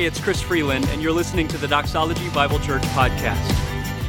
Hey, 0.00 0.06
it's 0.06 0.18
Chris 0.18 0.40
Freeland, 0.40 0.88
and 0.88 1.02
you're 1.02 1.12
listening 1.12 1.46
to 1.48 1.58
the 1.58 1.68
Doxology 1.68 2.30
Bible 2.30 2.58
Church 2.60 2.80
podcast. 2.84 3.50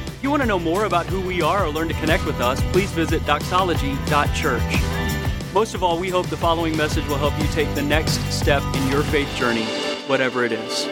If 0.08 0.24
you 0.24 0.30
want 0.30 0.42
to 0.42 0.48
know 0.48 0.58
more 0.58 0.86
about 0.86 1.06
who 1.06 1.20
we 1.20 1.42
are 1.42 1.66
or 1.66 1.70
learn 1.70 1.90
to 1.90 1.94
connect 1.96 2.26
with 2.26 2.40
us, 2.40 2.62
please 2.72 2.90
visit 2.92 3.22
doxology.church. 3.24 5.54
Most 5.54 5.76
of 5.76 5.84
all, 5.84 6.00
we 6.00 6.08
hope 6.08 6.28
the 6.28 6.38
following 6.38 6.78
message 6.78 7.06
will 7.10 7.18
help 7.18 7.38
you 7.42 7.48
take 7.48 7.76
the 7.76 7.82
next 7.82 8.22
step 8.32 8.64
in 8.74 8.88
your 8.88 9.04
faith 9.04 9.28
journey, 9.36 9.66
whatever 10.08 10.46
it 10.46 10.54
is. 10.54 10.88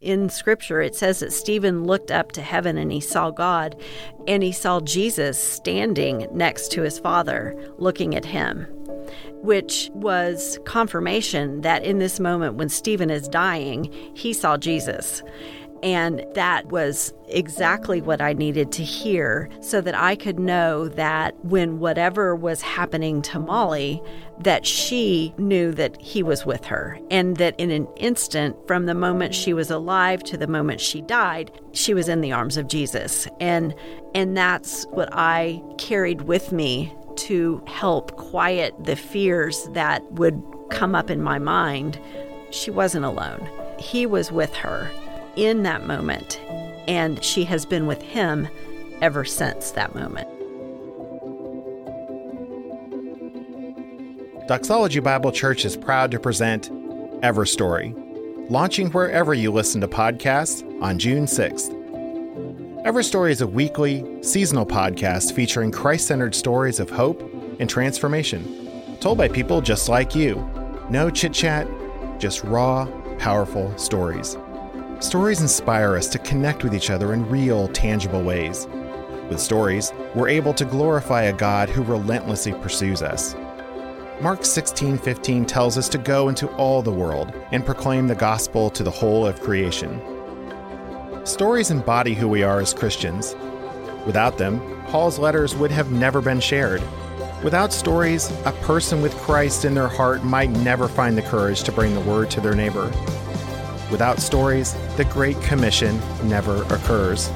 in 0.00 0.28
scripture 0.28 0.80
it 0.80 0.94
says 0.94 1.18
that 1.18 1.32
Stephen 1.32 1.82
looked 1.82 2.12
up 2.12 2.30
to 2.30 2.40
heaven 2.40 2.78
and 2.78 2.92
he 2.92 3.00
saw 3.00 3.32
God 3.32 3.74
and 4.28 4.40
he 4.40 4.52
saw 4.52 4.78
Jesus 4.78 5.36
standing 5.36 6.28
next 6.32 6.70
to 6.72 6.82
his 6.82 7.00
father 7.00 7.56
looking 7.78 8.14
at 8.14 8.24
him 8.24 8.68
which 9.46 9.90
was 9.94 10.58
confirmation 10.64 11.62
that 11.62 11.84
in 11.84 11.98
this 11.98 12.20
moment 12.20 12.56
when 12.56 12.68
Stephen 12.68 13.10
is 13.10 13.28
dying 13.28 13.90
he 14.14 14.32
saw 14.32 14.56
Jesus 14.56 15.22
and 15.82 16.24
that 16.34 16.66
was 16.66 17.12
exactly 17.28 18.00
what 18.00 18.20
I 18.20 18.32
needed 18.32 18.72
to 18.72 18.82
hear 18.82 19.48
so 19.60 19.80
that 19.80 19.94
I 19.94 20.16
could 20.16 20.38
know 20.38 20.88
that 20.88 21.36
when 21.44 21.78
whatever 21.78 22.34
was 22.34 22.62
happening 22.62 23.22
to 23.22 23.38
Molly, 23.38 24.02
that 24.40 24.66
she 24.66 25.34
knew 25.38 25.72
that 25.72 26.00
he 26.00 26.22
was 26.22 26.46
with 26.46 26.64
her. 26.64 26.98
And 27.10 27.36
that 27.36 27.58
in 27.58 27.70
an 27.70 27.86
instant, 27.96 28.56
from 28.66 28.86
the 28.86 28.94
moment 28.94 29.34
she 29.34 29.52
was 29.52 29.70
alive 29.70 30.22
to 30.24 30.36
the 30.36 30.46
moment 30.46 30.80
she 30.80 31.02
died, 31.02 31.50
she 31.72 31.94
was 31.94 32.08
in 32.08 32.20
the 32.20 32.32
arms 32.32 32.56
of 32.56 32.68
Jesus. 32.68 33.28
And 33.40 33.74
and 34.14 34.36
that's 34.36 34.84
what 34.86 35.10
I 35.12 35.62
carried 35.78 36.22
with 36.22 36.52
me 36.52 36.94
to 37.16 37.62
help 37.66 38.16
quiet 38.16 38.74
the 38.78 38.96
fears 38.96 39.68
that 39.72 40.10
would 40.12 40.42
come 40.70 40.94
up 40.94 41.10
in 41.10 41.22
my 41.22 41.38
mind. 41.38 42.00
She 42.50 42.70
wasn't 42.70 43.04
alone. 43.04 43.48
He 43.78 44.06
was 44.06 44.32
with 44.32 44.54
her 44.54 44.90
in 45.36 45.62
that 45.64 45.86
moment, 45.86 46.40
and 46.88 47.22
she 47.22 47.44
has 47.44 47.66
been 47.66 47.86
with 47.86 48.02
him 48.02 48.48
ever 49.00 49.24
since 49.24 49.72
that 49.72 49.94
moment. 49.94 50.28
Doxology 54.48 55.00
Bible 55.00 55.32
Church 55.32 55.64
is 55.64 55.76
proud 55.76 56.12
to 56.12 56.20
present 56.20 56.70
Everstory, 57.22 57.92
launching 58.48 58.90
wherever 58.92 59.34
you 59.34 59.50
listen 59.50 59.80
to 59.80 59.88
podcasts 59.88 60.62
on 60.80 60.98
June 60.98 61.26
6th. 61.26 61.85
Everstory 62.86 63.32
is 63.32 63.40
a 63.40 63.46
weekly, 63.48 64.04
seasonal 64.22 64.64
podcast 64.64 65.32
featuring 65.32 65.72
Christ 65.72 66.06
centered 66.06 66.36
stories 66.36 66.78
of 66.78 66.88
hope 66.88 67.20
and 67.58 67.68
transformation, 67.68 68.96
told 69.00 69.18
by 69.18 69.26
people 69.26 69.60
just 69.60 69.88
like 69.88 70.14
you. 70.14 70.48
No 70.88 71.10
chit 71.10 71.32
chat, 71.32 71.66
just 72.20 72.44
raw, 72.44 72.86
powerful 73.18 73.76
stories. 73.76 74.38
Stories 75.00 75.40
inspire 75.40 75.96
us 75.96 76.06
to 76.10 76.20
connect 76.20 76.62
with 76.62 76.76
each 76.76 76.90
other 76.90 77.12
in 77.12 77.28
real, 77.28 77.66
tangible 77.66 78.22
ways. 78.22 78.68
With 79.28 79.40
stories, 79.40 79.92
we're 80.14 80.28
able 80.28 80.54
to 80.54 80.64
glorify 80.64 81.22
a 81.22 81.32
God 81.32 81.68
who 81.68 81.82
relentlessly 81.82 82.52
pursues 82.52 83.02
us. 83.02 83.34
Mark 84.20 84.44
16:15 84.44 85.44
tells 85.44 85.76
us 85.76 85.88
to 85.88 85.98
go 85.98 86.28
into 86.28 86.46
all 86.54 86.82
the 86.82 86.92
world 86.92 87.32
and 87.50 87.66
proclaim 87.66 88.06
the 88.06 88.14
gospel 88.14 88.70
to 88.70 88.84
the 88.84 88.92
whole 88.92 89.26
of 89.26 89.40
creation. 89.40 90.00
Stories 91.26 91.72
embody 91.72 92.14
who 92.14 92.28
we 92.28 92.44
are 92.44 92.60
as 92.60 92.72
Christians. 92.72 93.34
Without 94.06 94.38
them, 94.38 94.60
Paul's 94.86 95.18
letters 95.18 95.56
would 95.56 95.72
have 95.72 95.90
never 95.90 96.20
been 96.20 96.38
shared. 96.38 96.80
Without 97.42 97.72
stories, 97.72 98.30
a 98.44 98.52
person 98.62 99.02
with 99.02 99.12
Christ 99.16 99.64
in 99.64 99.74
their 99.74 99.88
heart 99.88 100.22
might 100.22 100.50
never 100.50 100.86
find 100.86 101.18
the 101.18 101.22
courage 101.22 101.64
to 101.64 101.72
bring 101.72 101.94
the 101.94 102.00
word 102.02 102.30
to 102.30 102.40
their 102.40 102.54
neighbor. 102.54 102.92
Without 103.90 104.20
stories, 104.20 104.74
the 104.96 105.04
Great 105.06 105.38
Commission 105.42 106.00
never 106.22 106.62
occurs. 106.72 107.28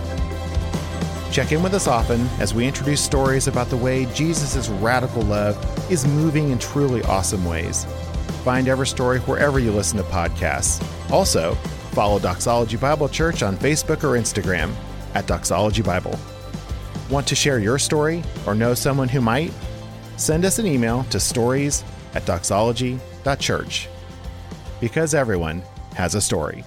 Check 1.33 1.51
in 1.51 1.61
with 1.61 1.75
us 1.75 1.89
often 1.89 2.29
as 2.39 2.55
we 2.55 2.69
introduce 2.69 3.03
stories 3.03 3.49
about 3.49 3.71
the 3.71 3.77
way 3.77 4.07
Jesus' 4.15 4.69
radical 4.69 5.23
love 5.23 5.59
is 5.91 6.07
moving 6.07 6.51
in 6.51 6.61
truly 6.61 7.03
awesome 7.03 7.45
ways. 7.45 7.87
Find 8.45 8.69
Everstory 8.69 9.19
wherever 9.27 9.59
you 9.59 9.73
listen 9.73 9.99
to 9.99 10.05
podcasts. 10.05 10.81
Also, 11.11 11.59
follow 11.91 12.19
Doxology 12.19 12.77
Bible 12.77 13.09
Church 13.09 13.43
on 13.43 13.57
Facebook 13.57 14.05
or 14.05 14.19
Instagram 14.19 14.73
at 15.15 15.27
Doxology 15.27 15.83
Bible. 15.83 16.19
Want 17.11 17.27
to 17.27 17.35
share 17.35 17.59
your 17.59 17.79
story 17.79 18.23
or 18.47 18.55
know 18.55 18.75
someone 18.75 19.09
who 19.09 19.21
might? 19.21 19.53
Send 20.17 20.45
us 20.45 20.59
an 20.59 20.67
email 20.67 21.05
to 21.11 21.19
stories 21.19 21.85
at 22.15 22.25
doxology.church. 22.25 23.89
Because 24.81 25.15
everyone 25.15 25.63
has 25.95 26.15
a 26.15 26.21
story. 26.21 26.65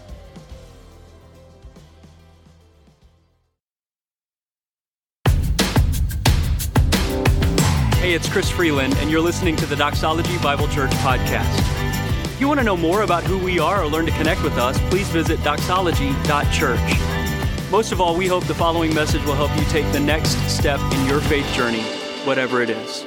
Hey, 8.03 8.13
it's 8.13 8.27
Chris 8.27 8.49
Freeland, 8.49 8.95
and 8.97 9.09
you're 9.09 9.21
listening 9.21 9.55
to 9.55 9.65
the 9.65 9.77
Doxology 9.77 10.37
Bible 10.39 10.67
Church 10.67 10.91
podcast. 10.95 12.02
If 12.33 12.41
you 12.41 12.47
want 12.47 12.59
to 12.61 12.63
know 12.63 12.75
more 12.75 13.03
about 13.03 13.23
who 13.23 13.37
we 13.37 13.59
are 13.59 13.83
or 13.83 13.87
learn 13.87 14.07
to 14.07 14.11
connect 14.13 14.41
with 14.41 14.57
us, 14.57 14.79
please 14.89 15.07
visit 15.09 15.37
doxology.church. 15.41 17.69
Most 17.69 17.91
of 17.91 18.01
all, 18.01 18.17
we 18.17 18.25
hope 18.25 18.45
the 18.45 18.55
following 18.55 18.91
message 18.95 19.23
will 19.23 19.35
help 19.35 19.55
you 19.55 19.63
take 19.65 19.85
the 19.93 19.99
next 19.99 20.31
step 20.49 20.79
in 20.93 21.05
your 21.05 21.21
faith 21.21 21.45
journey, 21.53 21.83
whatever 22.25 22.63
it 22.63 22.71
is. 22.71 23.05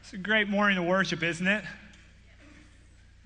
It's 0.00 0.14
a 0.14 0.16
great 0.16 0.48
morning 0.48 0.76
to 0.76 0.82
worship, 0.82 1.22
isn't 1.22 1.46
it? 1.46 1.62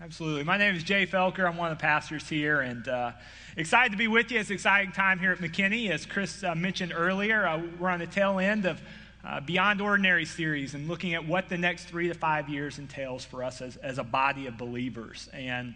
Absolutely. 0.02 0.42
My 0.42 0.56
name 0.56 0.74
is 0.74 0.82
Jay 0.82 1.06
Felker. 1.06 1.48
I'm 1.48 1.56
one 1.56 1.70
of 1.70 1.78
the 1.78 1.82
pastors 1.82 2.28
here, 2.28 2.62
and 2.62 2.88
uh, 2.88 3.12
excited 3.56 3.92
to 3.92 3.96
be 3.96 4.08
with 4.08 4.32
you. 4.32 4.40
It's 4.40 4.50
an 4.50 4.54
exciting 4.54 4.90
time 4.90 5.20
here 5.20 5.30
at 5.30 5.38
McKinney. 5.38 5.90
As 5.90 6.04
Chris 6.04 6.42
uh, 6.42 6.56
mentioned 6.56 6.92
earlier, 6.92 7.46
uh, 7.46 7.62
we're 7.78 7.90
on 7.90 8.00
the 8.00 8.08
tail 8.08 8.40
end 8.40 8.66
of 8.66 8.82
uh, 9.24 9.40
Beyond 9.40 9.80
Ordinary 9.80 10.24
series 10.24 10.74
and 10.74 10.88
looking 10.88 11.14
at 11.14 11.26
what 11.26 11.48
the 11.48 11.58
next 11.58 11.84
three 11.84 12.08
to 12.08 12.14
five 12.14 12.48
years 12.48 12.78
entails 12.78 13.24
for 13.24 13.42
us 13.42 13.60
as, 13.60 13.76
as 13.76 13.98
a 13.98 14.04
body 14.04 14.46
of 14.46 14.58
believers. 14.58 15.28
And 15.32 15.74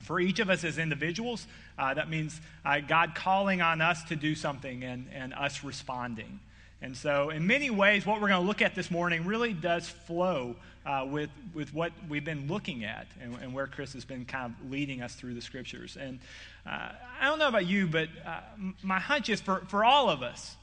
for 0.00 0.20
each 0.20 0.38
of 0.38 0.50
us 0.50 0.64
as 0.64 0.78
individuals, 0.78 1.46
uh, 1.78 1.94
that 1.94 2.08
means 2.08 2.40
uh, 2.64 2.80
God 2.80 3.14
calling 3.14 3.60
on 3.60 3.80
us 3.80 4.02
to 4.04 4.16
do 4.16 4.34
something 4.34 4.82
and, 4.82 5.06
and 5.12 5.34
us 5.34 5.62
responding. 5.64 6.40
And 6.82 6.96
so, 6.96 7.30
in 7.30 7.46
many 7.46 7.70
ways, 7.70 8.04
what 8.04 8.20
we're 8.20 8.28
going 8.28 8.42
to 8.42 8.46
look 8.46 8.60
at 8.60 8.74
this 8.74 8.90
morning 8.90 9.24
really 9.24 9.54
does 9.54 9.88
flow 9.88 10.56
uh, 10.84 11.06
with, 11.08 11.30
with 11.54 11.72
what 11.74 11.92
we've 12.08 12.24
been 12.24 12.48
looking 12.48 12.84
at 12.84 13.06
and, 13.20 13.34
and, 13.42 13.54
where 13.54 13.66
Chris 13.66 13.94
has 13.94 14.04
been 14.04 14.24
kind 14.24 14.54
of 14.54 14.70
leading 14.70 15.02
us 15.02 15.14
through 15.14 15.34
the 15.34 15.40
scriptures. 15.40 15.96
And 15.98 16.20
uh, 16.66 16.90
I 17.20 17.24
don't 17.24 17.38
know 17.38 17.48
about 17.48 17.66
you, 17.66 17.86
but 17.86 18.08
uh, 18.24 18.40
my 18.82 19.00
hunch 19.00 19.30
is 19.30 19.40
for, 19.40 19.62
for 19.68 19.84
all 19.84 20.10
of 20.10 20.22
us, 20.22 20.54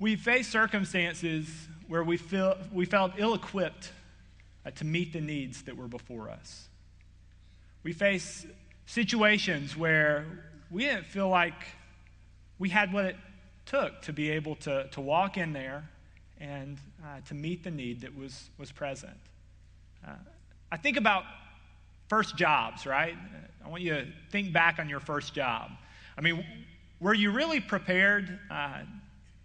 we 0.00 0.16
face 0.16 0.48
circumstances 0.48 1.46
where 1.86 2.02
we, 2.02 2.16
feel, 2.16 2.56
we 2.72 2.86
felt 2.86 3.12
ill 3.18 3.34
equipped 3.34 3.92
uh, 4.64 4.70
to 4.70 4.84
meet 4.84 5.12
the 5.12 5.20
needs 5.20 5.62
that 5.62 5.76
were 5.76 5.88
before 5.88 6.30
us. 6.30 6.68
We 7.82 7.92
face 7.92 8.46
situations 8.86 9.76
where 9.76 10.24
we 10.70 10.84
didn't 10.84 11.06
feel 11.06 11.28
like 11.28 11.66
we 12.58 12.70
had 12.70 12.92
what 12.92 13.04
it 13.04 13.16
took 13.66 14.00
to 14.02 14.12
be 14.12 14.30
able 14.30 14.56
to, 14.56 14.88
to 14.88 15.00
walk 15.00 15.36
in 15.36 15.52
there 15.52 15.88
and 16.38 16.78
uh, 17.04 17.20
to 17.28 17.34
meet 17.34 17.62
the 17.62 17.70
need 17.70 18.00
that 18.00 18.16
was, 18.16 18.48
was 18.58 18.72
present. 18.72 19.16
Uh, 20.06 20.12
I 20.72 20.78
think 20.78 20.96
about 20.96 21.24
first 22.08 22.36
jobs, 22.36 22.86
right? 22.86 23.16
I 23.64 23.68
want 23.68 23.82
you 23.82 23.94
to 23.94 24.06
think 24.30 24.52
back 24.52 24.78
on 24.78 24.88
your 24.88 25.00
first 25.00 25.34
job. 25.34 25.70
I 26.16 26.22
mean, 26.22 26.44
were 27.00 27.14
you 27.14 27.30
really 27.30 27.60
prepared? 27.60 28.38
Uh, 28.50 28.80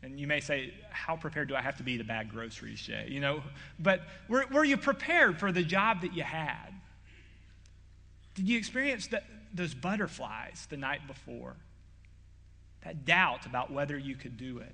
and 0.05 0.19
you 0.19 0.27
may 0.27 0.39
say, 0.39 0.73
how 0.91 1.16
prepared 1.16 1.49
do 1.49 1.55
I 1.55 1.61
have 1.61 1.77
to 1.77 1.83
be 1.83 1.97
to 1.97 2.03
bag 2.03 2.31
groceries, 2.31 2.81
Jay? 2.81 3.07
You 3.09 3.19
know, 3.19 3.41
but 3.79 4.02
were, 4.29 4.46
were 4.52 4.63
you 4.63 4.78
prepared 4.78 5.40
for 5.40 5.52
the 5.52 5.63
job 5.63 6.02
that 6.02 6.13
you 6.13 6.23
had? 6.23 6.69
Did 8.35 8.47
you 8.47 8.57
experience 8.57 9.07
the, 9.07 9.22
those 9.53 9.73
butterflies 9.73 10.67
the 10.69 10.78
night 10.78 11.07
before? 11.07 11.55
that 12.85 13.03
doubt 13.03 13.46
about 13.46 13.72
whether 13.72 13.97
you 13.97 14.16
could 14.16 14.37
do 14.37 14.59
it. 14.59 14.73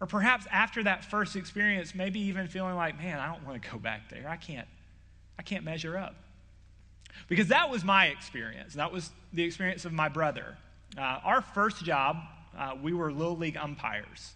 Or 0.00 0.06
perhaps 0.06 0.46
after 0.50 0.82
that 0.82 1.04
first 1.04 1.36
experience, 1.36 1.94
maybe 1.94 2.18
even 2.20 2.48
feeling 2.48 2.74
like, 2.74 2.98
man, 2.98 3.20
I 3.20 3.32
don't 3.32 3.46
want 3.46 3.62
to 3.62 3.70
go 3.70 3.78
back 3.78 4.10
there. 4.10 4.26
I 4.28 4.36
can't, 4.36 4.66
I 5.38 5.42
can't 5.42 5.64
measure 5.64 5.96
up. 5.96 6.14
Because 7.28 7.48
that 7.48 7.70
was 7.70 7.84
my 7.84 8.06
experience. 8.06 8.74
That 8.74 8.92
was 8.92 9.10
the 9.32 9.44
experience 9.44 9.84
of 9.84 9.92
my 9.92 10.08
brother. 10.08 10.56
Uh, 10.98 11.20
our 11.24 11.40
first 11.40 11.84
job, 11.84 12.16
uh, 12.58 12.72
we 12.82 12.92
were 12.92 13.12
Little 13.12 13.36
League 13.36 13.56
umpires. 13.56 14.32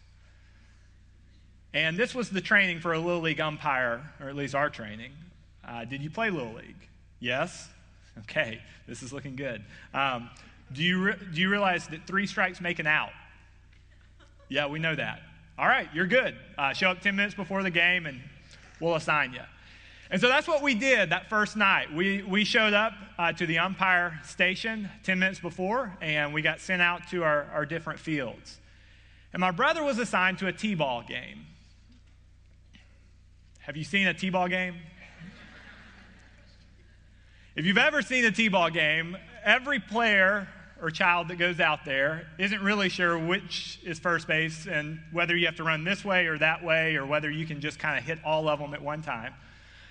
And 1.73 1.97
this 1.97 2.15
was 2.15 2.31
the 2.31 2.41
training 2.41 2.81
for 2.81 2.93
a 2.93 2.99
Little 2.99 3.21
League 3.21 3.41
umpire, 3.41 4.03
or 4.21 4.29
at 4.29 4.35
least 4.35 4.55
our 4.55 4.71
training. 4.71 5.13
Uh, 5.67 5.85
did 5.85 6.03
you 6.03 6.11
play 6.11 6.31
Little 6.31 6.55
League? 6.55 6.89
Yes? 7.21 7.69
Okay, 8.21 8.61
this 8.89 9.03
is 9.03 9.13
looking 9.13 9.37
good. 9.37 9.63
Um, 9.95 10.31
do 10.73 10.83
you, 10.83 11.03
re- 11.03 11.19
do 11.33 11.41
you 11.41 11.49
realize 11.49 11.87
that 11.89 12.07
three 12.07 12.27
strikes 12.27 12.61
make 12.61 12.79
an 12.79 12.87
out? 12.87 13.11
Yeah, 14.49 14.67
we 14.67 14.81
know 14.81 14.95
that. 14.95 15.23
All 15.59 15.69
right, 15.69 15.89
you're 15.95 16.07
good. 16.07 16.35
Uh, 16.59 16.73
show 16.73 16.91
up 16.91 17.01
10 17.01 17.15
minutes 17.15 17.35
before 17.35 17.63
the 17.63 17.71
game 17.71 18.07
and 18.07 18.21
we'll 18.81 18.97
assign 18.97 19.33
you. 19.33 19.43
And 20.11 20.21
so 20.21 20.29
that's 20.29 20.49
what 20.49 20.63
we 20.63 20.75
did 20.75 21.11
that 21.11 21.29
first 21.29 21.57
night. 21.57 21.93
We, 21.93 22.23
we 22.23 22.45
showed 22.45 22.73
up 22.73 22.95
uh, 23.17 23.33
to 23.35 23.47
the 23.47 23.59
umpire 23.59 24.19
station 24.25 24.89
10 25.05 25.21
minutes 25.21 25.39
before, 25.39 25.97
and 26.01 26.35
we 26.35 26.43
got 26.43 26.61
sent 26.61 26.83
out 26.83 27.09
to 27.11 27.23
our, 27.23 27.45
our 27.53 27.65
different 27.65 28.01
fields. 28.01 28.59
And 29.33 29.39
my 29.39 29.53
brother 29.53 29.85
was 29.85 29.99
assigned 29.99 30.39
to 30.39 30.49
a 30.49 30.53
T 30.53 30.75
ball 30.75 31.05
game. 31.07 31.47
Have 33.65 33.77
you 33.77 33.85
seen 33.85 34.07
a 34.07 34.15
T 34.15 34.31
ball 34.31 34.49
game? 34.49 34.77
if 37.55 37.67
you've 37.67 37.77
ever 37.77 38.01
seen 38.01 38.25
a 38.25 38.31
T 38.31 38.49
ball 38.49 38.71
game, 38.71 39.19
every 39.45 39.79
player 39.79 40.49
or 40.81 40.91
child 40.91 41.29
that 41.29 41.37
goes 41.37 41.61
out 41.61 41.85
there 41.85 42.27
isn't 42.39 42.63
really 42.63 42.89
sure 42.89 43.19
which 43.19 43.79
is 43.85 43.99
first 43.99 44.27
base 44.27 44.67
and 44.67 44.99
whether 45.13 45.37
you 45.37 45.45
have 45.45 45.57
to 45.57 45.63
run 45.63 45.85
this 45.85 46.03
way 46.03 46.27
or 46.27 46.39
that 46.39 46.65
way 46.65 46.97
or 46.97 47.05
whether 47.05 47.31
you 47.31 47.45
can 47.45 47.61
just 47.61 47.79
kind 47.79 47.99
of 47.99 48.05
hit 48.05 48.19
all 48.25 48.49
of 48.49 48.59
them 48.59 48.73
at 48.73 48.81
one 48.81 49.03
time. 49.03 49.35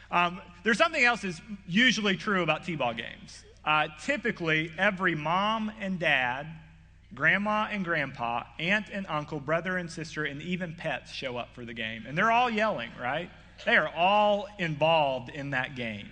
Um, 0.10 0.42
there's 0.64 0.80
something 0.80 1.04
else 1.04 1.22
that's 1.22 1.40
usually 1.68 2.18
true 2.18 2.42
about 2.42 2.66
T 2.66 2.76
ball 2.76 2.96
games. 2.96 3.44
Uh, 3.64 3.88
typically, 4.02 4.72
every 4.80 5.14
mom 5.14 5.72
and 5.80 6.00
dad, 6.00 6.48
grandma 7.14 7.68
and 7.72 7.86
grandpa, 7.86 8.46
aunt 8.58 8.88
and 8.92 9.06
uncle, 9.08 9.40
brother 9.40 9.78
and 9.78 9.92
sister, 9.92 10.26
and 10.26 10.42
even 10.42 10.74
pets 10.74 11.12
show 11.12 11.38
up 11.38 11.54
for 11.54 11.66
the 11.66 11.74
game. 11.74 12.06
And 12.08 12.18
they're 12.18 12.32
all 12.32 12.50
yelling, 12.50 12.90
right? 13.00 13.30
They 13.66 13.76
are 13.76 13.90
all 13.90 14.48
involved 14.58 15.30
in 15.30 15.52
that 15.52 15.76
game. 15.76 16.10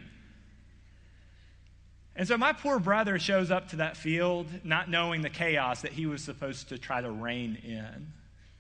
And 2.16 2.28
so 2.28 2.36
my 2.38 2.52
poor 2.52 2.80
brother 2.80 3.20
shows 3.20 3.52
up 3.52 3.70
to 3.70 3.76
that 3.78 3.96
field 3.96 4.48
not 4.64 4.90
knowing 4.90 5.22
the 5.22 5.30
chaos 5.30 5.82
that 5.82 5.92
he 5.92 6.08
was 6.08 6.24
supposed 6.24 6.70
to 6.70 6.80
try 6.80 7.00
to 7.00 7.12
rein 7.12 7.58
in. 7.64 8.12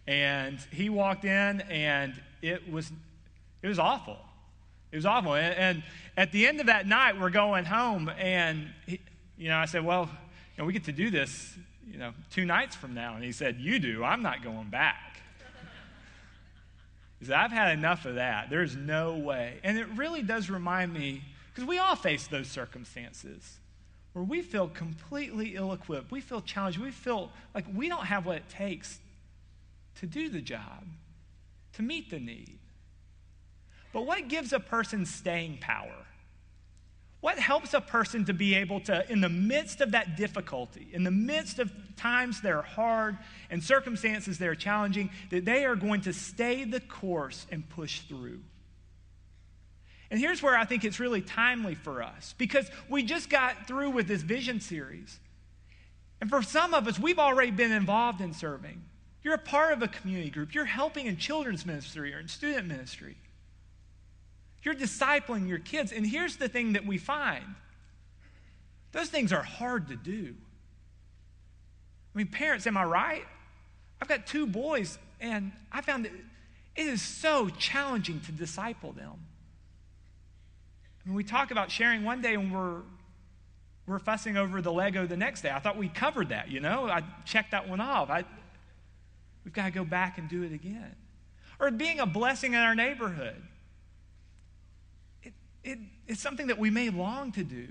And 0.05 0.59
he 0.71 0.89
walked 0.89 1.25
in 1.25 1.61
and 1.61 2.13
it 2.41 2.71
was 2.71 2.91
it 3.63 3.67
was 3.67 3.79
awful. 3.79 4.17
It 4.91 4.95
was 4.95 5.05
awful. 5.05 5.35
And, 5.35 5.55
and, 5.55 5.83
at 6.15 6.31
the 6.31 6.47
end 6.47 6.59
of 6.59 6.67
that 6.67 6.87
night, 6.87 7.19
we're 7.19 7.29
going 7.29 7.65
home, 7.65 8.09
and 8.17 8.69
he, 8.87 8.99
you 9.37 9.49
know, 9.49 9.57
I 9.57 9.65
said, 9.65 9.85
"Well, 9.85 10.09
you 10.55 10.63
know, 10.63 10.65
we 10.65 10.73
get 10.73 10.85
to 10.85 10.91
do 10.91 11.11
this, 11.11 11.55
you 11.85 11.99
know, 11.99 12.11
two 12.31 12.43
nights 12.43 12.75
from 12.75 12.95
now." 12.95 13.13
And 13.13 13.23
he 13.23 13.31
said, 13.31 13.57
"You 13.59 13.77
do. 13.77 14.03
I'm 14.03 14.23
not 14.23 14.43
going 14.43 14.69
back." 14.69 15.16
Said, 17.25 17.35
"I've 17.35 17.51
had 17.51 17.77
enough 17.77 18.05
of 18.05 18.15
that. 18.15 18.49
There's 18.49 18.75
no 18.75 19.17
way." 19.17 19.59
And 19.63 19.77
it 19.77 19.87
really 19.89 20.21
does 20.21 20.49
remind 20.49 20.93
me, 20.93 21.23
because 21.47 21.67
we 21.67 21.79
all 21.79 21.95
face 21.95 22.27
those 22.27 22.47
circumstances 22.47 23.59
where 24.13 24.23
we 24.23 24.41
feel 24.41 24.67
completely 24.67 25.55
ill-equipped. 25.55 26.11
We 26.11 26.21
feel 26.21 26.41
challenged. 26.41 26.79
We 26.79 26.91
feel 26.91 27.31
like 27.53 27.65
we 27.71 27.87
don't 27.87 28.05
have 28.05 28.25
what 28.25 28.37
it 28.37 28.49
takes 28.49 28.99
to 29.95 30.07
do 30.07 30.29
the 30.29 30.41
job, 30.41 30.85
to 31.73 31.83
meet 31.83 32.09
the 32.09 32.19
need. 32.19 32.57
But 33.93 34.07
what 34.07 34.27
gives 34.27 34.53
a 34.53 34.59
person 34.59 35.05
staying 35.05 35.59
power? 35.59 36.06
What 37.19 37.39
helps 37.39 37.73
a 37.73 37.81
person 37.81 38.25
to 38.25 38.33
be 38.33 38.55
able 38.55 38.79
to, 38.81 39.09
in 39.11 39.21
the 39.21 39.29
midst 39.29 39.81
of 39.81 39.91
that 39.91 40.17
difficulty, 40.17 40.87
in 40.93 41.03
the 41.03 41.11
midst 41.11 41.57
of 41.57 41.71
times 41.95 42.41
that 42.41 42.51
are 42.51 42.61
hard 42.61 43.17
and 43.49 43.63
circumstances 43.63 44.37
that 44.37 44.47
are 44.47 44.55
challenging, 44.55 45.09
that 45.31 45.43
they 45.43 45.65
are 45.65 45.75
going 45.75 46.01
to 46.01 46.13
stay 46.13 46.63
the 46.63 46.79
course 46.79 47.47
and 47.51 47.67
push 47.69 48.01
through? 48.01 48.41
And 50.09 50.19
here's 50.19 50.41
where 50.41 50.57
I 50.57 50.63
think 50.63 50.85
it's 50.85 50.99
really 50.99 51.21
timely 51.21 51.75
for 51.75 52.01
us 52.01 52.33
because 52.37 52.69
we 52.87 53.03
just 53.03 53.29
got 53.29 53.67
through 53.67 53.89
with 53.89 54.07
this 54.07 54.21
vision 54.21 54.61
series. 54.61 55.19
And 56.21 56.29
for 56.29 56.41
some 56.41 56.73
of 56.73 56.87
us, 56.87 56.97
we've 56.97 57.19
already 57.19 57.51
been 57.51 57.71
involved 57.71 58.21
in 58.21 58.33
serving. 58.33 58.83
You're 59.23 59.33
a 59.33 59.39
part 59.39 59.73
of 59.73 59.81
a 59.81 59.87
community 59.87 60.29
group, 60.29 60.53
you're 60.53 60.65
helping 60.65 61.07
in 61.07 61.17
children's 61.17 61.65
ministry 61.65 62.13
or 62.13 62.19
in 62.19 62.27
student 62.27 62.67
ministry. 62.67 63.17
You're 64.63 64.75
discipling 64.75 65.47
your 65.47 65.59
kids. 65.59 65.91
And 65.91 66.05
here's 66.05 66.37
the 66.37 66.49
thing 66.49 66.73
that 66.73 66.85
we 66.85 66.97
find 66.97 67.45
those 68.91 69.09
things 69.09 69.31
are 69.31 69.43
hard 69.43 69.89
to 69.89 69.95
do. 69.95 70.33
I 72.15 72.17
mean, 72.17 72.27
parents, 72.27 72.65
am 72.65 72.77
I 72.77 72.83
right? 72.85 73.25
I've 74.01 74.07
got 74.07 74.25
two 74.25 74.47
boys, 74.47 74.97
and 75.19 75.51
I 75.71 75.81
found 75.81 76.05
that 76.05 76.11
it 76.75 76.87
is 76.87 77.01
so 77.01 77.49
challenging 77.49 78.21
to 78.21 78.31
disciple 78.31 78.93
them. 78.93 79.13
I 81.03 81.09
mean, 81.09 81.15
we 81.15 81.23
talk 81.23 81.51
about 81.51 81.71
sharing 81.71 82.03
one 82.03 82.21
day 82.21 82.35
and 82.35 82.53
we're, 82.53 82.81
we're 83.87 83.99
fussing 83.99 84.37
over 84.37 84.61
the 84.61 84.71
Lego 84.71 85.07
the 85.07 85.17
next 85.17 85.41
day. 85.41 85.51
I 85.51 85.59
thought 85.59 85.77
we 85.77 85.89
covered 85.89 86.29
that, 86.29 86.51
you 86.51 86.59
know? 86.59 86.87
I 86.87 87.01
checked 87.25 87.51
that 87.51 87.67
one 87.67 87.81
off. 87.81 88.09
I, 88.09 88.25
we've 89.43 89.53
got 89.53 89.65
to 89.65 89.71
go 89.71 89.83
back 89.83 90.17
and 90.17 90.29
do 90.29 90.43
it 90.43 90.53
again. 90.53 90.95
Or 91.59 91.71
being 91.71 91.99
a 91.99 92.05
blessing 92.05 92.53
in 92.53 92.59
our 92.59 92.75
neighborhood 92.75 93.41
it, 95.67 95.79
it's 96.07 96.21
something 96.21 96.47
that 96.47 96.57
we 96.57 96.69
may 96.69 96.89
long 96.89 97.31
to 97.33 97.43
do. 97.43 97.67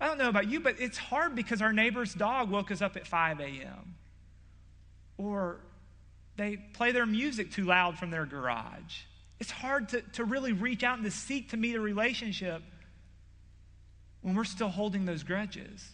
I 0.00 0.06
don't 0.06 0.18
know 0.18 0.28
about 0.28 0.48
you, 0.48 0.60
but 0.60 0.76
it's 0.80 0.98
hard 0.98 1.36
because 1.36 1.62
our 1.62 1.72
neighbor's 1.72 2.14
dog 2.14 2.50
woke 2.50 2.70
us 2.70 2.82
up 2.82 2.96
at 2.96 3.06
5 3.06 3.40
a.m. 3.40 3.94
Or 5.16 5.60
they 6.36 6.56
play 6.56 6.90
their 6.92 7.06
music 7.06 7.52
too 7.52 7.64
loud 7.64 7.98
from 7.98 8.10
their 8.10 8.26
garage. 8.26 9.02
It's 9.38 9.50
hard 9.50 9.90
to, 9.90 10.00
to 10.12 10.24
really 10.24 10.52
reach 10.52 10.82
out 10.82 10.96
and 10.96 11.04
to 11.04 11.10
seek 11.10 11.50
to 11.50 11.56
meet 11.56 11.76
a 11.76 11.80
relationship 11.80 12.62
when 14.22 14.34
we're 14.34 14.44
still 14.44 14.68
holding 14.68 15.04
those 15.04 15.22
grudges. 15.22 15.86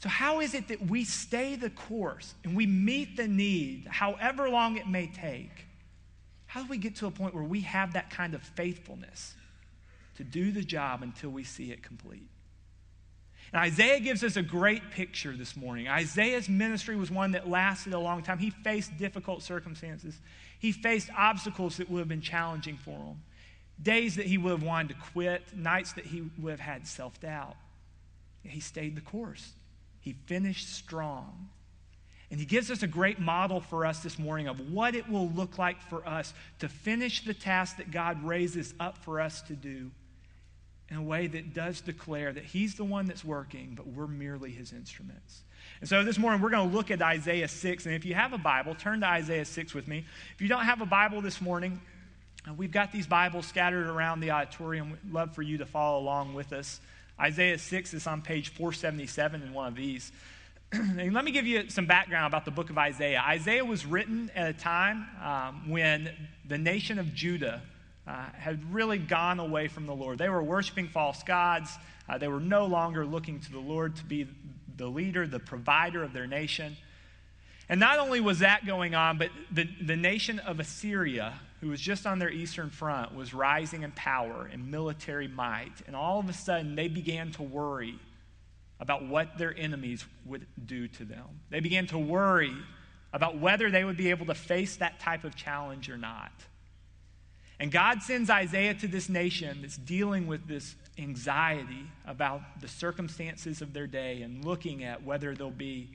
So, 0.00 0.08
how 0.08 0.40
is 0.40 0.54
it 0.54 0.68
that 0.68 0.86
we 0.86 1.04
stay 1.04 1.54
the 1.54 1.70
course 1.70 2.34
and 2.44 2.56
we 2.56 2.66
meet 2.66 3.16
the 3.16 3.28
need, 3.28 3.86
however 3.88 4.50
long 4.50 4.76
it 4.76 4.88
may 4.88 5.06
take? 5.06 5.66
How 6.46 6.62
do 6.62 6.68
we 6.68 6.78
get 6.78 6.96
to 6.96 7.06
a 7.06 7.10
point 7.10 7.34
where 7.34 7.44
we 7.44 7.60
have 7.62 7.92
that 7.92 8.10
kind 8.10 8.34
of 8.34 8.42
faithfulness? 8.42 9.34
To 10.16 10.24
do 10.24 10.52
the 10.52 10.62
job 10.62 11.02
until 11.02 11.30
we 11.30 11.44
see 11.44 11.70
it 11.70 11.82
complete. 11.82 12.28
And 13.52 13.62
Isaiah 13.62 14.00
gives 14.00 14.24
us 14.24 14.36
a 14.36 14.42
great 14.42 14.90
picture 14.90 15.32
this 15.32 15.56
morning. 15.56 15.86
Isaiah's 15.86 16.48
ministry 16.48 16.96
was 16.96 17.10
one 17.10 17.32
that 17.32 17.48
lasted 17.48 17.92
a 17.92 17.98
long 18.00 18.22
time. 18.22 18.38
He 18.38 18.50
faced 18.50 18.96
difficult 18.98 19.42
circumstances, 19.42 20.18
he 20.58 20.72
faced 20.72 21.08
obstacles 21.16 21.76
that 21.76 21.88
would 21.88 22.00
have 22.00 22.08
been 22.08 22.20
challenging 22.20 22.76
for 22.76 22.98
him, 22.98 23.22
days 23.80 24.16
that 24.16 24.26
he 24.26 24.38
would 24.38 24.50
have 24.50 24.62
wanted 24.62 24.88
to 24.88 24.94
quit, 25.12 25.42
nights 25.54 25.92
that 25.92 26.06
he 26.06 26.24
would 26.38 26.50
have 26.50 26.60
had 26.60 26.86
self 26.86 27.20
doubt. 27.20 27.56
He 28.42 28.60
stayed 28.60 28.96
the 28.96 29.00
course, 29.00 29.52
he 30.00 30.12
finished 30.26 30.74
strong. 30.74 31.48
And 32.30 32.40
he 32.40 32.46
gives 32.46 32.68
us 32.68 32.82
a 32.82 32.88
great 32.88 33.20
model 33.20 33.60
for 33.60 33.86
us 33.86 34.00
this 34.00 34.18
morning 34.18 34.48
of 34.48 34.72
what 34.72 34.96
it 34.96 35.08
will 35.08 35.28
look 35.28 35.56
like 35.56 35.80
for 35.80 36.04
us 36.08 36.34
to 36.58 36.68
finish 36.68 37.24
the 37.24 37.34
task 37.34 37.76
that 37.76 37.92
God 37.92 38.24
raises 38.24 38.74
up 38.80 38.98
for 38.98 39.20
us 39.20 39.42
to 39.42 39.52
do 39.52 39.92
in 40.94 41.00
a 41.00 41.02
way 41.02 41.26
that 41.26 41.52
does 41.52 41.80
declare 41.80 42.32
that 42.32 42.44
he's 42.44 42.76
the 42.76 42.84
one 42.84 43.06
that's 43.06 43.24
working, 43.24 43.72
but 43.74 43.84
we're 43.84 44.06
merely 44.06 44.52
his 44.52 44.72
instruments. 44.72 45.42
And 45.80 45.90
so 45.90 46.04
this 46.04 46.18
morning 46.18 46.40
we're 46.40 46.50
going 46.50 46.70
to 46.70 46.76
look 46.76 46.92
at 46.92 47.02
Isaiah 47.02 47.48
6. 47.48 47.86
And 47.86 47.96
if 47.96 48.04
you 48.04 48.14
have 48.14 48.32
a 48.32 48.38
Bible, 48.38 48.76
turn 48.76 49.00
to 49.00 49.06
Isaiah 49.06 49.44
6 49.44 49.74
with 49.74 49.88
me. 49.88 50.04
If 50.36 50.40
you 50.40 50.46
don't 50.46 50.64
have 50.64 50.80
a 50.82 50.86
Bible 50.86 51.20
this 51.20 51.40
morning, 51.40 51.80
uh, 52.48 52.54
we've 52.54 52.70
got 52.70 52.92
these 52.92 53.08
Bibles 53.08 53.44
scattered 53.46 53.88
around 53.88 54.20
the 54.20 54.30
auditorium. 54.30 54.92
We'd 54.92 55.12
love 55.12 55.34
for 55.34 55.42
you 55.42 55.58
to 55.58 55.66
follow 55.66 55.98
along 55.98 56.32
with 56.34 56.52
us. 56.52 56.80
Isaiah 57.18 57.58
6 57.58 57.92
is 57.92 58.06
on 58.06 58.22
page 58.22 58.50
477 58.50 59.42
in 59.42 59.52
one 59.52 59.66
of 59.66 59.74
these. 59.74 60.12
and 60.72 61.12
let 61.12 61.24
me 61.24 61.32
give 61.32 61.46
you 61.46 61.68
some 61.70 61.86
background 61.86 62.28
about 62.28 62.44
the 62.44 62.52
book 62.52 62.70
of 62.70 62.78
Isaiah. 62.78 63.20
Isaiah 63.26 63.64
was 63.64 63.84
written 63.84 64.30
at 64.36 64.48
a 64.48 64.52
time 64.52 65.08
um, 65.20 65.70
when 65.70 66.12
the 66.46 66.58
nation 66.58 67.00
of 67.00 67.14
Judah 67.14 67.62
uh, 68.06 68.26
had 68.34 68.72
really 68.72 68.98
gone 68.98 69.40
away 69.40 69.68
from 69.68 69.86
the 69.86 69.94
Lord. 69.94 70.18
They 70.18 70.28
were 70.28 70.42
worshiping 70.42 70.88
false 70.88 71.22
gods. 71.22 71.70
Uh, 72.08 72.18
they 72.18 72.28
were 72.28 72.40
no 72.40 72.66
longer 72.66 73.06
looking 73.06 73.40
to 73.40 73.52
the 73.52 73.58
Lord 73.58 73.96
to 73.96 74.04
be 74.04 74.28
the 74.76 74.86
leader, 74.86 75.26
the 75.26 75.38
provider 75.38 76.02
of 76.02 76.12
their 76.12 76.26
nation. 76.26 76.76
And 77.68 77.80
not 77.80 77.98
only 77.98 78.20
was 78.20 78.40
that 78.40 78.66
going 78.66 78.94
on, 78.94 79.16
but 79.16 79.30
the, 79.50 79.68
the 79.80 79.96
nation 79.96 80.38
of 80.38 80.60
Assyria, 80.60 81.32
who 81.60 81.68
was 81.68 81.80
just 81.80 82.06
on 82.06 82.18
their 82.18 82.30
eastern 82.30 82.68
front, 82.68 83.14
was 83.14 83.32
rising 83.32 83.82
in 83.82 83.92
power 83.92 84.48
and 84.52 84.70
military 84.70 85.28
might. 85.28 85.72
And 85.86 85.96
all 85.96 86.20
of 86.20 86.28
a 86.28 86.34
sudden, 86.34 86.74
they 86.74 86.88
began 86.88 87.32
to 87.32 87.42
worry 87.42 87.98
about 88.80 89.06
what 89.06 89.38
their 89.38 89.56
enemies 89.56 90.04
would 90.26 90.46
do 90.66 90.88
to 90.88 91.04
them. 91.04 91.24
They 91.48 91.60
began 91.60 91.86
to 91.86 91.98
worry 91.98 92.54
about 93.14 93.38
whether 93.38 93.70
they 93.70 93.84
would 93.84 93.96
be 93.96 94.10
able 94.10 94.26
to 94.26 94.34
face 94.34 94.76
that 94.76 95.00
type 95.00 95.24
of 95.24 95.36
challenge 95.36 95.88
or 95.88 95.96
not. 95.96 96.32
And 97.60 97.70
God 97.70 98.02
sends 98.02 98.30
Isaiah 98.30 98.74
to 98.74 98.88
this 98.88 99.08
nation 99.08 99.58
that's 99.62 99.76
dealing 99.76 100.26
with 100.26 100.46
this 100.46 100.74
anxiety 100.98 101.86
about 102.06 102.40
the 102.60 102.68
circumstances 102.68 103.62
of 103.62 103.72
their 103.72 103.86
day 103.86 104.22
and 104.22 104.44
looking 104.44 104.84
at 104.84 105.04
whether 105.04 105.34
they'll 105.34 105.50
be 105.50 105.90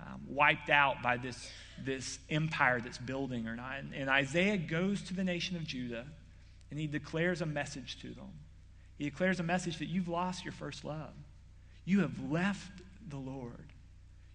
um, 0.00 0.20
wiped 0.28 0.70
out 0.70 1.02
by 1.02 1.16
this, 1.16 1.48
this 1.84 2.18
empire 2.30 2.80
that's 2.80 2.98
building 2.98 3.46
or 3.46 3.54
not. 3.54 3.78
And, 3.78 3.94
and 3.94 4.10
Isaiah 4.10 4.56
goes 4.56 5.02
to 5.02 5.14
the 5.14 5.24
nation 5.24 5.56
of 5.56 5.64
Judah 5.64 6.04
and 6.70 6.80
he 6.80 6.86
declares 6.86 7.40
a 7.40 7.46
message 7.46 8.00
to 8.02 8.08
them. 8.08 8.32
He 8.98 9.04
declares 9.04 9.38
a 9.40 9.44
message 9.44 9.78
that 9.78 9.86
you've 9.86 10.08
lost 10.08 10.44
your 10.44 10.52
first 10.52 10.84
love. 10.84 11.14
You 11.84 12.00
have 12.00 12.30
left 12.30 12.82
the 13.08 13.16
Lord. 13.16 13.72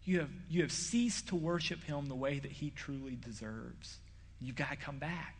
You 0.05 0.21
have, 0.21 0.29
you 0.49 0.61
have 0.61 0.71
ceased 0.71 1.27
to 1.29 1.35
worship 1.35 1.83
him 1.83 2.05
the 2.05 2.15
way 2.15 2.39
that 2.39 2.51
he 2.51 2.71
truly 2.71 3.17
deserves. 3.23 3.97
You've 4.41 4.55
got 4.55 4.69
to 4.69 4.75
come 4.75 4.97
back. 4.97 5.38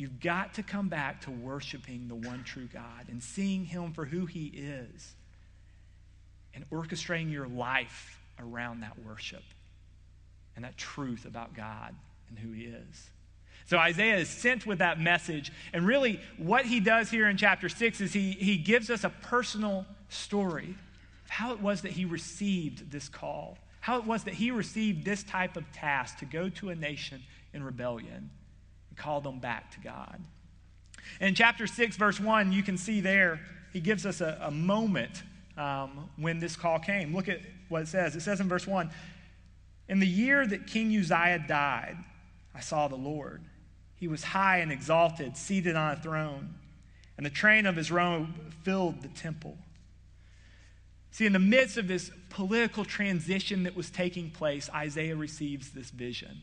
You've 0.00 0.18
got 0.18 0.54
to 0.54 0.62
come 0.62 0.88
back 0.88 1.20
to 1.26 1.30
worshiping 1.30 2.08
the 2.08 2.14
one 2.14 2.42
true 2.42 2.66
God 2.72 3.08
and 3.10 3.22
seeing 3.22 3.66
Him 3.66 3.92
for 3.92 4.06
who 4.06 4.24
He 4.24 4.46
is 4.46 5.14
and 6.54 6.64
orchestrating 6.70 7.30
your 7.30 7.46
life 7.46 8.18
around 8.38 8.80
that 8.80 8.98
worship 9.04 9.42
and 10.56 10.64
that 10.64 10.78
truth 10.78 11.26
about 11.26 11.54
God 11.54 11.94
and 12.30 12.38
who 12.38 12.50
He 12.50 12.62
is. 12.62 13.10
So 13.66 13.76
Isaiah 13.76 14.16
is 14.16 14.30
sent 14.30 14.64
with 14.64 14.78
that 14.78 14.98
message. 14.98 15.52
And 15.74 15.86
really, 15.86 16.18
what 16.38 16.64
he 16.64 16.80
does 16.80 17.10
here 17.10 17.28
in 17.28 17.36
chapter 17.36 17.68
6 17.68 18.00
is 18.00 18.14
he, 18.14 18.32
he 18.32 18.56
gives 18.56 18.88
us 18.88 19.04
a 19.04 19.10
personal 19.10 19.84
story 20.08 20.76
of 21.24 21.30
how 21.30 21.52
it 21.52 21.60
was 21.60 21.82
that 21.82 21.92
he 21.92 22.06
received 22.06 22.90
this 22.90 23.10
call, 23.10 23.58
how 23.80 23.98
it 23.98 24.06
was 24.06 24.24
that 24.24 24.34
he 24.34 24.50
received 24.50 25.04
this 25.04 25.22
type 25.22 25.58
of 25.58 25.70
task 25.72 26.20
to 26.20 26.24
go 26.24 26.48
to 26.48 26.70
a 26.70 26.74
nation 26.74 27.22
in 27.52 27.62
rebellion 27.62 28.30
call 29.00 29.20
them 29.20 29.38
back 29.38 29.70
to 29.72 29.80
God. 29.80 30.20
In 31.20 31.34
chapter 31.34 31.66
6, 31.66 31.96
verse 31.96 32.20
1, 32.20 32.52
you 32.52 32.62
can 32.62 32.76
see 32.76 33.00
there, 33.00 33.40
he 33.72 33.80
gives 33.80 34.06
us 34.06 34.20
a, 34.20 34.38
a 34.42 34.50
moment 34.50 35.22
um, 35.56 36.08
when 36.16 36.38
this 36.38 36.56
call 36.56 36.78
came. 36.78 37.14
Look 37.14 37.28
at 37.28 37.40
what 37.68 37.82
it 37.82 37.88
says. 37.88 38.16
It 38.16 38.20
says 38.20 38.40
in 38.40 38.48
verse 38.48 38.66
1 38.66 38.90
In 39.88 40.00
the 40.00 40.06
year 40.06 40.46
that 40.46 40.66
King 40.66 40.96
Uzziah 40.96 41.44
died, 41.46 41.96
I 42.54 42.60
saw 42.60 42.88
the 42.88 42.96
Lord 42.96 43.42
he 44.00 44.08
was 44.08 44.24
high 44.24 44.58
and 44.58 44.72
exalted, 44.72 45.36
seated 45.36 45.76
on 45.76 45.92
a 45.92 45.96
throne, 45.96 46.54
and 47.18 47.26
the 47.26 47.30
train 47.30 47.66
of 47.66 47.76
his 47.76 47.92
robe 47.92 48.28
filled 48.64 49.02
the 49.02 49.08
temple. 49.08 49.58
See, 51.10 51.26
in 51.26 51.34
the 51.34 51.38
midst 51.38 51.76
of 51.76 51.86
this 51.86 52.10
political 52.30 52.86
transition 52.86 53.64
that 53.64 53.76
was 53.76 53.90
taking 53.90 54.30
place, 54.30 54.70
Isaiah 54.74 55.16
receives 55.16 55.72
this 55.72 55.90
vision. 55.90 56.40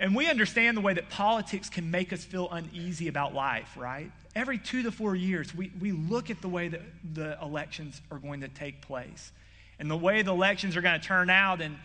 And 0.00 0.16
we 0.16 0.30
understand 0.30 0.78
the 0.78 0.80
way 0.80 0.94
that 0.94 1.10
politics 1.10 1.68
can 1.68 1.90
make 1.90 2.10
us 2.10 2.24
feel 2.24 2.48
uneasy 2.50 3.08
about 3.08 3.34
life, 3.34 3.76
right? 3.76 4.10
Every 4.34 4.56
two 4.56 4.82
to 4.84 4.90
four 4.90 5.14
years, 5.14 5.54
we, 5.54 5.70
we 5.78 5.92
look 5.92 6.30
at 6.30 6.40
the 6.40 6.48
way 6.48 6.68
that 6.68 6.80
the 7.12 7.36
elections 7.42 8.00
are 8.10 8.18
going 8.18 8.40
to 8.40 8.48
take 8.48 8.80
place 8.80 9.30
and 9.78 9.90
the 9.90 9.96
way 9.96 10.22
the 10.22 10.32
elections 10.32 10.74
are 10.74 10.80
going 10.80 10.98
to 10.98 11.06
turn 11.06 11.28
out. 11.28 11.60
And 11.60 11.76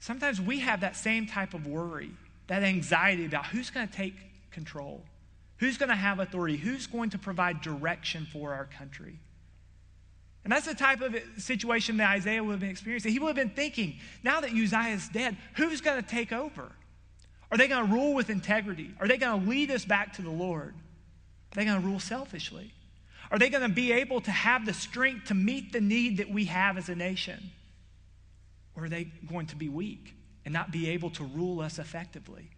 sometimes 0.00 0.40
we 0.40 0.60
have 0.60 0.80
that 0.80 0.96
same 0.96 1.26
type 1.26 1.52
of 1.52 1.66
worry 1.66 2.12
that 2.46 2.62
anxiety 2.62 3.26
about 3.26 3.44
who's 3.44 3.68
going 3.68 3.86
to 3.86 3.92
take 3.92 4.14
control, 4.50 5.04
who's 5.58 5.76
going 5.76 5.90
to 5.90 5.94
have 5.94 6.20
authority, 6.20 6.56
who's 6.56 6.86
going 6.86 7.10
to 7.10 7.18
provide 7.18 7.60
direction 7.60 8.26
for 8.32 8.54
our 8.54 8.64
country. 8.64 9.18
And 10.44 10.52
that's 10.52 10.64
the 10.64 10.74
type 10.74 11.02
of 11.02 11.14
situation 11.36 11.98
that 11.98 12.08
Isaiah 12.08 12.42
would 12.42 12.52
have 12.52 12.60
been 12.60 12.70
experiencing. 12.70 13.12
He 13.12 13.18
would 13.18 13.36
have 13.36 13.36
been 13.36 13.54
thinking, 13.54 13.98
now 14.22 14.40
that 14.40 14.50
Uzziah 14.50 14.94
is 14.94 15.10
dead, 15.10 15.36
who's 15.56 15.82
going 15.82 16.02
to 16.02 16.08
take 16.08 16.32
over? 16.32 16.72
Are 17.50 17.58
they 17.58 17.68
going 17.68 17.86
to 17.86 17.92
rule 17.92 18.14
with 18.14 18.30
integrity? 18.30 18.90
Are 19.00 19.08
they 19.08 19.16
going 19.16 19.44
to 19.44 19.48
lead 19.48 19.70
us 19.70 19.84
back 19.84 20.14
to 20.14 20.22
the 20.22 20.30
Lord? 20.30 20.74
Are 20.74 21.54
they 21.54 21.64
going 21.64 21.80
to 21.80 21.86
rule 21.86 22.00
selfishly? 22.00 22.72
Are 23.30 23.38
they 23.38 23.48
going 23.48 23.62
to 23.62 23.74
be 23.74 23.92
able 23.92 24.20
to 24.22 24.30
have 24.30 24.66
the 24.66 24.74
strength 24.74 25.28
to 25.28 25.34
meet 25.34 25.72
the 25.72 25.80
need 25.80 26.18
that 26.18 26.30
we 26.30 26.46
have 26.46 26.76
as 26.76 26.88
a 26.88 26.94
nation? 26.94 27.50
Or 28.76 28.84
are 28.84 28.88
they 28.88 29.04
going 29.28 29.46
to 29.46 29.56
be 29.56 29.68
weak? 29.68 30.14
and 30.48 30.54
not 30.54 30.70
be 30.70 30.88
able 30.88 31.10
to 31.10 31.24
rule 31.24 31.60
us 31.60 31.78
effectively. 31.78 32.48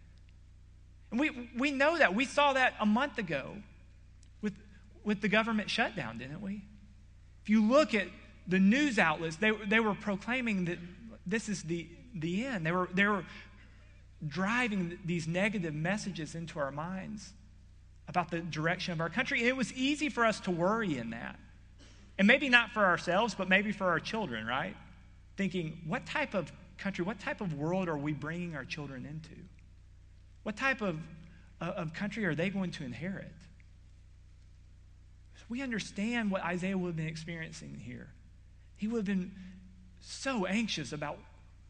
And 1.11 1.19
we, 1.19 1.49
we 1.57 1.71
know 1.71 1.97
that. 1.97 2.15
We 2.15 2.23
saw 2.23 2.53
that 2.53 2.73
a 2.79 2.85
month 2.85 3.17
ago 3.17 3.57
with, 4.41 4.53
with 5.03 5.19
the 5.19 5.27
government 5.27 5.69
shutdown, 5.69 6.17
didn't 6.17 6.39
we? 6.39 6.61
If 7.43 7.49
you 7.49 7.61
look 7.61 7.93
at 7.93 8.07
the 8.47 8.59
news 8.59 8.97
outlets, 8.97 9.35
they, 9.35 9.51
they 9.67 9.81
were 9.81 9.93
proclaiming 9.93 10.63
that 10.65 10.77
this 11.25 11.49
is 11.49 11.63
the, 11.63 11.85
the 12.15 12.45
end. 12.45 12.65
They 12.65 12.71
were, 12.71 12.87
they 12.93 13.07
were 13.07 13.25
driving 14.27 14.99
these 15.05 15.27
negative 15.27 15.73
messages 15.73 16.35
into 16.35 16.59
our 16.59 16.71
minds 16.71 17.33
about 18.07 18.29
the 18.29 18.39
direction 18.39 18.93
of 18.93 19.01
our 19.01 19.09
country. 19.09 19.39
And 19.39 19.47
it 19.47 19.55
was 19.55 19.73
easy 19.73 20.09
for 20.09 20.25
us 20.25 20.39
to 20.41 20.51
worry 20.51 20.97
in 20.97 21.11
that. 21.11 21.39
And 22.17 22.27
maybe 22.27 22.49
not 22.49 22.71
for 22.71 22.85
ourselves, 22.85 23.33
but 23.33 23.49
maybe 23.49 23.71
for 23.71 23.87
our 23.87 23.99
children, 23.99 24.45
right? 24.45 24.75
Thinking, 25.37 25.81
what 25.87 26.05
type 26.05 26.33
of 26.33 26.51
country, 26.77 27.05
what 27.05 27.19
type 27.19 27.41
of 27.41 27.53
world 27.53 27.87
are 27.87 27.97
we 27.97 28.13
bringing 28.13 28.55
our 28.55 28.65
children 28.65 29.05
into? 29.05 29.41
What 30.43 30.57
type 30.57 30.81
of, 30.81 30.99
uh, 31.59 31.65
of 31.77 31.93
country 31.93 32.25
are 32.25 32.35
they 32.35 32.49
going 32.49 32.71
to 32.71 32.83
inherit? 32.83 33.31
We 35.49 35.61
understand 35.61 36.31
what 36.31 36.43
Isaiah 36.43 36.77
would 36.77 36.87
have 36.87 36.95
been 36.95 37.07
experiencing 37.07 37.81
here. 37.83 38.07
He 38.77 38.87
would 38.87 38.99
have 38.99 39.05
been 39.05 39.31
so 39.99 40.45
anxious 40.45 40.93
about 40.93 41.17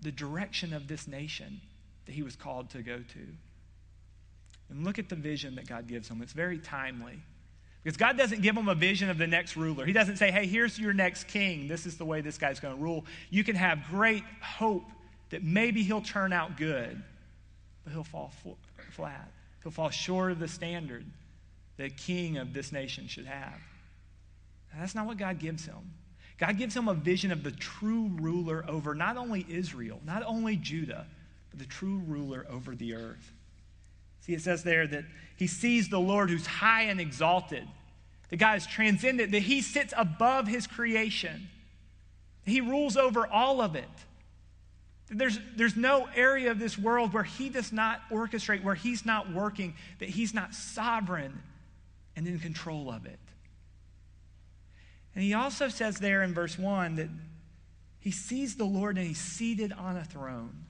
the 0.01 0.11
direction 0.11 0.73
of 0.73 0.87
this 0.87 1.07
nation 1.07 1.61
that 2.05 2.13
he 2.13 2.23
was 2.23 2.35
called 2.35 2.69
to 2.71 2.81
go 2.81 2.97
to. 2.97 3.27
And 4.69 4.85
look 4.85 4.99
at 4.99 5.09
the 5.09 5.15
vision 5.15 5.55
that 5.55 5.67
God 5.67 5.87
gives 5.87 6.07
him. 6.07 6.21
It's 6.21 6.33
very 6.33 6.57
timely. 6.57 7.19
Because 7.83 7.97
God 7.97 8.17
doesn't 8.17 8.41
give 8.41 8.55
him 8.55 8.69
a 8.69 8.75
vision 8.75 9.09
of 9.09 9.17
the 9.17 9.27
next 9.27 9.57
ruler. 9.57 9.85
He 9.85 9.93
doesn't 9.93 10.17
say, 10.17 10.31
hey, 10.31 10.45
here's 10.45 10.77
your 10.77 10.93
next 10.93 11.25
king. 11.27 11.67
This 11.67 11.85
is 11.85 11.97
the 11.97 12.05
way 12.05 12.21
this 12.21 12.37
guy's 12.37 12.59
going 12.59 12.75
to 12.75 12.81
rule. 12.81 13.05
You 13.29 13.43
can 13.43 13.55
have 13.55 13.79
great 13.89 14.23
hope 14.41 14.85
that 15.31 15.43
maybe 15.43 15.81
he'll 15.83 16.01
turn 16.01 16.31
out 16.31 16.57
good, 16.57 17.01
but 17.83 17.91
he'll 17.91 18.03
fall 18.03 18.31
flat. 18.91 19.31
He'll 19.63 19.71
fall 19.71 19.89
short 19.89 20.31
of 20.31 20.39
the 20.39 20.47
standard 20.47 21.05
that 21.77 21.97
king 21.97 22.37
of 22.37 22.53
this 22.53 22.71
nation 22.71 23.07
should 23.07 23.25
have. 23.25 23.59
And 24.71 24.81
that's 24.81 24.95
not 24.95 25.07
what 25.07 25.17
God 25.17 25.39
gives 25.39 25.65
him. 25.65 25.93
God 26.37 26.57
gives 26.57 26.75
him 26.75 26.87
a 26.87 26.93
vision 26.93 27.31
of 27.31 27.43
the 27.43 27.51
true 27.51 28.11
ruler 28.15 28.63
over 28.67 28.95
not 28.95 29.17
only 29.17 29.45
Israel, 29.49 29.99
not 30.05 30.23
only 30.25 30.55
Judah, 30.55 31.07
but 31.51 31.59
the 31.59 31.65
true 31.65 32.01
ruler 32.07 32.45
over 32.49 32.75
the 32.75 32.95
earth. 32.95 33.31
See, 34.21 34.33
it 34.33 34.41
says 34.41 34.63
there 34.63 34.87
that 34.87 35.05
he 35.35 35.47
sees 35.47 35.89
the 35.89 35.99
Lord 35.99 36.29
who's 36.29 36.45
high 36.45 36.83
and 36.83 36.99
exalted. 36.99 37.67
The 38.29 38.37
God 38.37 38.57
is 38.57 38.65
transcendent, 38.65 39.31
that 39.31 39.43
he 39.43 39.61
sits 39.61 39.93
above 39.97 40.47
his 40.47 40.65
creation. 40.65 41.49
He 42.45 42.61
rules 42.61 42.95
over 42.97 43.27
all 43.27 43.61
of 43.61 43.75
it. 43.75 43.89
There's, 45.09 45.37
there's 45.57 45.75
no 45.75 46.07
area 46.15 46.51
of 46.51 46.57
this 46.57 46.77
world 46.77 47.13
where 47.13 47.23
he 47.23 47.49
does 47.49 47.73
not 47.73 48.01
orchestrate, 48.09 48.63
where 48.63 48.75
he's 48.75 49.05
not 49.05 49.31
working, 49.33 49.75
that 49.99 50.07
he's 50.07 50.33
not 50.33 50.53
sovereign 50.53 51.41
and 52.15 52.25
in 52.25 52.39
control 52.39 52.89
of 52.89 53.05
it. 53.05 53.19
And 55.13 55.23
he 55.23 55.33
also 55.33 55.67
says 55.67 55.97
there 55.97 56.23
in 56.23 56.33
verse 56.33 56.57
1 56.57 56.95
that 56.95 57.09
he 57.99 58.11
sees 58.11 58.55
the 58.55 58.63
Lord 58.63 58.97
and 58.97 59.05
he's 59.05 59.19
seated 59.19 59.73
on 59.73 59.97
a 59.97 60.05
throne. 60.05 60.65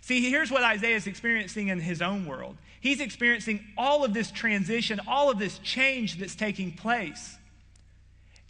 See, 0.00 0.30
here's 0.30 0.50
what 0.50 0.62
Isaiah 0.62 0.96
is 0.96 1.06
experiencing 1.06 1.68
in 1.68 1.80
his 1.80 2.00
own 2.00 2.26
world. 2.26 2.56
He's 2.80 3.00
experiencing 3.00 3.64
all 3.76 4.04
of 4.04 4.14
this 4.14 4.30
transition, 4.30 5.00
all 5.06 5.30
of 5.30 5.38
this 5.38 5.58
change 5.58 6.18
that's 6.18 6.34
taking 6.34 6.72
place. 6.72 7.36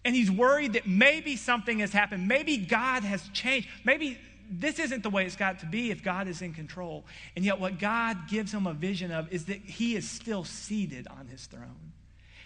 And 0.05 0.15
he's 0.15 0.31
worried 0.31 0.75
that 0.75 0.87
maybe 0.87 1.37
something 1.37 1.81
has 1.81 1.93
happened. 1.93 2.29
Maybe 2.29 2.57
God 2.57 3.03
has 3.03 3.27
changed. 3.33 3.69
Maybe 3.85 4.19
this 4.51 4.79
isn't 4.79 5.03
the 5.03 5.11
way 5.11 5.27
it's 5.27 5.37
got 5.37 5.61
to 5.61 5.67
be 5.67 5.91
if 5.91 6.03
God 6.03 6.29
is 6.29 6.41
in 6.41 6.55
control. 6.55 7.05
And 7.37 7.45
yet, 7.45 7.61
what 7.61 7.79
God 7.79 8.29
gives 8.29 8.53
him 8.53 8.67
a 8.67 8.73
vision 8.73 9.11
of 9.11 9.31
is 9.33 9.47
that 9.47 9.59
he 9.59 9.97
is 9.97 10.09
still 10.09 10.45
seated 10.45 11.07
on 11.09 11.27
his 11.27 11.47
throne. 11.47 11.93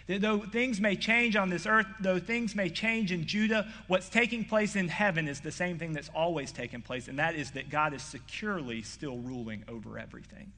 That 0.07 0.21
though 0.21 0.39
things 0.39 0.81
may 0.81 0.95
change 0.95 1.35
on 1.35 1.49
this 1.49 1.65
earth, 1.65 1.87
though 1.99 2.19
things 2.19 2.55
may 2.55 2.69
change 2.69 3.11
in 3.11 3.25
Judah, 3.25 3.67
what's 3.87 4.09
taking 4.09 4.43
place 4.43 4.75
in 4.75 4.89
heaven 4.89 5.27
is 5.27 5.39
the 5.39 5.51
same 5.51 5.79
thing 5.79 5.93
that's 5.93 6.09
always 6.13 6.51
taken 6.51 6.81
place, 6.81 7.07
and 7.07 7.19
that 7.19 7.35
is 7.35 7.51
that 7.51 7.69
God 7.69 7.93
is 7.93 8.03
securely 8.03 8.81
still 8.81 9.17
ruling 9.17 9.63
over 9.67 9.97
everything. 9.97 10.51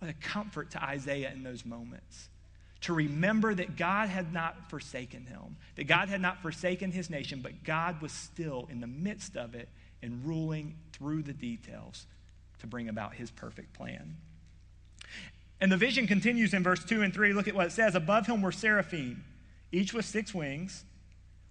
What 0.00 0.10
a 0.10 0.14
comfort 0.14 0.70
to 0.72 0.82
Isaiah 0.82 1.30
in 1.32 1.42
those 1.42 1.64
moments 1.64 2.28
to 2.82 2.92
remember 2.92 3.54
that 3.54 3.76
God 3.76 4.08
had 4.08 4.32
not 4.32 4.70
forsaken 4.70 5.26
him, 5.26 5.56
that 5.76 5.84
God 5.84 6.08
had 6.08 6.20
not 6.20 6.40
forsaken 6.42 6.92
his 6.92 7.10
nation, 7.10 7.40
but 7.42 7.64
God 7.64 8.00
was 8.00 8.12
still 8.12 8.68
in 8.70 8.80
the 8.80 8.86
midst 8.86 9.36
of 9.36 9.54
it 9.54 9.68
and 10.02 10.24
ruling 10.24 10.76
through 10.92 11.22
the 11.22 11.32
details 11.32 12.06
to 12.60 12.66
bring 12.66 12.88
about 12.88 13.14
his 13.14 13.30
perfect 13.30 13.72
plan. 13.72 14.16
And 15.60 15.72
the 15.72 15.76
vision 15.76 16.06
continues 16.06 16.54
in 16.54 16.62
verse 16.62 16.84
2 16.84 17.02
and 17.02 17.12
3. 17.12 17.32
Look 17.32 17.48
at 17.48 17.54
what 17.54 17.66
it 17.66 17.72
says. 17.72 17.94
Above 17.94 18.26
him 18.26 18.42
were 18.42 18.52
seraphim, 18.52 19.24
each 19.72 19.92
with 19.92 20.04
six 20.04 20.32
wings. 20.32 20.84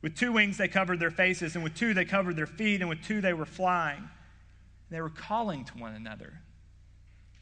With 0.02 0.16
two 0.16 0.32
wings 0.32 0.58
they 0.58 0.68
covered 0.68 1.00
their 1.00 1.12
faces, 1.12 1.56
and 1.56 1.64
with 1.64 1.76
two 1.76 1.94
they 1.94 2.06
covered 2.06 2.36
their 2.36 2.48
feet, 2.48 2.82
and 2.82 2.90
with 2.90 3.04
two 3.04 3.20
they 3.20 3.34
were 3.34 3.46
flying. 3.46 4.08
They 4.90 5.02
were 5.02 5.10
calling 5.10 5.66
to 5.66 5.78
one 5.78 5.94
another 5.94 6.34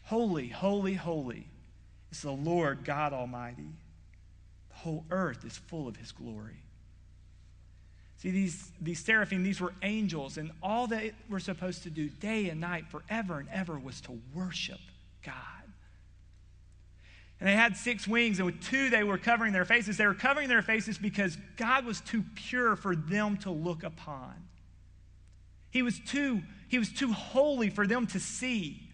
Holy, 0.03 0.47
holy, 0.49 0.93
holy 0.93 1.47
is 2.11 2.21
the 2.21 2.31
Lord 2.31 2.85
God 2.85 3.11
Almighty. 3.11 3.73
The 4.69 4.75
whole 4.75 5.05
earth 5.09 5.43
is 5.45 5.57
full 5.57 5.87
of 5.87 5.97
his 5.97 6.11
glory. 6.11 6.61
See, 8.17 8.29
these, 8.29 8.71
these 8.79 9.03
seraphim, 9.03 9.43
these 9.43 9.59
were 9.59 9.73
angels, 9.81 10.37
and 10.37 10.51
all 10.61 10.87
they 10.87 11.11
were 11.29 11.39
supposed 11.39 11.83
to 11.83 11.89
do 11.89 12.07
day 12.07 12.49
and 12.49 12.61
night, 12.61 12.87
forever 12.87 13.39
and 13.39 13.49
ever, 13.49 13.77
was 13.77 13.99
to 14.01 14.19
worship 14.33 14.79
God. 15.23 15.33
And 17.45 17.51
they 17.51 17.57
had 17.57 17.77
six 17.77 18.07
wings, 18.07 18.39
and 18.39 18.47
with 18.47 18.59
two, 18.59 18.89
they 18.89 19.03
were 19.03 19.19
covering 19.19 19.53
their 19.53 19.65
faces. 19.65 19.97
They 19.97 20.07
were 20.07 20.15
covering 20.15 20.49
their 20.49 20.63
faces 20.63 20.97
because 20.97 21.37
God 21.57 21.85
was 21.85 22.01
too 22.01 22.23
pure 22.33 22.75
for 22.75 22.95
them 22.95 23.37
to 23.37 23.51
look 23.51 23.83
upon. 23.83 24.33
He 25.69 25.83
was 25.83 25.99
too, 25.99 26.41
he 26.69 26.79
was 26.79 26.91
too 26.91 27.13
holy 27.13 27.69
for 27.69 27.85
them 27.85 28.07
to 28.07 28.19
see. 28.19 28.89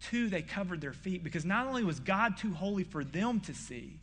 two, 0.00 0.28
they 0.28 0.42
covered 0.42 0.80
their 0.80 0.92
feet 0.92 1.24
because 1.24 1.44
not 1.44 1.66
only 1.66 1.82
was 1.82 1.98
God 1.98 2.36
too 2.36 2.54
holy 2.54 2.84
for 2.84 3.02
them 3.02 3.40
to 3.40 3.52
see, 3.52 3.98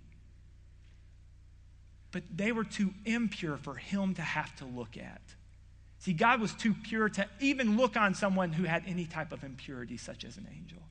but 2.11 2.23
they 2.35 2.51
were 2.51 2.65
too 2.65 2.93
impure 3.05 3.55
for 3.55 3.75
him 3.75 4.13
to 4.15 4.21
have 4.21 4.53
to 4.57 4.65
look 4.65 4.97
at. 4.97 5.21
See, 5.99 6.11
God 6.11 6.41
was 6.41 6.53
too 6.53 6.73
pure 6.73 7.07
to 7.07 7.29
even 7.39 7.77
look 7.77 7.95
on 7.95 8.13
someone 8.13 8.51
who 8.51 8.65
had 8.65 8.83
any 8.85 9.05
type 9.05 9.31
of 9.31 9.45
impurity, 9.45 9.95
such 9.95 10.25
as 10.25 10.35
an 10.35 10.49
angel. 10.53 10.81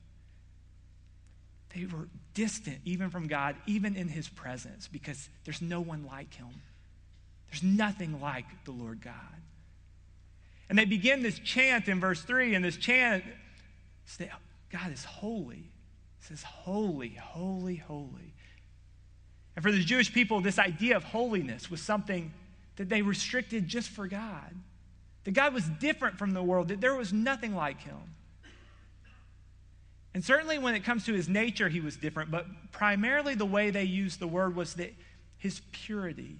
They 1.75 1.85
were 1.85 2.07
distant 2.33 2.77
even 2.85 3.09
from 3.09 3.27
God, 3.27 3.55
even 3.65 3.95
in 3.95 4.07
his 4.07 4.29
presence, 4.29 4.87
because 4.87 5.29
there's 5.43 5.61
no 5.61 5.81
one 5.81 6.05
like 6.05 6.33
him. 6.33 6.47
There's 7.49 7.63
nothing 7.63 8.21
like 8.21 8.45
the 8.63 8.71
Lord 8.71 9.01
God. 9.01 9.13
And 10.69 10.79
they 10.79 10.85
begin 10.85 11.21
this 11.21 11.37
chant 11.39 11.87
in 11.87 11.99
verse 11.99 12.21
3, 12.21 12.55
and 12.55 12.63
this 12.63 12.77
chant, 12.77 13.23
God 14.71 14.91
is 14.91 15.03
holy. 15.03 15.69
It 16.21 16.27
says, 16.27 16.43
Holy, 16.43 17.09
holy, 17.09 17.75
holy. 17.75 18.33
And 19.55 19.63
for 19.63 19.71
the 19.71 19.79
Jewish 19.79 20.13
people, 20.13 20.41
this 20.41 20.59
idea 20.59 20.95
of 20.95 21.03
holiness 21.03 21.69
was 21.69 21.81
something 21.81 22.33
that 22.77 22.89
they 22.89 23.01
restricted 23.01 23.67
just 23.67 23.89
for 23.89 24.07
God. 24.07 24.53
That 25.25 25.31
God 25.31 25.53
was 25.53 25.65
different 25.79 26.17
from 26.17 26.33
the 26.33 26.43
world, 26.43 26.69
that 26.69 26.81
there 26.81 26.95
was 26.95 27.11
nothing 27.11 27.55
like 27.55 27.81
him. 27.81 28.14
And 30.15 30.23
certainly 30.23 30.57
when 30.57 30.75
it 30.75 30.85
comes 30.85 31.03
to 31.07 31.13
his 31.13 31.27
nature, 31.27 31.67
he 31.67 31.81
was 31.81 31.97
different, 31.97 32.31
but 32.31 32.45
primarily 32.71 33.35
the 33.35 33.45
way 33.45 33.69
they 33.69 33.83
used 33.83 34.21
the 34.21 34.27
word 34.29 34.55
was 34.55 34.75
that 34.75 34.93
his 35.37 35.59
purity, 35.73 36.37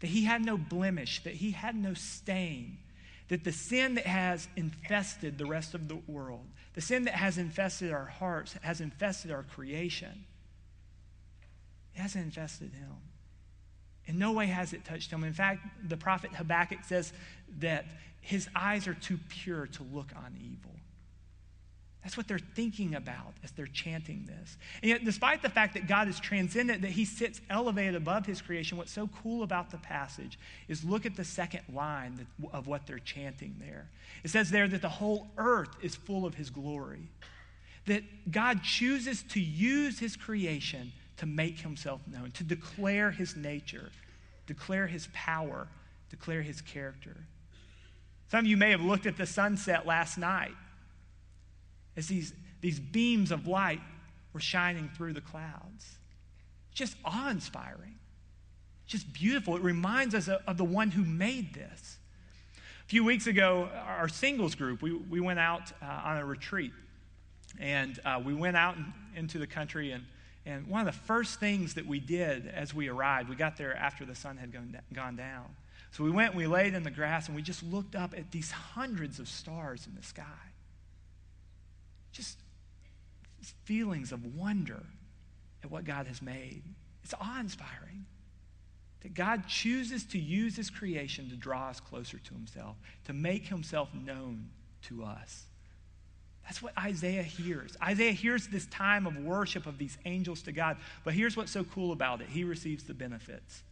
that 0.00 0.08
he 0.08 0.24
had 0.24 0.44
no 0.44 0.58
blemish, 0.58 1.22
that 1.22 1.34
he 1.34 1.52
had 1.52 1.76
no 1.76 1.94
stain, 1.94 2.78
that 3.28 3.44
the 3.44 3.52
sin 3.52 3.94
that 3.94 4.06
has 4.06 4.48
infested 4.56 5.38
the 5.38 5.46
rest 5.46 5.72
of 5.72 5.86
the 5.86 5.94
world, 6.08 6.46
the 6.74 6.80
sin 6.80 7.04
that 7.04 7.14
has 7.14 7.38
infested 7.38 7.92
our 7.92 8.06
hearts, 8.06 8.56
has 8.62 8.80
infested 8.80 9.30
our 9.30 9.44
creation, 9.44 10.24
it 11.94 12.00
hasn't 12.00 12.24
infested 12.24 12.72
him. 12.72 12.90
In 14.06 14.18
no 14.18 14.32
way 14.32 14.46
has 14.46 14.72
it 14.72 14.84
touched 14.84 15.12
him. 15.12 15.22
In 15.22 15.32
fact, 15.32 15.60
the 15.88 15.96
prophet 15.96 16.32
Habakkuk 16.32 16.82
says 16.82 17.12
that 17.60 17.86
his 18.20 18.48
eyes 18.56 18.88
are 18.88 18.94
too 18.94 19.20
pure 19.28 19.68
to 19.68 19.84
look 19.84 20.10
on 20.16 20.36
evil. 20.40 20.72
That's 22.06 22.16
what 22.16 22.28
they're 22.28 22.38
thinking 22.38 22.94
about 22.94 23.34
as 23.42 23.50
they're 23.50 23.66
chanting 23.66 24.26
this. 24.26 24.58
And 24.80 24.90
yet, 24.90 25.04
despite 25.04 25.42
the 25.42 25.48
fact 25.48 25.74
that 25.74 25.88
God 25.88 26.06
is 26.06 26.20
transcendent, 26.20 26.82
that 26.82 26.92
he 26.92 27.04
sits 27.04 27.40
elevated 27.50 27.96
above 27.96 28.26
his 28.26 28.40
creation, 28.40 28.78
what's 28.78 28.92
so 28.92 29.10
cool 29.24 29.42
about 29.42 29.72
the 29.72 29.78
passage 29.78 30.38
is 30.68 30.84
look 30.84 31.04
at 31.04 31.16
the 31.16 31.24
second 31.24 31.62
line 31.74 32.24
of 32.52 32.68
what 32.68 32.86
they're 32.86 33.00
chanting 33.00 33.56
there. 33.58 33.88
It 34.22 34.30
says 34.30 34.52
there 34.52 34.68
that 34.68 34.82
the 34.82 34.88
whole 34.88 35.26
earth 35.36 35.70
is 35.82 35.96
full 35.96 36.24
of 36.24 36.36
his 36.36 36.48
glory, 36.48 37.08
that 37.86 38.04
God 38.30 38.62
chooses 38.62 39.24
to 39.30 39.40
use 39.40 39.98
his 39.98 40.14
creation 40.14 40.92
to 41.16 41.26
make 41.26 41.58
himself 41.58 42.02
known, 42.06 42.30
to 42.34 42.44
declare 42.44 43.10
his 43.10 43.34
nature, 43.34 43.90
declare 44.46 44.86
his 44.86 45.08
power, 45.12 45.66
declare 46.10 46.42
his 46.42 46.60
character. 46.60 47.16
Some 48.30 48.44
of 48.44 48.46
you 48.46 48.56
may 48.56 48.70
have 48.70 48.80
looked 48.80 49.06
at 49.06 49.16
the 49.16 49.26
sunset 49.26 49.88
last 49.88 50.18
night 50.18 50.54
as 51.96 52.06
these, 52.06 52.32
these 52.60 52.78
beams 52.78 53.30
of 53.30 53.46
light 53.46 53.80
were 54.32 54.40
shining 54.40 54.90
through 54.96 55.14
the 55.14 55.20
clouds. 55.20 55.96
Just 56.74 56.96
awe 57.04 57.30
inspiring, 57.30 57.94
just 58.86 59.12
beautiful. 59.12 59.56
It 59.56 59.62
reminds 59.62 60.14
us 60.14 60.28
of, 60.28 60.42
of, 60.46 60.58
the 60.58 60.64
one 60.64 60.90
who 60.90 61.02
made 61.02 61.54
this. 61.54 61.96
A 62.84 62.88
few 62.88 63.02
weeks 63.02 63.26
ago, 63.26 63.70
our 63.86 64.08
singles 64.08 64.54
group, 64.54 64.82
we, 64.82 64.92
we 64.92 65.20
went 65.20 65.38
out 65.38 65.72
uh, 65.82 65.86
on 66.04 66.18
a 66.18 66.24
retreat. 66.24 66.72
And 67.58 67.98
uh, 68.04 68.20
we 68.22 68.34
went 68.34 68.56
out 68.56 68.76
in, 68.76 68.92
into 69.16 69.38
the 69.38 69.46
country, 69.46 69.92
and, 69.92 70.04
and 70.44 70.66
one 70.66 70.86
of 70.86 70.86
the 70.86 71.00
first 71.00 71.40
things 71.40 71.74
that 71.74 71.86
we 71.86 71.98
did 71.98 72.46
as 72.46 72.74
we 72.74 72.88
arrived, 72.88 73.30
we 73.30 73.36
got 73.36 73.56
there 73.56 73.74
after 73.74 74.04
the 74.04 74.14
sun 74.14 74.36
had 74.36 74.52
gone, 74.52 74.78
gone 74.92 75.16
down. 75.16 75.46
So 75.92 76.04
we 76.04 76.10
went 76.10 76.32
and 76.32 76.38
we 76.38 76.46
laid 76.46 76.74
in 76.74 76.82
the 76.82 76.90
grass 76.90 77.28
and 77.28 77.34
we 77.34 77.40
just 77.40 77.62
looked 77.62 77.96
up 77.96 78.12
at 78.14 78.30
these 78.30 78.50
hundreds 78.50 79.18
of 79.18 79.28
stars 79.28 79.86
in 79.86 79.94
the 79.94 80.02
sky 80.02 80.24
just 82.16 82.38
feelings 83.64 84.12
of 84.12 84.34
wonder 84.34 84.82
at 85.62 85.70
what 85.70 85.84
God 85.84 86.06
has 86.06 86.22
made. 86.22 86.62
It's 87.04 87.14
awe 87.20 87.40
inspiring 87.40 88.06
that 89.02 89.14
God 89.14 89.46
chooses 89.46 90.04
to 90.06 90.18
use 90.18 90.56
his 90.56 90.70
creation 90.70 91.28
to 91.30 91.36
draw 91.36 91.68
us 91.68 91.78
closer 91.78 92.18
to 92.18 92.34
himself, 92.34 92.76
to 93.04 93.12
make 93.12 93.46
himself 93.46 93.88
known 93.94 94.48
to 94.82 95.04
us. 95.04 95.44
That's 96.44 96.62
what 96.62 96.76
Isaiah 96.78 97.22
hears. 97.22 97.76
Isaiah 97.82 98.12
hears 98.12 98.46
this 98.46 98.66
time 98.66 99.06
of 99.06 99.16
worship 99.18 99.66
of 99.66 99.78
these 99.78 99.98
angels 100.04 100.42
to 100.42 100.52
God. 100.52 100.76
But 101.04 101.14
here's 101.14 101.36
what's 101.36 101.50
so 101.50 101.64
cool 101.64 101.92
about 101.92 102.20
it 102.20 102.28
he 102.28 102.44
receives 102.44 102.84
the 102.84 102.94
benefits. 102.94 103.62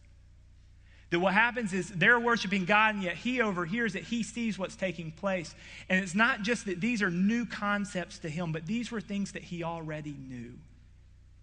That 1.11 1.19
what 1.19 1.33
happens 1.33 1.71
is 1.71 1.89
they're 1.89 2.19
worshiping 2.19 2.65
God, 2.65 2.95
and 2.95 3.03
yet 3.03 3.15
he 3.15 3.41
overhears 3.41 3.95
it. 3.95 4.03
He 4.03 4.23
sees 4.23 4.57
what's 4.57 4.75
taking 4.75 5.11
place. 5.11 5.53
And 5.87 6.03
it's 6.03 6.15
not 6.15 6.41
just 6.41 6.65
that 6.65 6.81
these 6.81 7.01
are 7.01 7.11
new 7.11 7.45
concepts 7.45 8.17
to 8.19 8.29
him, 8.29 8.51
but 8.51 8.65
these 8.65 8.91
were 8.91 9.01
things 9.01 9.31
that 9.33 9.43
he 9.43 9.63
already 9.63 10.15
knew. 10.27 10.53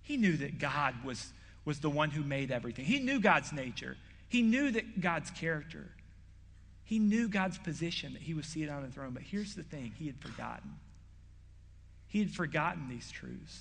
He 0.02 0.16
knew 0.16 0.36
that 0.38 0.58
God 0.58 0.94
was, 1.04 1.32
was 1.64 1.78
the 1.78 1.90
one 1.90 2.10
who 2.10 2.22
made 2.22 2.50
everything, 2.50 2.84
he 2.84 2.98
knew 2.98 3.20
God's 3.20 3.52
nature, 3.52 3.96
he 4.28 4.42
knew 4.42 4.70
that 4.72 5.00
God's 5.00 5.30
character. 5.30 5.88
He 6.84 6.98
knew 6.98 7.26
God's 7.26 7.56
position, 7.56 8.12
that 8.12 8.20
he 8.20 8.34
was 8.34 8.44
seated 8.44 8.68
on 8.68 8.82
the 8.82 8.88
throne. 8.88 9.12
But 9.14 9.22
here's 9.22 9.54
the 9.54 9.62
thing 9.62 9.92
he 9.98 10.06
had 10.06 10.18
forgotten. 10.18 10.72
He 12.06 12.18
had 12.18 12.30
forgotten 12.30 12.86
these 12.90 13.10
truths. 13.10 13.60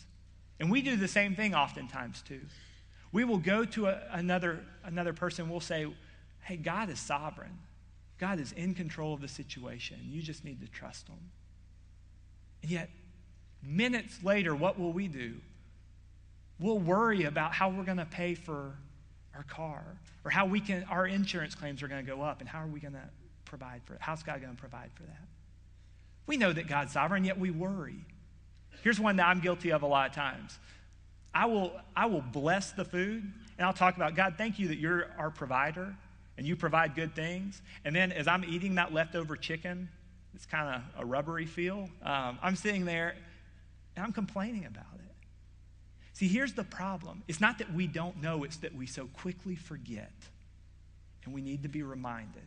And 0.59 0.69
we 0.69 0.81
do 0.81 0.97
the 0.97 1.07
same 1.07 1.35
thing 1.35 1.55
oftentimes, 1.55 2.21
too. 2.21 2.41
We 3.11 3.23
will 3.23 3.37
go 3.37 3.65
to 3.65 3.87
a, 3.87 4.01
another, 4.11 4.63
another 4.83 5.13
person, 5.13 5.49
we'll 5.49 5.59
say, 5.59 5.87
hey, 6.41 6.57
God 6.57 6.89
is 6.89 6.99
sovereign. 6.99 7.57
God 8.17 8.39
is 8.39 8.51
in 8.51 8.73
control 8.73 9.13
of 9.13 9.21
the 9.21 9.27
situation. 9.27 9.97
You 10.03 10.21
just 10.21 10.45
need 10.45 10.61
to 10.61 10.67
trust 10.67 11.07
Him. 11.07 11.17
And 12.61 12.71
yet, 12.71 12.89
minutes 13.63 14.23
later, 14.23 14.55
what 14.55 14.79
will 14.79 14.93
we 14.93 15.07
do? 15.07 15.35
We'll 16.59 16.79
worry 16.79 17.23
about 17.23 17.53
how 17.53 17.69
we're 17.69 17.83
going 17.83 17.97
to 17.97 18.05
pay 18.05 18.35
for 18.35 18.75
our 19.35 19.43
car 19.43 19.83
or 20.23 20.31
how 20.31 20.45
we 20.45 20.59
can, 20.59 20.83
our 20.89 21.07
insurance 21.07 21.55
claims 21.55 21.81
are 21.81 21.87
going 21.87 22.05
to 22.05 22.09
go 22.09 22.21
up 22.21 22.39
and 22.39 22.47
how 22.47 22.59
are 22.59 22.67
we 22.67 22.79
going 22.79 22.93
to 22.93 23.09
provide 23.45 23.81
for 23.85 23.95
it? 23.95 24.01
How's 24.01 24.21
God 24.21 24.41
going 24.41 24.53
to 24.53 24.59
provide 24.59 24.91
for 24.93 25.03
that? 25.03 25.27
We 26.27 26.37
know 26.37 26.53
that 26.53 26.67
God's 26.67 26.93
sovereign, 26.93 27.25
yet 27.25 27.39
we 27.39 27.49
worry. 27.49 28.05
Here's 28.83 28.99
one 28.99 29.15
that 29.17 29.27
I'm 29.27 29.39
guilty 29.39 29.71
of 29.71 29.81
a 29.81 29.87
lot 29.87 30.09
of 30.09 30.15
times. 30.15 30.57
I 31.33 31.45
will, 31.45 31.71
I 31.95 32.07
will 32.07 32.21
bless 32.21 32.71
the 32.71 32.85
food 32.85 33.31
and 33.57 33.65
I'll 33.65 33.73
talk 33.73 33.95
about, 33.95 34.15
God, 34.15 34.35
thank 34.37 34.59
you 34.59 34.67
that 34.69 34.77
you're 34.77 35.07
our 35.17 35.29
provider 35.29 35.95
and 36.37 36.45
you 36.45 36.55
provide 36.55 36.95
good 36.95 37.15
things. 37.15 37.61
And 37.85 37.95
then 37.95 38.11
as 38.11 38.27
I'm 38.27 38.43
eating 38.43 38.75
that 38.75 38.93
leftover 38.93 39.35
chicken, 39.35 39.89
it's 40.33 40.45
kind 40.45 40.75
of 40.75 41.03
a 41.03 41.05
rubbery 41.05 41.45
feel, 41.45 41.89
um, 42.03 42.39
I'm 42.41 42.55
sitting 42.55 42.85
there 42.85 43.15
and 43.95 44.05
I'm 44.05 44.13
complaining 44.13 44.65
about 44.65 44.85
it. 44.95 45.01
See, 46.13 46.27
here's 46.27 46.53
the 46.53 46.63
problem 46.63 47.23
it's 47.27 47.41
not 47.41 47.59
that 47.59 47.73
we 47.73 47.87
don't 47.87 48.21
know, 48.21 48.43
it's 48.43 48.57
that 48.57 48.75
we 48.75 48.87
so 48.87 49.07
quickly 49.07 49.55
forget. 49.55 50.11
And 51.23 51.35
we 51.35 51.41
need 51.41 51.61
to 51.63 51.69
be 51.69 51.83
reminded. 51.83 52.41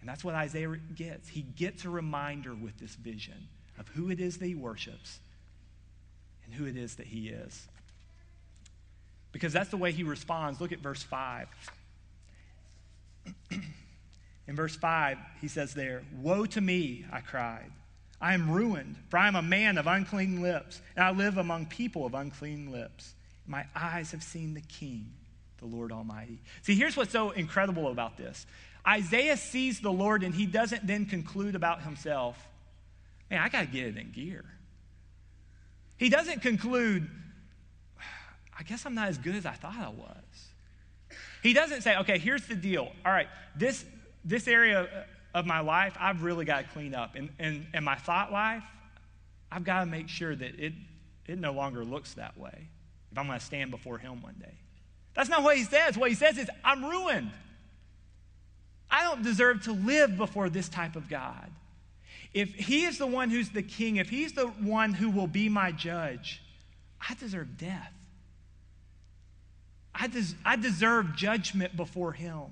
And 0.00 0.08
that's 0.08 0.22
what 0.22 0.34
Isaiah 0.34 0.76
gets. 0.94 1.30
He 1.30 1.40
gets 1.40 1.86
a 1.86 1.88
reminder 1.88 2.54
with 2.54 2.78
this 2.78 2.94
vision 2.94 3.48
of 3.78 3.88
who 3.88 4.10
it 4.10 4.20
is 4.20 4.36
that 4.36 4.46
he 4.46 4.54
worships 4.54 5.20
and 6.44 6.52
who 6.54 6.66
it 6.66 6.76
is 6.76 6.96
that 6.96 7.06
he 7.06 7.28
is 7.28 7.68
because 9.36 9.52
that's 9.52 9.68
the 9.68 9.76
way 9.76 9.92
he 9.92 10.02
responds. 10.02 10.62
Look 10.62 10.72
at 10.72 10.78
verse 10.78 11.02
5. 11.02 11.46
In 14.48 14.56
verse 14.56 14.74
5, 14.74 15.18
he 15.42 15.48
says 15.48 15.74
there, 15.74 16.02
Woe 16.22 16.46
to 16.46 16.60
me, 16.60 17.04
I 17.12 17.20
cried. 17.20 17.70
I 18.18 18.32
am 18.32 18.50
ruined, 18.50 18.96
for 19.10 19.18
I 19.18 19.28
am 19.28 19.36
a 19.36 19.42
man 19.42 19.76
of 19.76 19.86
unclean 19.86 20.40
lips, 20.40 20.80
and 20.94 21.04
I 21.04 21.10
live 21.10 21.36
among 21.36 21.66
people 21.66 22.06
of 22.06 22.14
unclean 22.14 22.72
lips. 22.72 23.12
My 23.46 23.66
eyes 23.74 24.12
have 24.12 24.22
seen 24.22 24.54
the 24.54 24.62
King, 24.62 25.12
the 25.58 25.66
Lord 25.66 25.92
Almighty. 25.92 26.38
See, 26.62 26.74
here's 26.74 26.96
what's 26.96 27.12
so 27.12 27.32
incredible 27.32 27.88
about 27.88 28.16
this 28.16 28.46
Isaiah 28.88 29.36
sees 29.36 29.80
the 29.80 29.92
Lord, 29.92 30.22
and 30.22 30.34
he 30.34 30.46
doesn't 30.46 30.86
then 30.86 31.04
conclude 31.04 31.54
about 31.54 31.82
himself, 31.82 32.42
man, 33.30 33.42
I 33.42 33.50
got 33.50 33.60
to 33.60 33.66
get 33.66 33.84
it 33.84 33.98
in 33.98 34.12
gear. 34.12 34.46
He 35.98 36.08
doesn't 36.08 36.40
conclude, 36.40 37.10
I 38.58 38.62
guess 38.62 38.86
I'm 38.86 38.94
not 38.94 39.08
as 39.08 39.18
good 39.18 39.34
as 39.34 39.46
I 39.46 39.52
thought 39.52 39.76
I 39.76 39.88
was. 39.88 41.16
He 41.42 41.52
doesn't 41.52 41.82
say, 41.82 41.96
okay, 41.98 42.18
here's 42.18 42.46
the 42.46 42.54
deal. 42.54 42.90
All 43.04 43.12
right, 43.12 43.28
this, 43.54 43.84
this 44.24 44.48
area 44.48 45.06
of 45.34 45.46
my 45.46 45.60
life, 45.60 45.96
I've 46.00 46.22
really 46.22 46.44
got 46.44 46.64
to 46.64 46.68
clean 46.72 46.94
up. 46.94 47.14
And, 47.14 47.28
and, 47.38 47.66
and 47.74 47.84
my 47.84 47.94
thought 47.94 48.32
life, 48.32 48.64
I've 49.52 49.64
got 49.64 49.80
to 49.80 49.86
make 49.86 50.08
sure 50.08 50.34
that 50.34 50.58
it, 50.58 50.72
it 51.26 51.38
no 51.38 51.52
longer 51.52 51.84
looks 51.84 52.14
that 52.14 52.36
way 52.38 52.68
if 53.12 53.18
I'm 53.18 53.26
going 53.26 53.38
to 53.38 53.44
stand 53.44 53.70
before 53.70 53.98
Him 53.98 54.22
one 54.22 54.36
day. 54.40 54.54
That's 55.14 55.28
not 55.28 55.42
what 55.42 55.56
He 55.56 55.64
says. 55.64 55.96
What 55.96 56.08
He 56.08 56.16
says 56.16 56.38
is, 56.38 56.48
I'm 56.64 56.84
ruined. 56.84 57.30
I 58.90 59.02
don't 59.02 59.22
deserve 59.22 59.64
to 59.64 59.72
live 59.72 60.16
before 60.16 60.48
this 60.48 60.68
type 60.68 60.96
of 60.96 61.08
God. 61.08 61.50
if 62.32 62.54
he 62.54 62.84
is 62.84 62.98
the 62.98 63.06
one 63.06 63.30
who's 63.30 63.48
the 63.48 63.62
king, 63.62 63.96
if 63.96 64.10
he's 64.10 64.32
the 64.32 64.46
one 64.46 64.92
who 64.92 65.10
will 65.10 65.26
be 65.26 65.48
my 65.48 65.72
judge, 65.72 66.42
I 67.00 67.14
deserve 67.14 67.56
death. 67.56 67.92
I, 69.98 70.06
des- 70.08 70.36
I 70.44 70.56
deserve 70.56 71.16
judgment 71.16 71.76
before 71.76 72.12
him 72.12 72.44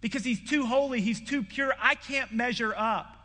because 0.00 0.24
he's 0.24 0.40
too 0.48 0.66
holy, 0.66 1.00
he's 1.00 1.20
too 1.20 1.42
pure. 1.42 1.74
I 1.80 1.94
can't 1.94 2.32
measure 2.32 2.74
up. 2.76 3.16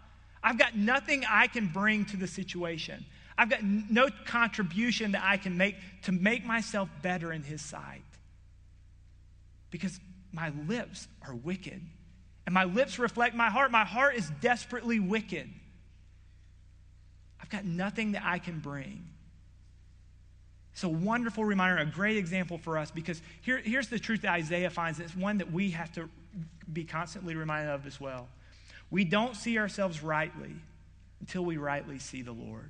I've 0.43 0.60
got 0.60 0.76
nothing 0.76 1.24
I 1.28 1.48
can 1.48 1.67
bring 1.67 2.06
to 2.06 2.17
the 2.17 2.28
situation. 2.28 3.06
I've 3.38 3.50
got 3.50 3.63
no 3.63 4.10
contribution 4.26 5.12
that 5.12 5.24
I 5.24 5.38
can 5.38 5.58
make 5.58 5.76
to 6.04 6.12
make 6.12 6.46
myself 6.46 6.89
better 7.02 7.34
in 7.34 7.43
his 7.43 7.62
sight 7.62 8.02
because 9.70 10.00
my 10.32 10.52
lips 10.67 11.08
are 11.28 11.36
wicked 11.36 11.82
and 12.46 12.54
my 12.54 12.63
lips 12.63 12.98
reflect 12.98 13.36
my 13.36 13.50
heart. 13.50 13.72
My 13.72 13.86
heart 13.86 14.15
is 14.15 14.32
desperately 14.41 15.00
wicked. 15.00 15.50
I've 17.41 17.50
got 17.50 17.65
nothing 17.65 18.13
that 18.13 18.24
I 18.24 18.39
can 18.39 18.60
bring. 18.60 19.06
It's 20.77 20.83
a 20.83 20.89
wonderful 20.89 21.43
reminder, 21.43 21.81
a 21.81 21.87
great 21.87 22.17
example 22.17 22.59
for 22.59 22.77
us 22.77 22.91
because 22.91 23.19
here, 23.41 23.57
here's 23.57 23.87
the 23.87 23.97
truth 23.97 24.21
that 24.21 24.33
Isaiah 24.33 24.69
finds. 24.69 24.99
It's 24.99 25.15
one 25.15 25.39
that 25.39 25.51
we 25.51 25.71
have 25.71 25.91
to 25.93 26.07
be 26.71 26.83
constantly 26.83 27.33
reminded 27.33 27.71
of 27.71 27.87
as 27.87 27.99
well. 27.99 28.27
We 28.91 29.03
don't 29.03 29.35
see 29.35 29.57
ourselves 29.57 30.03
rightly 30.03 30.53
until 31.19 31.43
we 31.43 31.57
rightly 31.57 31.97
see 31.97 32.21
the 32.21 32.31
Lord. 32.31 32.69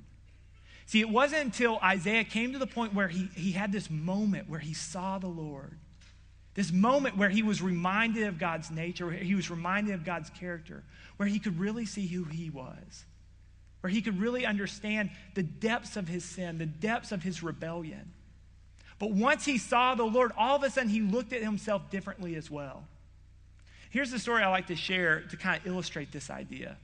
See, 0.86 1.02
it 1.02 1.08
wasn't 1.10 1.42
until 1.42 1.78
Isaiah 1.84 2.24
came 2.24 2.54
to 2.54 2.58
the 2.58 2.66
point 2.66 2.94
where 2.94 3.08
he, 3.08 3.28
he 3.36 3.52
had 3.52 3.72
this 3.72 3.90
moment 3.90 4.48
where 4.48 4.58
he 4.58 4.72
saw 4.72 5.18
the 5.18 5.26
Lord, 5.26 5.76
this 6.54 6.72
moment 6.72 7.18
where 7.18 7.28
he 7.28 7.42
was 7.42 7.60
reminded 7.60 8.26
of 8.26 8.38
God's 8.38 8.70
nature, 8.70 9.04
where 9.04 9.16
he 9.16 9.34
was 9.34 9.50
reminded 9.50 9.92
of 9.92 10.06
God's 10.06 10.30
character, 10.30 10.82
where 11.18 11.28
he 11.28 11.38
could 11.38 11.60
really 11.60 11.84
see 11.84 12.06
who 12.06 12.24
he 12.24 12.48
was 12.48 13.04
where 13.80 13.90
he 13.90 14.02
could 14.02 14.20
really 14.20 14.44
understand 14.44 15.10
the 15.34 15.42
depths 15.42 15.96
of 15.96 16.08
his 16.08 16.24
sin, 16.24 16.58
the 16.58 16.66
depths 16.66 17.12
of 17.12 17.22
his 17.22 17.42
rebellion. 17.42 18.12
But 18.98 19.12
once 19.12 19.44
he 19.44 19.58
saw 19.58 19.94
the 19.94 20.04
Lord, 20.04 20.32
all 20.36 20.56
of 20.56 20.62
a 20.62 20.70
sudden 20.70 20.90
he 20.90 21.00
looked 21.00 21.32
at 21.32 21.42
himself 21.42 21.90
differently 21.90 22.34
as 22.34 22.50
well. 22.50 22.84
Here's 23.90 24.10
the 24.10 24.18
story 24.18 24.42
I 24.42 24.50
like 24.50 24.66
to 24.66 24.76
share 24.76 25.20
to 25.22 25.36
kind 25.36 25.60
of 25.60 25.66
illustrate 25.66 26.12
this 26.12 26.30
idea. 26.30 26.76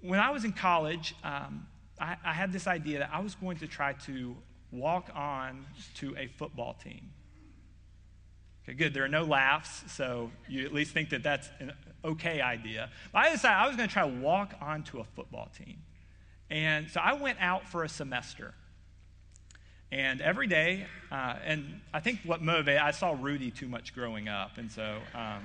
When 0.00 0.18
I 0.18 0.30
was 0.30 0.44
in 0.44 0.52
college, 0.52 1.14
um, 1.22 1.66
I, 2.00 2.16
I 2.24 2.32
had 2.32 2.52
this 2.52 2.66
idea 2.66 2.98
that 2.98 3.10
I 3.12 3.20
was 3.20 3.34
going 3.36 3.58
to 3.58 3.66
try 3.66 3.94
to 4.04 4.36
walk 4.70 5.10
on 5.14 5.64
to 5.96 6.16
a 6.16 6.26
football 6.26 6.74
team. 6.74 7.10
Okay, 8.64 8.74
good. 8.76 8.92
There 8.92 9.04
are 9.04 9.08
no 9.08 9.22
laughs, 9.22 9.84
so 9.92 10.30
you 10.48 10.64
at 10.64 10.74
least 10.74 10.92
think 10.92 11.10
that 11.10 11.22
that's 11.22 11.48
okay 12.04 12.40
idea. 12.40 12.90
But 13.12 13.26
I 13.26 13.30
decided 13.30 13.56
I 13.56 13.66
was 13.66 13.76
going 13.76 13.88
to 13.88 13.92
try 13.92 14.08
to 14.08 14.14
walk 14.20 14.54
onto 14.60 15.00
a 15.00 15.04
football 15.04 15.50
team. 15.56 15.78
And 16.50 16.90
so 16.90 17.00
I 17.00 17.14
went 17.14 17.38
out 17.40 17.68
for 17.68 17.84
a 17.84 17.88
semester. 17.88 18.54
And 19.90 20.20
every 20.20 20.46
day, 20.46 20.86
uh, 21.10 21.36
and 21.44 21.80
I 21.92 22.00
think 22.00 22.20
what 22.24 22.42
motivated, 22.42 22.80
I 22.80 22.90
saw 22.90 23.16
Rudy 23.18 23.50
too 23.50 23.68
much 23.68 23.94
growing 23.94 24.28
up. 24.28 24.58
And 24.58 24.70
so 24.70 24.98
um, 25.14 25.42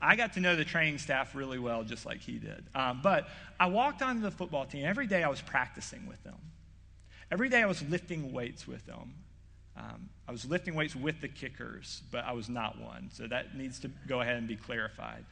I 0.00 0.16
got 0.16 0.34
to 0.34 0.40
know 0.40 0.56
the 0.56 0.64
training 0.64 0.98
staff 0.98 1.34
really 1.34 1.58
well, 1.58 1.84
just 1.84 2.06
like 2.06 2.20
he 2.20 2.38
did. 2.38 2.64
Um, 2.74 3.00
but 3.02 3.28
I 3.60 3.66
walked 3.66 4.02
onto 4.02 4.22
the 4.22 4.30
football 4.30 4.66
team. 4.66 4.84
Every 4.84 5.06
day 5.06 5.22
I 5.22 5.28
was 5.28 5.40
practicing 5.40 6.06
with 6.06 6.22
them. 6.24 6.36
Every 7.30 7.48
day 7.48 7.62
I 7.62 7.66
was 7.66 7.82
lifting 7.82 8.32
weights 8.32 8.66
with 8.66 8.84
them. 8.86 9.14
Um, 9.76 10.08
I 10.28 10.32
was 10.32 10.44
lifting 10.44 10.74
weights 10.74 10.94
with 10.94 11.20
the 11.20 11.28
kickers, 11.28 12.02
but 12.10 12.24
I 12.24 12.32
was 12.32 12.48
not 12.48 12.80
one. 12.80 13.10
So 13.12 13.26
that 13.26 13.56
needs 13.56 13.80
to 13.80 13.90
go 14.06 14.20
ahead 14.20 14.36
and 14.36 14.46
be 14.46 14.56
clarified. 14.56 15.24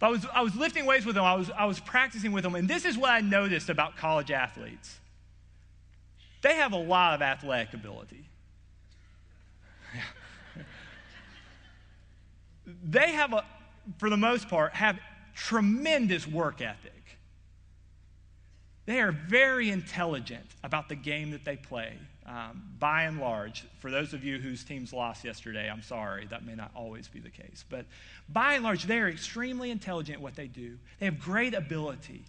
But 0.00 0.06
I 0.06 0.10
was, 0.10 0.26
I 0.34 0.42
was 0.42 0.54
lifting 0.54 0.86
weights 0.86 1.04
with 1.06 1.14
them, 1.14 1.24
I 1.24 1.34
was, 1.34 1.50
I 1.50 1.66
was 1.66 1.80
practicing 1.80 2.32
with 2.32 2.44
them, 2.44 2.54
and 2.54 2.68
this 2.68 2.84
is 2.84 2.96
what 2.98 3.10
I 3.10 3.20
noticed 3.20 3.68
about 3.68 3.96
college 3.96 4.30
athletes 4.30 4.98
they 6.40 6.54
have 6.54 6.72
a 6.72 6.78
lot 6.78 7.14
of 7.14 7.22
athletic 7.22 7.74
ability. 7.74 8.24
they 12.84 13.12
have, 13.12 13.32
a, 13.32 13.44
for 13.98 14.10
the 14.10 14.16
most 14.16 14.48
part, 14.48 14.74
have 14.74 14.98
tremendous 15.34 16.26
work 16.26 16.60
ethic. 16.60 16.92
They 18.86 19.00
are 19.00 19.12
very 19.12 19.70
intelligent 19.70 20.46
about 20.62 20.88
the 20.88 20.94
game 20.94 21.32
that 21.32 21.44
they 21.44 21.56
play. 21.56 21.98
Um, 22.28 22.62
by 22.78 23.04
and 23.04 23.18
large, 23.18 23.64
for 23.78 23.90
those 23.90 24.12
of 24.12 24.22
you 24.22 24.38
whose 24.38 24.62
teams 24.62 24.92
lost 24.92 25.24
yesterday, 25.24 25.70
I'm 25.70 25.80
sorry, 25.80 26.26
that 26.26 26.44
may 26.44 26.54
not 26.54 26.70
always 26.76 27.08
be 27.08 27.20
the 27.20 27.30
case. 27.30 27.64
But 27.70 27.86
by 28.28 28.54
and 28.54 28.64
large, 28.64 28.84
they 28.84 28.98
are 28.98 29.08
extremely 29.08 29.70
intelligent 29.70 30.16
at 30.16 30.22
what 30.22 30.36
they 30.36 30.46
do. 30.46 30.76
They 31.00 31.06
have 31.06 31.18
great 31.18 31.54
ability, 31.54 32.24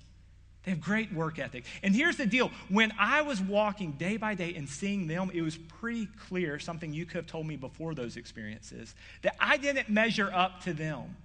they 0.64 0.72
have 0.72 0.80
great 0.80 1.12
work 1.12 1.38
ethic. 1.38 1.66
And 1.84 1.94
here's 1.94 2.16
the 2.16 2.26
deal 2.26 2.50
when 2.70 2.94
I 2.98 3.24
was 3.24 3.42
walking 3.42 3.92
day 3.94 4.16
by 4.16 4.36
day 4.36 4.54
and 4.56 4.70
seeing 4.70 5.06
them, 5.06 5.32
it 5.34 5.42
was 5.42 5.58
pretty 5.58 6.08
clear 6.28 6.60
something 6.60 6.94
you 6.94 7.06
could 7.06 7.18
have 7.18 7.28
told 7.28 7.46
me 7.46 7.58
before 7.58 7.94
those 7.94 8.16
experiences 8.16 8.96
that 9.22 9.36
I 9.38 9.58
didn't 9.58 9.90
measure 9.90 10.32
up 10.34 10.64
to 10.64 10.72
them. 10.72 11.18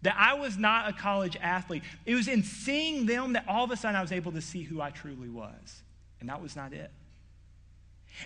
That 0.00 0.16
I 0.18 0.32
was 0.34 0.56
not 0.56 0.88
a 0.88 0.94
college 0.94 1.36
athlete. 1.42 1.82
It 2.06 2.14
was 2.14 2.28
in 2.28 2.42
seeing 2.42 3.04
them 3.04 3.34
that 3.34 3.44
all 3.48 3.64
of 3.64 3.70
a 3.70 3.76
sudden 3.76 3.96
I 3.96 4.02
was 4.02 4.12
able 4.12 4.32
to 4.32 4.40
see 4.40 4.62
who 4.62 4.80
I 4.80 4.90
truly 4.90 5.28
was. 5.28 5.82
And 6.20 6.28
that 6.30 6.40
was 6.40 6.56
not 6.56 6.72
it. 6.72 6.90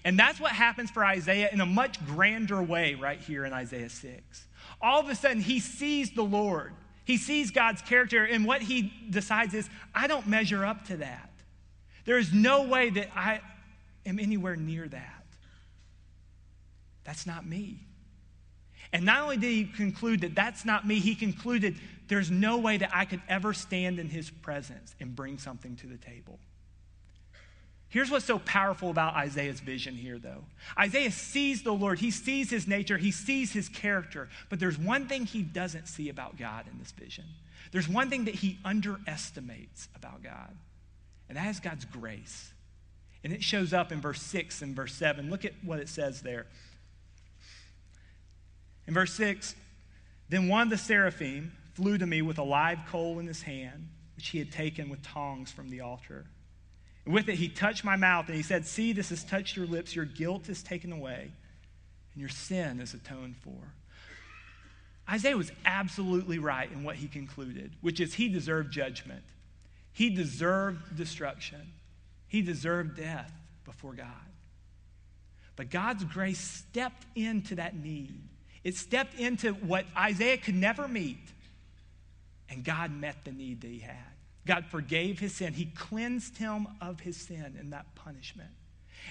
And 0.05 0.18
that's 0.18 0.38
what 0.38 0.53
happens 0.53 0.90
for 0.90 1.05
Isaiah 1.05 1.48
in 1.53 1.61
a 1.61 1.66
much 1.66 2.05
grander 2.07 2.62
way 2.62 2.94
right 2.94 3.20
here 3.20 3.44
in 3.44 3.53
Isaiah 3.53 3.88
6. 3.88 4.46
All 4.81 5.01
of 5.01 5.09
a 5.09 5.14
sudden, 5.14 5.40
he 5.40 5.61
sees 5.61 6.11
the 6.11 6.22
Lord. 6.22 6.72
He 7.05 7.16
sees 7.16 7.51
God's 7.51 7.81
character, 7.83 8.24
and 8.24 8.44
what 8.44 8.61
he 8.61 8.92
decides 9.09 9.55
is, 9.55 9.68
I 9.94 10.07
don't 10.07 10.27
measure 10.27 10.64
up 10.64 10.87
to 10.88 10.98
that. 10.98 11.31
There 12.05 12.18
is 12.18 12.33
no 12.33 12.64
way 12.64 12.90
that 12.90 13.09
I 13.16 13.40
am 14.05 14.18
anywhere 14.18 14.57
near 14.57 14.87
that. 14.88 15.24
That's 17.05 17.27
not 17.27 17.46
me. 17.46 17.81
And 18.92 19.05
not 19.05 19.22
only 19.22 19.37
did 19.37 19.51
he 19.51 19.64
conclude 19.64 20.20
that 20.22 20.35
that's 20.35 20.64
not 20.64 20.87
me, 20.87 21.01
he 21.01 21.14
concluded 21.14 21.77
there's 22.09 22.31
no 22.31 22.59
way 22.59 22.77
that 22.79 22.90
I 22.94 23.05
could 23.05 23.22
ever 23.29 23.53
stand 23.53 23.98
in 23.98 24.09
his 24.09 24.31
presence 24.31 24.94
and 25.01 25.14
bring 25.14 25.38
something 25.38 25.77
to 25.77 25.87
the 25.87 25.98
table. 25.98 26.38
Here's 27.90 28.11
what's 28.11 28.27
so 28.27 28.38
powerful 28.40 28.90
about 28.90 29.14
Isaiah's 29.14 29.61
vision 29.61 29.94
here, 29.94 30.18
though. 30.18 30.44
Isaiah 30.79 31.11
sees 31.11 31.62
the 31.62 31.72
Lord, 31.72 31.98
he 31.98 32.11
sees 32.11 32.51
his 32.51 32.68
nature, 32.68 32.98
he 32.98 33.11
sees 33.11 33.53
his 33.53 33.68
character, 33.68 34.29
but 34.51 34.61
there's 34.61 34.79
one 34.79 35.07
thing 35.09 35.24
he 35.24 35.42
doesn't 35.42 35.88
see 35.88 36.11
about 36.11 36.37
God 36.37 36.66
in 36.70 36.79
this 36.79 36.92
vision. 36.92 37.24
There's 37.72 37.88
one 37.88 38.11
thing 38.11 38.27
that 38.27 38.35
he 38.35 38.59
underestimates 38.64 39.88
about 39.96 40.22
God, 40.22 40.55
and 41.29 41.38
that 41.38 41.48
is 41.48 41.61
God's 41.61 41.87
grace. 41.87 42.53
And 43.24 43.33
it 43.33 43.42
shows 43.42 43.72
up 43.72 43.90
in 43.90 44.01
verse 44.01 44.22
6 44.22 44.62
and 44.62 44.77
verse 44.77 44.94
7. 44.94 45.31
Look 45.31 45.44
at 45.44 45.53
what 45.64 45.81
it 45.81 45.88
says 45.88 46.22
there. 46.22 46.46
In 48.87 48.94
verse 48.94 49.12
6, 49.14 49.55
then 50.29 50.48
one 50.48 50.62
of 50.62 50.70
the 50.70 50.79
seraphim 50.79 51.53
flew 51.74 51.98
to 51.98 52.07
me 52.07 52.22
with 52.22 52.38
a 52.38 52.42
live 52.42 52.79
coal 52.88 53.18
in 53.18 53.27
his 53.27 53.42
hand, 53.42 53.88
which 54.14 54.29
he 54.29 54.38
had 54.38 54.53
taken 54.53 54.88
with 54.88 55.03
tongs 55.03 55.51
from 55.51 55.68
the 55.68 55.81
altar. 55.81 56.27
With 57.08 57.30
it, 57.30 57.36
he 57.36 57.48
touched 57.48 57.84
my 57.84 57.96
mouth 57.96 58.26
and 58.26 58.36
he 58.36 58.42
said, 58.42 58.66
See, 58.66 58.92
this 58.92 59.08
has 59.08 59.24
touched 59.24 59.56
your 59.56 59.66
lips. 59.66 59.96
Your 59.96 60.04
guilt 60.04 60.50
is 60.50 60.62
taken 60.62 60.92
away 60.92 61.30
and 62.12 62.20
your 62.20 62.28
sin 62.28 62.80
is 62.80 62.92
atoned 62.92 63.36
for. 63.36 63.72
Isaiah 65.08 65.36
was 65.36 65.50
absolutely 65.64 66.38
right 66.38 66.70
in 66.70 66.84
what 66.84 66.96
he 66.96 67.08
concluded, 67.08 67.72
which 67.80 67.98
is 67.98 68.12
he 68.12 68.28
deserved 68.28 68.70
judgment. 68.70 69.22
He 69.92 70.10
deserved 70.10 70.98
destruction. 70.98 71.72
He 72.26 72.42
deserved 72.42 72.98
death 72.98 73.32
before 73.64 73.94
God. 73.94 74.06
But 75.56 75.70
God's 75.70 76.04
grace 76.04 76.38
stepped 76.38 77.06
into 77.14 77.54
that 77.54 77.74
need. 77.74 78.20
It 78.64 78.76
stepped 78.76 79.18
into 79.18 79.54
what 79.54 79.86
Isaiah 79.96 80.36
could 80.36 80.56
never 80.56 80.86
meet. 80.86 81.26
And 82.50 82.62
God 82.62 82.92
met 82.92 83.24
the 83.24 83.32
need 83.32 83.62
that 83.62 83.68
he 83.68 83.78
had. 83.78 83.96
God 84.46 84.66
forgave 84.66 85.18
his 85.18 85.35
sin. 85.35 85.53
He 85.53 85.66
cleansed 85.66 86.38
him 86.38 86.66
of 86.81 87.01
his 87.01 87.16
sin 87.16 87.57
and 87.59 87.72
that 87.72 87.94
punishment. 87.94 88.51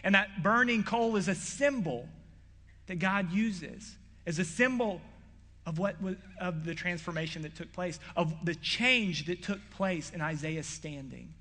And 0.04 0.16
that 0.16 0.44
burning 0.44 0.84
coal 0.84 1.16
is 1.16 1.28
a 1.28 1.36
symbol 1.36 2.08
that 2.88 3.00
God 3.00 3.32
uses 3.32 3.98
as 4.26 4.40
a 4.40 4.46
symbol 4.46 5.02
of 5.66 5.80
what 5.80 6.02
was, 6.02 6.16
of 6.40 6.64
the 6.64 6.74
transformation 6.74 7.42
that 7.42 7.56
took 7.56 7.72
place, 7.74 8.00
of 8.16 8.34
the 8.46 8.56
change 8.56 9.26
that 9.26 9.44
took 9.44 9.60
place 9.72 10.12
in 10.12 10.22
Isaiah's 10.22 10.68
standing. 10.68 11.34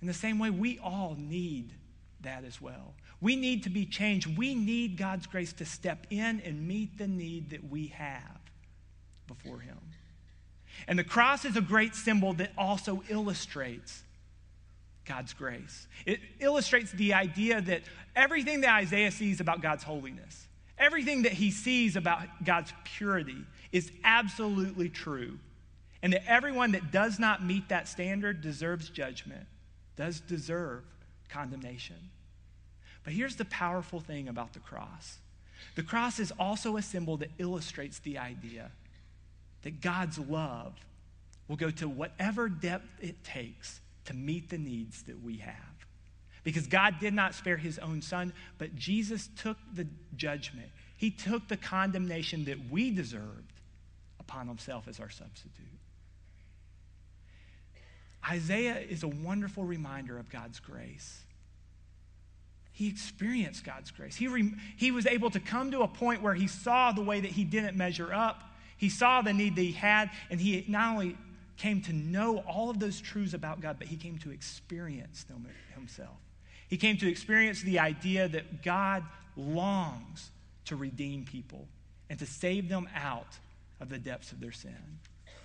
In 0.00 0.06
the 0.06 0.14
same 0.14 0.38
way, 0.38 0.50
we 0.50 0.78
all 0.78 1.16
need 1.18 1.72
that 2.20 2.44
as 2.44 2.60
well. 2.60 2.94
We 3.20 3.36
need 3.36 3.62
to 3.64 3.70
be 3.70 3.86
changed. 3.86 4.36
We 4.36 4.54
need 4.54 4.96
God's 4.96 5.26
grace 5.26 5.52
to 5.54 5.64
step 5.64 6.06
in 6.10 6.40
and 6.44 6.66
meet 6.66 6.98
the 6.98 7.06
need 7.06 7.50
that 7.50 7.64
we 7.70 7.88
have 7.88 8.40
before 9.26 9.60
Him. 9.60 9.78
And 10.88 10.98
the 10.98 11.04
cross 11.04 11.44
is 11.44 11.56
a 11.56 11.60
great 11.60 11.94
symbol 11.94 12.32
that 12.34 12.52
also 12.56 13.02
illustrates 13.08 14.02
God's 15.04 15.32
grace. 15.32 15.86
It 16.06 16.20
illustrates 16.40 16.92
the 16.92 17.14
idea 17.14 17.60
that 17.60 17.82
everything 18.14 18.60
that 18.62 18.74
Isaiah 18.74 19.10
sees 19.10 19.40
about 19.40 19.60
God's 19.62 19.82
holiness, 19.82 20.46
everything 20.78 21.22
that 21.22 21.32
he 21.32 21.50
sees 21.50 21.96
about 21.96 22.44
God's 22.44 22.72
purity 22.84 23.44
is 23.72 23.90
absolutely 24.04 24.88
true. 24.88 25.38
and 26.02 26.12
that 26.12 26.28
everyone 26.28 26.72
that 26.72 26.90
does 26.90 27.18
not 27.18 27.44
meet 27.44 27.68
that 27.68 27.86
standard 27.86 28.40
deserves 28.40 28.88
judgment, 28.88 29.46
does 29.96 30.20
deserve 30.20 30.82
condemnation. 31.28 32.10
But 33.04 33.12
here's 33.12 33.36
the 33.36 33.44
powerful 33.46 34.00
thing 34.00 34.28
about 34.28 34.52
the 34.52 34.60
cross 34.60 35.18
the 35.76 35.82
cross 35.82 36.18
is 36.18 36.32
also 36.40 36.76
a 36.76 36.82
symbol 36.82 37.16
that 37.18 37.30
illustrates 37.38 38.00
the 38.00 38.18
idea 38.18 38.72
that 39.62 39.80
God's 39.80 40.18
love 40.18 40.74
will 41.48 41.56
go 41.56 41.70
to 41.70 41.88
whatever 41.88 42.48
depth 42.48 42.88
it 43.00 43.22
takes 43.24 43.80
to 44.06 44.14
meet 44.14 44.50
the 44.50 44.58
needs 44.58 45.02
that 45.04 45.22
we 45.22 45.38
have. 45.38 45.54
Because 46.44 46.66
God 46.66 46.96
did 46.98 47.14
not 47.14 47.34
spare 47.34 47.56
his 47.56 47.78
own 47.78 48.02
son, 48.02 48.32
but 48.58 48.74
Jesus 48.74 49.28
took 49.36 49.56
the 49.74 49.86
judgment. 50.16 50.68
He 50.96 51.10
took 51.10 51.48
the 51.48 51.56
condemnation 51.56 52.44
that 52.46 52.70
we 52.70 52.90
deserved 52.90 53.52
upon 54.18 54.48
himself 54.48 54.88
as 54.88 54.98
our 54.98 55.10
substitute. 55.10 55.66
Isaiah 58.28 58.78
is 58.78 59.02
a 59.02 59.08
wonderful 59.08 59.64
reminder 59.64 60.18
of 60.18 60.30
God's 60.30 60.60
grace. 60.60 61.24
He 62.72 62.88
experienced 62.88 63.64
God's 63.64 63.90
grace. 63.90 64.16
He, 64.16 64.28
re- 64.28 64.54
he 64.76 64.90
was 64.90 65.06
able 65.06 65.30
to 65.30 65.40
come 65.40 65.70
to 65.72 65.82
a 65.82 65.88
point 65.88 66.22
where 66.22 66.34
he 66.34 66.46
saw 66.46 66.92
the 66.92 67.02
way 67.02 67.20
that 67.20 67.30
he 67.30 67.44
didn't 67.44 67.76
measure 67.76 68.12
up. 68.12 68.42
He 68.82 68.88
saw 68.88 69.22
the 69.22 69.32
need 69.32 69.54
that 69.54 69.62
he 69.62 69.70
had, 69.70 70.10
and 70.28 70.40
he 70.40 70.64
not 70.66 70.94
only 70.94 71.16
came 71.56 71.82
to 71.82 71.92
know 71.92 72.38
all 72.38 72.68
of 72.68 72.80
those 72.80 73.00
truths 73.00 73.32
about 73.32 73.60
God, 73.60 73.76
but 73.78 73.86
he 73.86 73.94
came 73.94 74.18
to 74.18 74.32
experience 74.32 75.22
them 75.22 75.46
himself. 75.76 76.16
He 76.66 76.76
came 76.76 76.96
to 76.96 77.08
experience 77.08 77.62
the 77.62 77.78
idea 77.78 78.26
that 78.26 78.64
God 78.64 79.04
longs 79.36 80.32
to 80.64 80.74
redeem 80.74 81.24
people 81.24 81.68
and 82.10 82.18
to 82.18 82.26
save 82.26 82.68
them 82.68 82.88
out 82.96 83.38
of 83.78 83.88
the 83.88 83.98
depths 83.98 84.32
of 84.32 84.40
their 84.40 84.50
sin. 84.50 84.74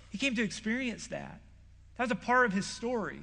He 0.09 0.17
came 0.17 0.33
to 0.33 0.43
experience 0.43 1.05
that. 1.09 1.39
That 1.97 2.05
was 2.05 2.11
a 2.11 2.15
part 2.15 2.47
of 2.47 2.53
his 2.53 2.65
story. 2.65 3.19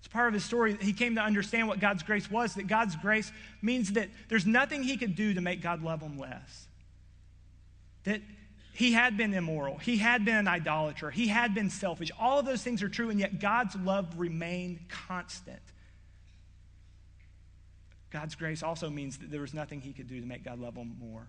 It's 0.00 0.08
part 0.08 0.26
of 0.26 0.34
his 0.34 0.44
story. 0.44 0.72
That 0.72 0.82
he 0.82 0.94
came 0.94 1.14
to 1.14 1.22
understand 1.22 1.68
what 1.68 1.78
God's 1.78 2.02
grace 2.02 2.28
was, 2.28 2.54
that 2.54 2.66
God's 2.66 2.96
grace 2.96 3.30
means 3.62 3.92
that 3.92 4.08
there's 4.28 4.46
nothing 4.46 4.82
he 4.82 4.96
could 4.96 5.14
do 5.14 5.34
to 5.34 5.40
make 5.40 5.62
God 5.62 5.80
love 5.80 6.00
him 6.00 6.18
less. 6.18 6.66
That 8.02 8.20
he 8.72 8.92
had 8.92 9.16
been 9.16 9.34
immoral, 9.34 9.78
he 9.78 9.96
had 9.96 10.24
been 10.24 10.36
an 10.36 10.48
idolater, 10.48 11.10
he 11.10 11.28
had 11.28 11.54
been 11.54 11.70
selfish. 11.70 12.10
All 12.18 12.38
of 12.38 12.46
those 12.46 12.62
things 12.62 12.82
are 12.82 12.88
true, 12.88 13.10
and 13.10 13.18
yet 13.18 13.40
God's 13.40 13.76
love 13.76 14.18
remained 14.18 14.88
constant. 14.88 15.60
God's 18.10 18.34
grace 18.34 18.62
also 18.62 18.90
means 18.90 19.18
that 19.18 19.30
there 19.30 19.40
was 19.40 19.54
nothing 19.54 19.80
he 19.80 19.92
could 19.92 20.08
do 20.08 20.20
to 20.20 20.26
make 20.26 20.44
God 20.44 20.58
love 20.58 20.74
him 20.74 20.96
more. 21.00 21.26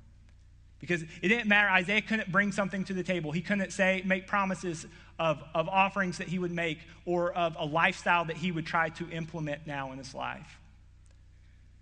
Because 0.79 1.03
it 1.03 1.27
didn't 1.27 1.47
matter. 1.47 1.69
Isaiah 1.69 2.01
couldn't 2.01 2.31
bring 2.31 2.51
something 2.51 2.83
to 2.85 2.93
the 2.93 3.03
table. 3.03 3.31
He 3.31 3.41
couldn't 3.41 3.71
say, 3.71 4.01
make 4.03 4.25
promises 4.25 4.87
of, 5.19 5.43
of 5.53 5.69
offerings 5.69 6.17
that 6.17 6.27
he 6.27 6.39
would 6.39 6.51
make 6.51 6.79
or 7.05 7.31
of 7.31 7.55
a 7.59 7.65
lifestyle 7.65 8.25
that 8.25 8.37
he 8.37 8.51
would 8.51 8.65
try 8.65 8.89
to 8.89 9.07
implement 9.11 9.67
now 9.67 9.91
in 9.91 9.99
his 9.99 10.15
life. 10.15 10.59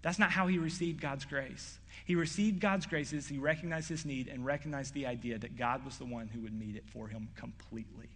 That's 0.01 0.19
not 0.19 0.31
how 0.31 0.47
he 0.47 0.57
received 0.57 1.01
God's 1.01 1.25
grace. 1.25 1.77
He 2.05 2.15
received 2.15 2.59
God's 2.59 2.85
grace 2.85 3.11
as 3.13 3.27
he 3.27 3.37
recognized 3.37 3.89
his 3.89 4.05
need 4.05 4.27
and 4.27 4.45
recognized 4.45 4.93
the 4.93 5.05
idea 5.05 5.37
that 5.37 5.57
God 5.57 5.83
was 5.83 5.97
the 5.97 6.05
one 6.05 6.27
who 6.27 6.41
would 6.41 6.57
meet 6.57 6.75
it 6.75 6.85
for 6.87 7.07
him 7.07 7.29
completely. 7.35 8.09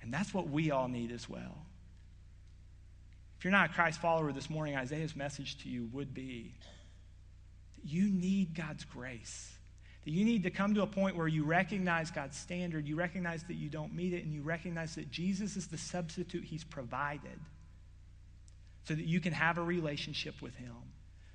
And 0.00 0.12
that's 0.12 0.32
what 0.32 0.48
we 0.48 0.70
all 0.70 0.88
need 0.88 1.12
as 1.12 1.28
well. 1.28 1.58
If 3.38 3.44
you're 3.44 3.52
not 3.52 3.70
a 3.70 3.72
Christ 3.72 4.00
follower 4.00 4.32
this 4.32 4.48
morning, 4.48 4.76
Isaiah's 4.76 5.14
message 5.14 5.58
to 5.62 5.68
you 5.68 5.88
would 5.92 6.14
be 6.14 6.54
you 7.84 8.08
need 8.08 8.54
God's 8.54 8.84
grace. 8.84 9.52
That 10.04 10.10
you 10.10 10.24
need 10.24 10.42
to 10.44 10.50
come 10.50 10.74
to 10.74 10.82
a 10.82 10.86
point 10.86 11.16
where 11.16 11.28
you 11.28 11.44
recognize 11.44 12.10
God's 12.10 12.36
standard, 12.36 12.88
you 12.88 12.96
recognize 12.96 13.44
that 13.44 13.54
you 13.54 13.68
don't 13.68 13.94
meet 13.94 14.12
it, 14.12 14.24
and 14.24 14.32
you 14.32 14.42
recognize 14.42 14.94
that 14.96 15.10
Jesus 15.10 15.56
is 15.56 15.68
the 15.68 15.78
substitute 15.78 16.44
He's 16.44 16.64
provided 16.64 17.38
so 18.84 18.94
that 18.94 19.04
you 19.04 19.20
can 19.20 19.32
have 19.32 19.58
a 19.58 19.62
relationship 19.62 20.40
with 20.42 20.54
Him, 20.56 20.74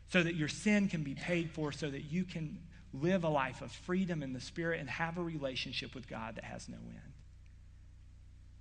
so 0.09 0.23
that 0.23 0.35
your 0.35 0.47
sin 0.47 0.87
can 0.87 1.03
be 1.03 1.15
paid 1.15 1.51
for, 1.51 1.71
so 1.71 1.89
that 1.89 2.11
you 2.11 2.23
can 2.23 2.59
live 2.93 3.23
a 3.23 3.29
life 3.29 3.61
of 3.61 3.71
freedom 3.71 4.23
in 4.23 4.33
the 4.33 4.41
Spirit 4.41 4.79
and 4.79 4.89
have 4.89 5.17
a 5.17 5.23
relationship 5.23 5.93
with 5.93 6.07
God 6.07 6.35
that 6.35 6.43
has 6.43 6.67
no 6.69 6.77
end. 6.77 7.13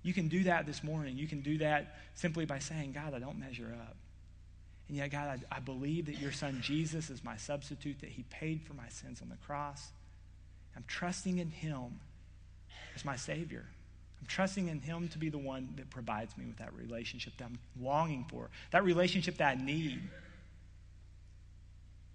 You 0.03 0.13
can 0.13 0.27
do 0.27 0.43
that 0.43 0.65
this 0.65 0.83
morning. 0.83 1.17
You 1.17 1.27
can 1.27 1.41
do 1.41 1.57
that 1.59 1.97
simply 2.15 2.45
by 2.45 2.59
saying, 2.59 2.93
God, 2.93 3.13
I 3.13 3.19
don't 3.19 3.39
measure 3.39 3.75
up. 3.87 3.97
And 4.87 4.97
yet, 4.97 5.11
God, 5.11 5.41
I, 5.51 5.57
I, 5.57 5.59
believe 5.59 6.05
that 6.05 6.17
your 6.17 6.31
son 6.31 6.59
Jesus 6.61 7.09
is 7.09 7.23
my 7.23 7.35
substitute, 7.35 7.99
that 7.99 8.09
he 8.09 8.23
paid 8.23 8.61
for 8.61 8.73
my 8.73 8.87
sins 8.87 9.21
on 9.21 9.27
the 9.27 9.35
cross. 9.35 9.91
I'm 10.77 10.85
trusting 10.87 11.39
in 11.39 11.49
him 11.49 11.99
as 12.95 13.03
my 13.03 13.17
Savior. 13.17 13.65
I'm 14.21 14.27
trusting 14.27 14.67
in 14.67 14.79
him 14.79 15.07
to 15.09 15.17
be 15.17 15.29
the 15.29 15.37
one 15.37 15.73
that 15.77 15.89
provides 15.89 16.37
me 16.37 16.45
with 16.45 16.57
that 16.57 16.73
relationship 16.73 17.37
that 17.37 17.45
I'm 17.45 17.59
longing 17.79 18.25
for, 18.29 18.49
that 18.71 18.83
relationship 18.83 19.37
that 19.37 19.57
I 19.57 19.61
need. 19.63 20.01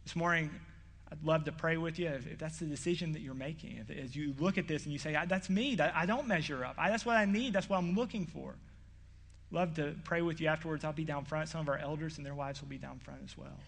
This 0.04 0.16
morning, 0.16 0.50
I'd 1.10 1.22
love 1.24 1.44
to 1.44 1.52
pray 1.52 1.76
with 1.76 1.98
you 1.98 2.08
if, 2.08 2.26
if 2.26 2.38
that's 2.38 2.58
the 2.58 2.66
decision 2.66 3.12
that 3.12 3.20
you're 3.20 3.34
making. 3.34 3.76
If, 3.76 3.90
as 3.90 4.16
you 4.16 4.34
look 4.38 4.58
at 4.58 4.66
this 4.66 4.84
and 4.84 4.92
you 4.92 4.98
say, 4.98 5.16
That's 5.28 5.48
me, 5.48 5.76
that, 5.76 5.94
I 5.94 6.06
don't 6.06 6.26
measure 6.26 6.64
up. 6.64 6.74
I, 6.78 6.90
that's 6.90 7.06
what 7.06 7.16
I 7.16 7.24
need, 7.24 7.52
that's 7.52 7.68
what 7.68 7.78
I'm 7.78 7.94
looking 7.94 8.26
for 8.26 8.56
love 9.52 9.74
to 9.74 9.94
pray 10.04 10.22
with 10.22 10.40
you 10.40 10.48
afterwards. 10.48 10.84
I'll 10.84 10.92
be 10.92 11.04
down 11.04 11.24
front. 11.24 11.48
Some 11.48 11.60
of 11.60 11.68
our 11.68 11.78
elders 11.78 12.16
and 12.16 12.26
their 12.26 12.34
wives 12.34 12.60
will 12.60 12.68
be 12.68 12.78
down 12.78 12.98
front 12.98 13.20
as 13.24 13.36
well. 13.36 13.60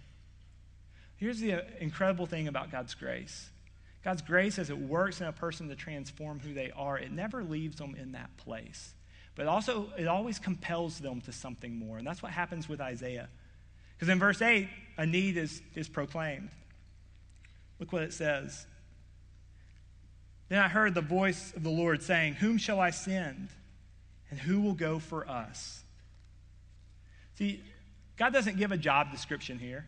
Here's 1.16 1.38
the 1.38 1.54
uh, 1.54 1.60
incredible 1.78 2.26
thing 2.26 2.48
about 2.48 2.72
God's 2.72 2.94
grace 2.94 3.50
God's 4.04 4.22
grace, 4.22 4.58
as 4.58 4.70
it 4.70 4.78
works 4.78 5.20
in 5.20 5.26
a 5.26 5.32
person 5.32 5.68
to 5.68 5.74
transform 5.74 6.38
who 6.38 6.52
they 6.52 6.70
are, 6.76 6.98
it 6.98 7.10
never 7.10 7.42
leaves 7.42 7.76
them 7.76 7.94
in 7.94 8.12
that 8.12 8.36
place. 8.36 8.94
But 9.34 9.46
also, 9.46 9.88
it 9.98 10.06
always 10.06 10.38
compels 10.38 10.98
them 10.98 11.20
to 11.22 11.32
something 11.32 11.74
more. 11.74 11.98
And 11.98 12.06
that's 12.06 12.22
what 12.22 12.30
happens 12.30 12.68
with 12.68 12.80
Isaiah. 12.80 13.28
Because 13.94 14.08
in 14.08 14.18
verse 14.18 14.42
8, 14.42 14.68
a 14.98 15.06
need 15.06 15.36
is, 15.36 15.62
is 15.74 15.88
proclaimed. 15.88 16.50
Look 17.80 17.92
what 17.92 18.02
it 18.02 18.12
says. 18.12 18.66
Then 20.48 20.60
I 20.60 20.68
heard 20.68 20.94
the 20.94 21.00
voice 21.00 21.52
of 21.56 21.62
the 21.62 21.70
Lord 21.70 22.02
saying, 22.02 22.34
Whom 22.34 22.58
shall 22.58 22.78
I 22.78 22.90
send? 22.90 23.48
and 24.34 24.42
who 24.42 24.60
will 24.60 24.74
go 24.74 24.98
for 24.98 25.28
us? 25.28 25.84
See, 27.38 27.62
God 28.16 28.32
doesn't 28.32 28.56
give 28.56 28.72
a 28.72 28.76
job 28.76 29.12
description 29.12 29.60
here. 29.60 29.86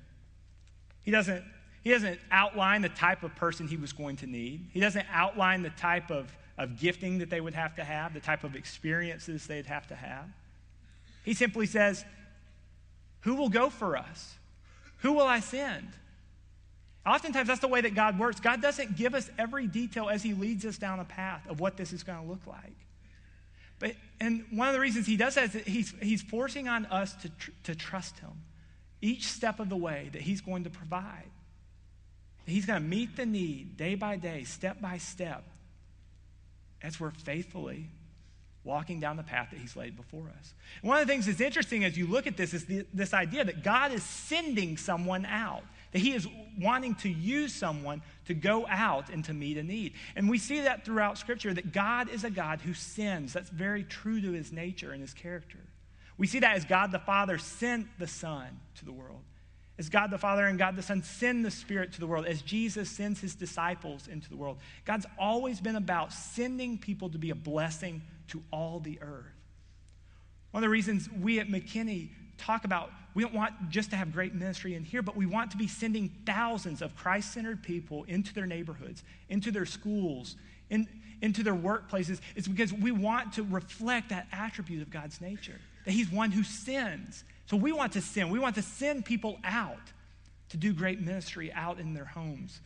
He 1.02 1.10
doesn't, 1.10 1.44
he 1.86 1.92
doesn't 1.92 2.18
outline 2.32 2.82
the 2.82 2.88
type 2.88 3.22
of 3.22 3.32
person 3.36 3.68
he 3.68 3.76
was 3.76 3.92
going 3.92 4.16
to 4.16 4.26
need. 4.26 4.70
He 4.72 4.80
doesn't 4.80 5.06
outline 5.08 5.62
the 5.62 5.70
type 5.70 6.10
of, 6.10 6.36
of 6.58 6.80
gifting 6.80 7.18
that 7.18 7.30
they 7.30 7.40
would 7.40 7.54
have 7.54 7.76
to 7.76 7.84
have, 7.84 8.12
the 8.12 8.18
type 8.18 8.42
of 8.42 8.56
experiences 8.56 9.46
they'd 9.46 9.66
have 9.66 9.86
to 9.86 9.94
have. 9.94 10.24
He 11.24 11.32
simply 11.32 11.64
says, 11.66 12.04
Who 13.20 13.36
will 13.36 13.50
go 13.50 13.70
for 13.70 13.96
us? 13.96 14.34
Who 15.02 15.12
will 15.12 15.28
I 15.28 15.38
send? 15.38 15.86
Oftentimes, 17.06 17.46
that's 17.46 17.60
the 17.60 17.68
way 17.68 17.82
that 17.82 17.94
God 17.94 18.18
works. 18.18 18.40
God 18.40 18.60
doesn't 18.60 18.96
give 18.96 19.14
us 19.14 19.30
every 19.38 19.68
detail 19.68 20.08
as 20.08 20.24
He 20.24 20.34
leads 20.34 20.66
us 20.66 20.78
down 20.78 20.98
a 20.98 21.04
path 21.04 21.46
of 21.48 21.60
what 21.60 21.76
this 21.76 21.92
is 21.92 22.02
going 22.02 22.20
to 22.20 22.28
look 22.28 22.48
like. 22.48 22.74
But, 23.78 23.92
and 24.18 24.44
one 24.50 24.66
of 24.66 24.74
the 24.74 24.80
reasons 24.80 25.06
he 25.06 25.16
does 25.16 25.36
that 25.36 25.44
is 25.44 25.52
that 25.52 25.68
he's, 25.68 25.94
he's 26.02 26.22
forcing 26.22 26.66
on 26.66 26.86
us 26.86 27.14
to, 27.22 27.28
tr- 27.28 27.50
to 27.62 27.76
trust 27.76 28.18
him 28.18 28.32
each 29.00 29.28
step 29.28 29.60
of 29.60 29.68
the 29.68 29.76
way 29.76 30.10
that 30.14 30.22
he's 30.22 30.40
going 30.40 30.64
to 30.64 30.70
provide. 30.70 31.30
He's 32.46 32.66
going 32.66 32.80
to 32.80 32.88
meet 32.88 33.16
the 33.16 33.26
need 33.26 33.76
day 33.76 33.94
by 33.94 34.16
day, 34.16 34.44
step 34.44 34.80
by 34.80 34.98
step, 34.98 35.44
as 36.82 37.00
we're 37.00 37.10
faithfully 37.10 37.88
walking 38.62 38.98
down 39.00 39.16
the 39.16 39.22
path 39.22 39.48
that 39.50 39.60
he's 39.60 39.76
laid 39.76 39.96
before 39.96 40.28
us. 40.38 40.54
And 40.82 40.88
one 40.88 41.00
of 41.00 41.06
the 41.06 41.12
things 41.12 41.26
that's 41.26 41.40
interesting 41.40 41.84
as 41.84 41.96
you 41.96 42.06
look 42.06 42.26
at 42.26 42.36
this 42.36 42.52
is 42.52 42.64
the, 42.64 42.84
this 42.92 43.14
idea 43.14 43.44
that 43.44 43.62
God 43.62 43.92
is 43.92 44.02
sending 44.02 44.76
someone 44.76 45.24
out 45.24 45.62
that 45.92 46.02
he 46.02 46.12
is 46.12 46.28
wanting 46.60 46.94
to 46.96 47.08
use 47.08 47.54
someone 47.54 48.02
to 48.26 48.34
go 48.34 48.66
out 48.68 49.08
and 49.08 49.24
to 49.24 49.32
meet 49.32 49.56
a 49.56 49.62
need. 49.62 49.94
And 50.14 50.28
we 50.28 50.36
see 50.36 50.60
that 50.60 50.84
throughout 50.84 51.16
Scripture 51.16 51.54
that 51.54 51.72
God 51.72 52.10
is 52.10 52.22
a 52.24 52.28
God 52.28 52.60
who 52.60 52.74
sends. 52.74 53.32
That's 53.32 53.48
very 53.48 53.82
true 53.82 54.20
to 54.20 54.32
his 54.32 54.52
nature 54.52 54.92
and 54.92 55.00
his 55.00 55.14
character. 55.14 55.58
We 56.18 56.26
see 56.26 56.40
that 56.40 56.56
as 56.56 56.66
God 56.66 56.92
the 56.92 56.98
Father 56.98 57.38
sent 57.38 57.86
the 57.98 58.06
Son 58.06 58.60
to 58.74 58.84
the 58.84 58.92
world. 58.92 59.22
As 59.78 59.88
God 59.90 60.10
the 60.10 60.18
Father 60.18 60.46
and 60.46 60.58
God 60.58 60.76
the 60.76 60.82
Son 60.82 61.02
send 61.02 61.44
the 61.44 61.50
Spirit 61.50 61.92
to 61.92 62.00
the 62.00 62.06
world, 62.06 62.26
as 62.26 62.40
Jesus 62.42 62.88
sends 62.88 63.20
his 63.20 63.34
disciples 63.34 64.08
into 64.08 64.28
the 64.28 64.36
world. 64.36 64.58
God's 64.84 65.06
always 65.18 65.60
been 65.60 65.76
about 65.76 66.12
sending 66.12 66.78
people 66.78 67.10
to 67.10 67.18
be 67.18 67.30
a 67.30 67.34
blessing 67.34 68.02
to 68.28 68.42
all 68.50 68.80
the 68.80 68.98
earth. 69.02 69.26
One 70.52 70.62
of 70.62 70.68
the 70.68 70.72
reasons 70.72 71.08
we 71.20 71.38
at 71.40 71.48
McKinney 71.48 72.08
talk 72.38 72.64
about 72.64 72.90
we 73.16 73.22
don't 73.22 73.34
want 73.34 73.70
just 73.70 73.88
to 73.90 73.96
have 73.96 74.12
great 74.12 74.34
ministry 74.34 74.74
in 74.74 74.84
here, 74.84 75.00
but 75.00 75.16
we 75.16 75.24
want 75.24 75.50
to 75.52 75.56
be 75.56 75.66
sending 75.66 76.10
thousands 76.26 76.82
of 76.82 76.94
Christ 76.96 77.32
centered 77.32 77.62
people 77.62 78.04
into 78.04 78.34
their 78.34 78.44
neighborhoods, 78.44 79.02
into 79.30 79.50
their 79.50 79.64
schools, 79.64 80.36
in, 80.68 80.86
into 81.22 81.42
their 81.42 81.54
workplaces. 81.54 82.20
It's 82.34 82.46
because 82.46 82.74
we 82.74 82.90
want 82.90 83.32
to 83.34 83.42
reflect 83.42 84.10
that 84.10 84.26
attribute 84.32 84.82
of 84.82 84.90
God's 84.90 85.22
nature, 85.22 85.58
that 85.86 85.92
He's 85.92 86.10
one 86.10 86.30
who 86.30 86.42
sends. 86.42 87.24
So 87.46 87.56
we 87.56 87.72
want 87.72 87.92
to 87.92 88.00
send. 88.00 88.30
We 88.30 88.38
want 88.38 88.56
to 88.56 88.62
send 88.62 89.04
people 89.04 89.38
out 89.44 89.92
to 90.50 90.56
do 90.56 90.72
great 90.72 91.00
ministry 91.00 91.52
out 91.52 91.78
in 91.78 91.94
their 91.94 92.04
homes, 92.04 92.60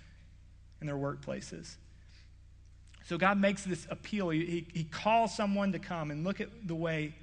in 0.81 0.87
their 0.87 0.97
workplaces. 0.97 1.77
So 3.07 3.19
God 3.19 3.39
makes 3.39 3.65
this 3.65 3.87
appeal. 3.91 4.31
He, 4.31 4.67
he, 4.73 4.85
calls 4.85 5.35
someone 5.35 5.73
to 5.73 5.79
come 5.79 6.11
and 6.11 6.25
look 6.25 6.41
at 6.41 6.49
the 6.67 6.75
way 6.75 7.15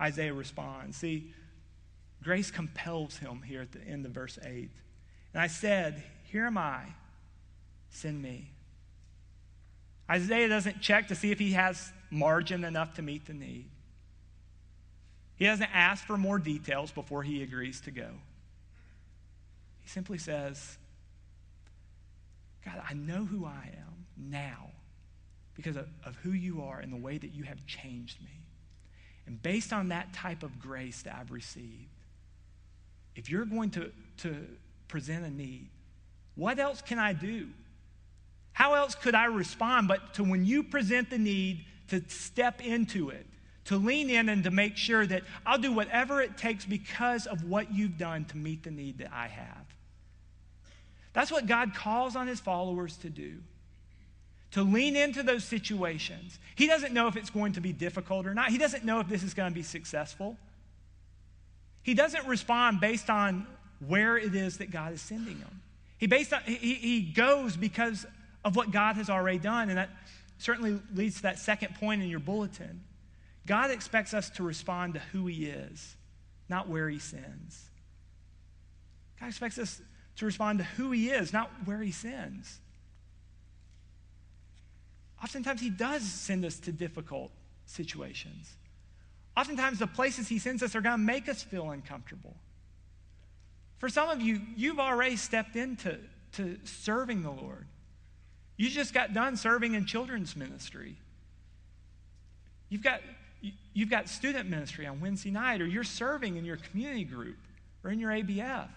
Isaiah 0.00 0.32
responds. 0.32 0.96
See, 0.96 1.32
grace 2.22 2.50
compels 2.50 3.18
him 3.18 3.42
here 3.42 3.62
at 3.62 3.72
the 3.72 3.80
end 3.80 4.06
of 4.06 4.12
verse 4.12 4.38
8. 4.42 4.70
And 5.34 5.42
I 5.42 5.48
said, 5.48 6.02
Here 6.24 6.46
am 6.46 6.56
I, 6.56 6.84
send 7.90 8.22
me. 8.22 8.50
Isaiah 10.10 10.48
doesn't 10.48 10.80
check 10.80 11.08
to 11.08 11.14
see 11.14 11.30
if 11.30 11.38
he 11.38 11.52
has 11.52 11.92
margin 12.10 12.64
enough 12.64 12.94
to 12.94 13.02
meet 13.02 13.26
the 13.26 13.34
need. 13.34 13.68
He 15.42 15.48
doesn't 15.48 15.74
ask 15.74 16.06
for 16.06 16.16
more 16.16 16.38
details 16.38 16.92
before 16.92 17.24
he 17.24 17.42
agrees 17.42 17.80
to 17.80 17.90
go. 17.90 18.06
He 19.80 19.88
simply 19.88 20.16
says, 20.16 20.78
God, 22.64 22.80
I 22.88 22.94
know 22.94 23.24
who 23.24 23.44
I 23.44 23.70
am 23.76 24.06
now 24.16 24.70
because 25.56 25.74
of, 25.74 25.88
of 26.04 26.14
who 26.22 26.30
you 26.30 26.62
are 26.62 26.78
and 26.78 26.92
the 26.92 26.96
way 26.96 27.18
that 27.18 27.34
you 27.34 27.42
have 27.42 27.66
changed 27.66 28.22
me. 28.22 28.30
And 29.26 29.42
based 29.42 29.72
on 29.72 29.88
that 29.88 30.12
type 30.12 30.44
of 30.44 30.60
grace 30.60 31.02
that 31.02 31.16
I've 31.18 31.32
received, 31.32 31.90
if 33.16 33.28
you're 33.28 33.44
going 33.44 33.70
to, 33.70 33.90
to 34.18 34.46
present 34.86 35.26
a 35.26 35.30
need, 35.30 35.66
what 36.36 36.60
else 36.60 36.82
can 36.82 37.00
I 37.00 37.14
do? 37.14 37.48
How 38.52 38.74
else 38.74 38.94
could 38.94 39.16
I 39.16 39.24
respond 39.24 39.88
but 39.88 40.14
to 40.14 40.22
when 40.22 40.44
you 40.44 40.62
present 40.62 41.10
the 41.10 41.18
need, 41.18 41.64
to 41.88 42.00
step 42.06 42.64
into 42.64 43.10
it, 43.10 43.26
to 43.66 43.76
lean 43.76 44.10
in 44.10 44.28
and 44.28 44.44
to 44.44 44.50
make 44.50 44.76
sure 44.76 45.06
that 45.06 45.22
I'll 45.46 45.58
do 45.58 45.72
whatever 45.72 46.20
it 46.20 46.36
takes 46.36 46.64
because 46.64 47.26
of 47.26 47.44
what 47.44 47.72
you've 47.72 47.96
done 47.96 48.24
to 48.26 48.36
meet 48.36 48.64
the 48.64 48.70
need 48.70 48.98
that 48.98 49.12
I 49.12 49.28
have. 49.28 49.66
That's 51.12 51.30
what 51.30 51.46
God 51.46 51.74
calls 51.74 52.16
on 52.16 52.26
his 52.26 52.40
followers 52.40 52.96
to 52.98 53.10
do. 53.10 53.34
To 54.52 54.62
lean 54.62 54.96
into 54.96 55.22
those 55.22 55.44
situations. 55.44 56.38
He 56.56 56.66
doesn't 56.66 56.92
know 56.92 57.06
if 57.06 57.16
it's 57.16 57.30
going 57.30 57.52
to 57.54 57.60
be 57.60 57.72
difficult 57.72 58.26
or 58.26 58.34
not. 58.34 58.50
He 58.50 58.58
doesn't 58.58 58.84
know 58.84 59.00
if 59.00 59.08
this 59.08 59.22
is 59.22 59.32
going 59.32 59.50
to 59.50 59.54
be 59.54 59.62
successful. 59.62 60.36
He 61.82 61.94
doesn't 61.94 62.26
respond 62.26 62.80
based 62.80 63.08
on 63.08 63.46
where 63.86 64.16
it 64.16 64.34
is 64.34 64.58
that 64.58 64.70
God 64.70 64.92
is 64.92 65.00
sending 65.00 65.38
him. 65.38 65.62
He, 65.98 66.06
based 66.06 66.32
on, 66.32 66.42
he, 66.42 66.74
he 66.74 67.00
goes 67.00 67.56
because 67.56 68.06
of 68.44 68.56
what 68.56 68.70
God 68.70 68.96
has 68.96 69.08
already 69.08 69.38
done. 69.38 69.68
And 69.68 69.78
that 69.78 69.90
certainly 70.38 70.80
leads 70.94 71.16
to 71.16 71.22
that 71.22 71.38
second 71.38 71.74
point 71.76 72.02
in 72.02 72.08
your 72.08 72.20
bulletin. 72.20 72.82
God 73.46 73.70
expects 73.70 74.14
us 74.14 74.30
to 74.30 74.42
respond 74.42 74.94
to 74.94 75.00
who 75.12 75.26
he 75.26 75.46
is, 75.46 75.96
not 76.48 76.68
where 76.68 76.88
he 76.88 76.98
sins. 76.98 77.70
God 79.18 79.28
expects 79.28 79.58
us 79.58 79.80
to 80.16 80.26
respond 80.26 80.58
to 80.58 80.64
who 80.64 80.90
he 80.90 81.10
is, 81.10 81.32
not 81.32 81.50
where 81.64 81.80
he 81.80 81.92
sins. 81.92 82.60
Oftentimes, 85.22 85.60
he 85.60 85.70
does 85.70 86.02
send 86.02 86.44
us 86.44 86.58
to 86.60 86.72
difficult 86.72 87.30
situations. 87.66 88.56
Oftentimes, 89.36 89.78
the 89.78 89.86
places 89.86 90.28
he 90.28 90.38
sends 90.38 90.62
us 90.62 90.74
are 90.74 90.80
going 90.80 90.98
to 90.98 91.04
make 91.04 91.28
us 91.28 91.42
feel 91.42 91.70
uncomfortable. 91.70 92.34
For 93.78 93.88
some 93.88 94.08
of 94.10 94.20
you, 94.20 94.40
you've 94.56 94.78
already 94.78 95.16
stepped 95.16 95.56
into 95.56 95.98
to 96.32 96.58
serving 96.64 97.22
the 97.22 97.30
Lord. 97.30 97.66
You 98.56 98.68
just 98.68 98.92
got 98.92 99.12
done 99.14 99.36
serving 99.36 99.74
in 99.74 99.86
children's 99.86 100.36
ministry. 100.36 100.96
You've 102.68 102.82
got, 102.82 103.00
you've 103.74 103.90
got 103.90 104.08
student 104.08 104.48
ministry 104.48 104.86
on 104.86 105.00
Wednesday 105.00 105.30
night, 105.30 105.60
or 105.60 105.66
you're 105.66 105.84
serving 105.84 106.36
in 106.36 106.44
your 106.44 106.56
community 106.56 107.04
group 107.04 107.36
or 107.84 107.90
in 107.90 107.98
your 107.98 108.10
ABF. 108.10 108.68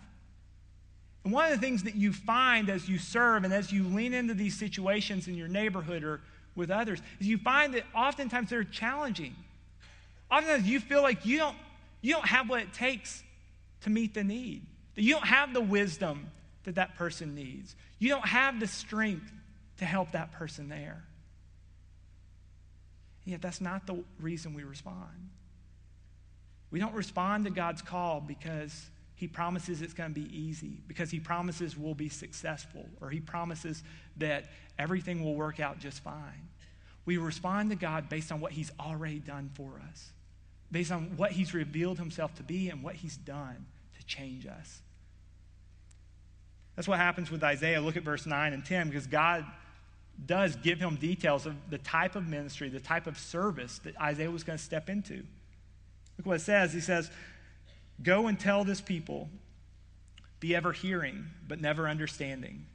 And 1.24 1.34
one 1.34 1.52
of 1.52 1.60
the 1.60 1.66
things 1.66 1.84
that 1.84 1.96
you 1.96 2.14
find 2.14 2.70
as 2.70 2.88
you 2.88 3.00
serve 3.00 3.44
and 3.44 3.54
as 3.54 3.72
you 3.72 3.84
lean 3.88 4.14
into 4.14 4.34
these 4.34 4.58
situations 4.58 5.28
in 5.28 5.36
your 5.36 5.48
neighborhood 5.48 6.04
or 6.04 6.22
with 6.56 6.70
others 6.70 7.00
is 7.20 7.28
you 7.28 7.38
find 7.38 7.74
that 7.74 7.84
oftentimes 7.96 8.50
they're 8.50 8.64
challenging. 8.64 9.36
Oftentimes 10.32 10.68
you 10.68 10.80
feel 10.80 11.02
like 11.02 11.26
you 11.26 11.38
don't, 11.38 11.58
you 12.02 12.14
don't 12.14 12.28
have 12.28 12.50
what 12.50 12.62
it 12.62 12.74
takes 12.74 13.24
to 13.82 13.90
meet 13.90 14.14
the 14.14 14.24
need, 14.24 14.62
that 14.96 15.02
you 15.02 15.14
don't 15.14 15.28
have 15.28 15.54
the 15.54 15.62
wisdom 15.62 16.32
that 16.64 16.76
that 16.76 16.96
person 16.96 17.36
needs, 17.36 17.76
you 18.00 18.10
don't 18.10 18.26
have 18.26 18.60
the 18.60 18.68
strength 18.68 19.32
to 19.78 19.86
help 19.86 20.12
that 20.12 20.32
person 20.32 20.70
there. 20.70 21.04
Yet, 23.26 23.42
that's 23.42 23.60
not 23.60 23.88
the 23.88 24.04
reason 24.20 24.54
we 24.54 24.64
respond. 24.64 25.30
We 26.72 26.80
don't 26.80 26.94
respond 26.94 27.46
to 27.46 27.52
God's 27.52 27.82
call 27.82 28.22
because 28.22 28.90
he 29.16 29.28
promises 29.28 29.82
it's 29.82 29.94
going 29.94 30.14
to 30.14 30.20
be 30.20 30.38
easy 30.38 30.82
because 30.88 31.10
he 31.10 31.20
promises 31.20 31.78
we'll 31.78 31.96
be 31.96 32.10
successful 32.10 32.86
or 33.02 33.10
he 33.10 33.20
promises 33.20 33.84
that 34.18 34.46
everything 34.78 35.24
will 35.24 35.36
work 35.36 35.60
out 35.60 35.80
just 35.80 36.04
fine. 36.04 36.50
We 37.06 37.18
respond 37.18 37.70
to 37.70 37.76
God 37.76 38.10
based 38.10 38.32
on 38.32 38.42
what 38.42 38.52
he's 38.52 38.72
already 38.80 39.20
done 39.20 39.52
for 39.54 39.82
us, 39.90 40.12
based 40.72 40.92
on 40.92 41.16
what 41.18 41.32
he's 41.32 41.54
revealed 41.54 41.98
himself 41.98 42.36
to 42.36 42.44
be 42.44 42.70
and 42.70 42.84
what 42.84 42.96
he's 42.96 43.16
done 43.16 43.66
to 43.98 44.06
change 44.06 44.46
us. 44.46 44.82
That's 46.76 46.88
what 46.88 47.00
happens 47.00 47.32
with 47.32 47.44
Isaiah. 47.44 47.80
Look 47.80 47.96
at 47.96 48.04
verse 48.04 48.26
9 48.26 48.54
and 48.54 48.66
10 48.66 48.90
because 48.90 49.08
God 49.08 49.46
does 50.24 50.56
give 50.56 50.80
him 50.80 50.96
details 50.96 51.46
of 51.46 51.56
the 51.70 51.78
type 51.78 52.16
of 52.16 52.28
ministry, 52.28 52.70
the 52.70 52.80
type 52.80 53.08
of 53.08 53.18
service 53.18 53.80
that 53.80 54.00
Isaiah 54.00 54.32
was 54.32 54.44
going 54.44 54.58
to 54.58 54.64
step 54.64 54.90
into. 54.90 55.24
Look 56.18 56.26
what 56.26 56.38
it 56.38 56.42
says. 56.42 56.74
He 56.74 56.80
says, 56.80 57.10
Go 58.02 58.28
and 58.28 58.40
tell 58.40 58.64
this 58.64 58.82
people 58.82 59.30
be 60.40 60.56
ever 60.56 60.74
hearing, 60.74 61.26
but 61.48 61.60
never 61.62 61.88
understanding, 61.88 62.66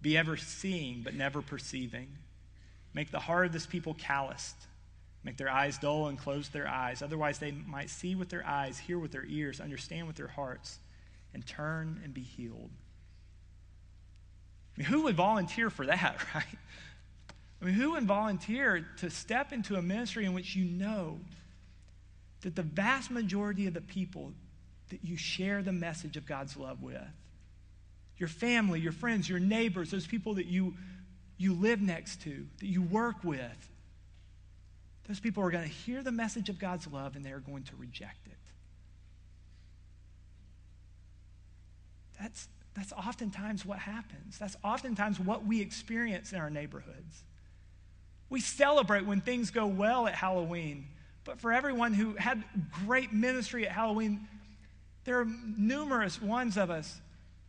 be 0.00 0.16
ever 0.16 0.36
seeing, 0.36 1.02
but 1.02 1.14
never 1.14 1.42
perceiving. 1.42 2.08
Make 2.92 3.10
the 3.10 3.18
heart 3.18 3.46
of 3.46 3.52
this 3.52 3.66
people 3.66 3.94
calloused, 3.94 4.56
make 5.24 5.36
their 5.36 5.50
eyes 5.50 5.78
dull 5.78 6.06
and 6.06 6.18
close 6.18 6.48
their 6.48 6.68
eyes. 6.68 7.02
Otherwise, 7.02 7.38
they 7.38 7.50
might 7.50 7.90
see 7.90 8.14
with 8.14 8.28
their 8.28 8.46
eyes, 8.46 8.78
hear 8.78 8.98
with 8.98 9.10
their 9.10 9.26
ears, 9.26 9.60
understand 9.60 10.06
with 10.06 10.16
their 10.16 10.28
hearts, 10.28 10.78
and 11.32 11.44
turn 11.44 12.00
and 12.04 12.14
be 12.14 12.22
healed. 12.22 12.70
I 14.76 14.80
mean, 14.80 14.86
who 14.86 15.02
would 15.04 15.16
volunteer 15.16 15.70
for 15.70 15.86
that, 15.86 16.18
right? 16.34 16.44
I 17.60 17.64
mean, 17.64 17.74
who 17.74 17.92
would 17.92 18.04
volunteer 18.04 18.86
to 18.98 19.10
step 19.10 19.52
into 19.52 19.76
a 19.76 19.82
ministry 19.82 20.24
in 20.24 20.34
which 20.34 20.54
you 20.54 20.64
know 20.64 21.20
that 22.42 22.54
the 22.54 22.62
vast 22.62 23.10
majority 23.10 23.66
of 23.66 23.74
the 23.74 23.80
people 23.80 24.32
that 24.90 25.00
you 25.02 25.16
share 25.16 25.62
the 25.62 25.72
message 25.72 26.16
of 26.16 26.26
God's 26.26 26.56
love 26.56 26.82
with. 26.82 27.00
Your 28.18 28.28
family, 28.28 28.80
your 28.80 28.92
friends, 28.92 29.28
your 29.28 29.40
neighbors, 29.40 29.90
those 29.90 30.06
people 30.06 30.34
that 30.34 30.46
you, 30.46 30.74
you 31.38 31.54
live 31.54 31.80
next 31.80 32.22
to, 32.22 32.46
that 32.60 32.66
you 32.66 32.82
work 32.82 33.16
with. 33.24 33.70
Those 35.08 35.20
people 35.20 35.42
are 35.42 35.50
going 35.50 35.64
to 35.64 35.74
hear 35.74 36.02
the 36.02 36.12
message 36.12 36.48
of 36.48 36.58
God's 36.58 36.86
love 36.86 37.16
and 37.16 37.24
they 37.24 37.32
are 37.32 37.40
going 37.40 37.64
to 37.64 37.76
reject 37.76 38.26
it. 38.26 38.32
That's, 42.20 42.48
that's 42.74 42.92
oftentimes 42.92 43.64
what 43.64 43.78
happens. 43.78 44.38
That's 44.38 44.56
oftentimes 44.64 45.20
what 45.20 45.46
we 45.46 45.60
experience 45.60 46.32
in 46.32 46.38
our 46.38 46.50
neighborhoods. 46.50 47.22
We 48.28 48.40
celebrate 48.40 49.06
when 49.06 49.20
things 49.20 49.50
go 49.50 49.66
well 49.66 50.06
at 50.06 50.14
Halloween, 50.14 50.86
but 51.24 51.40
for 51.40 51.52
everyone 51.52 51.94
who 51.94 52.14
had 52.14 52.42
great 52.84 53.12
ministry 53.12 53.66
at 53.66 53.72
Halloween, 53.72 54.26
there 55.04 55.20
are 55.20 55.26
numerous 55.56 56.20
ones 56.20 56.56
of 56.56 56.70
us 56.70 57.00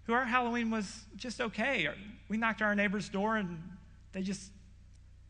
who 0.03 0.13
our 0.13 0.25
Halloween 0.25 0.69
was 0.69 1.05
just 1.15 1.41
okay. 1.41 1.89
We 2.29 2.37
knocked 2.37 2.61
on 2.61 2.67
our 2.67 2.75
neighbor's 2.75 3.09
door 3.09 3.37
and 3.37 3.61
they 4.11 4.21
just 4.21 4.51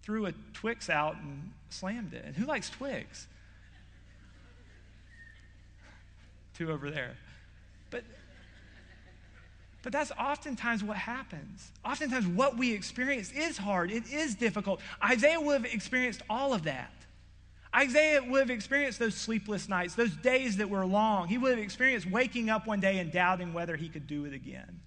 threw 0.04 0.26
a 0.26 0.34
Twix 0.54 0.90
out 0.90 1.16
and 1.16 1.52
slammed 1.70 2.14
it. 2.14 2.24
And 2.26 2.36
who 2.36 2.46
likes 2.46 2.70
Twix? 2.70 3.28
Two 6.58 6.72
over 6.72 6.92
there. 6.92 7.16
But 7.90 8.04
but 9.86 9.94
that's 9.94 10.12
oftentimes 10.20 10.84
what 10.84 10.98
happens. 10.98 11.72
Oftentimes, 11.86 12.26
what 12.26 12.58
we 12.58 12.74
experience 12.74 13.32
is 13.32 13.56
hard, 13.56 13.92
it 13.92 14.12
is 14.12 14.34
difficult. 14.34 14.82
Isaiah 15.04 15.40
would 15.40 15.62
have 15.62 15.72
experienced 15.72 16.24
all 16.28 16.56
of 16.56 16.64
that. 16.64 16.92
Isaiah 17.74 18.24
would 18.24 18.40
have 18.40 18.50
experienced 18.50 18.98
those 18.98 19.14
sleepless 19.14 19.70
nights, 19.70 19.94
those 19.94 20.16
days 20.16 20.58
that 20.58 20.72
were 20.72 20.88
long. 20.88 21.28
He 21.28 21.38
would 21.38 21.52
have 21.52 21.60
experienced 21.60 22.10
waking 22.10 22.50
up 22.50 22.66
one 22.66 22.80
day 22.80 22.98
and 22.98 23.12
doubting 23.12 23.54
whether 23.54 23.76
he 23.76 23.88
could 23.88 24.08
do 24.08 24.26
it 24.26 24.34
again, 24.34 24.80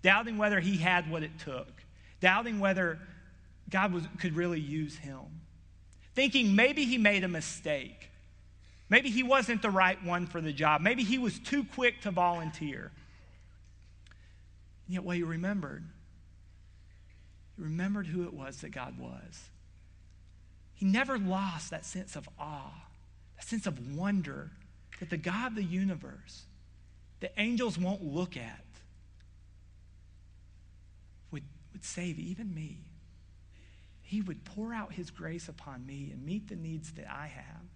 doubting 0.00 0.38
whether 0.38 0.58
he 0.58 0.78
had 0.78 1.10
what 1.10 1.22
it 1.22 1.38
took, 1.38 1.68
doubting 2.22 2.60
whether 2.60 2.98
God 3.68 3.92
was, 3.92 4.04
could 4.20 4.34
really 4.34 4.58
use 4.58 4.96
him, 4.96 5.20
thinking 6.14 6.56
maybe 6.56 6.86
he 6.86 6.96
made 6.96 7.24
a 7.24 7.28
mistake. 7.28 8.08
Maybe 8.88 9.10
he 9.10 9.22
wasn't 9.22 9.60
the 9.60 9.70
right 9.70 10.02
one 10.02 10.26
for 10.26 10.40
the 10.40 10.52
job. 10.52 10.80
Maybe 10.80 11.04
he 11.04 11.18
was 11.18 11.38
too 11.38 11.62
quick 11.74 12.00
to 12.00 12.10
volunteer. 12.10 12.90
And 14.90 14.94
yet, 14.96 15.04
what 15.04 15.14
he 15.14 15.22
remembered, 15.22 15.84
he 17.54 17.62
remembered 17.62 18.08
who 18.08 18.24
it 18.24 18.34
was 18.34 18.56
that 18.62 18.70
God 18.70 18.98
was. 18.98 19.50
He 20.74 20.84
never 20.84 21.16
lost 21.16 21.70
that 21.70 21.86
sense 21.86 22.16
of 22.16 22.28
awe, 22.36 22.74
that 23.36 23.46
sense 23.46 23.68
of 23.68 23.96
wonder 23.96 24.50
that 24.98 25.08
the 25.08 25.16
God 25.16 25.52
of 25.52 25.54
the 25.54 25.62
universe, 25.62 26.42
the 27.20 27.30
angels 27.40 27.78
won't 27.78 28.02
look 28.02 28.36
at, 28.36 28.64
would, 31.30 31.44
would 31.72 31.84
save 31.84 32.18
even 32.18 32.52
me. 32.52 32.78
he 34.10 34.20
would 34.20 34.44
pour 34.44 34.74
out 34.74 34.92
his 34.94 35.08
grace 35.08 35.48
upon 35.48 35.86
me 35.86 36.10
and 36.12 36.26
meet 36.26 36.48
the 36.48 36.56
needs 36.56 36.90
that 36.94 37.08
I 37.08 37.28
have. 37.28 37.69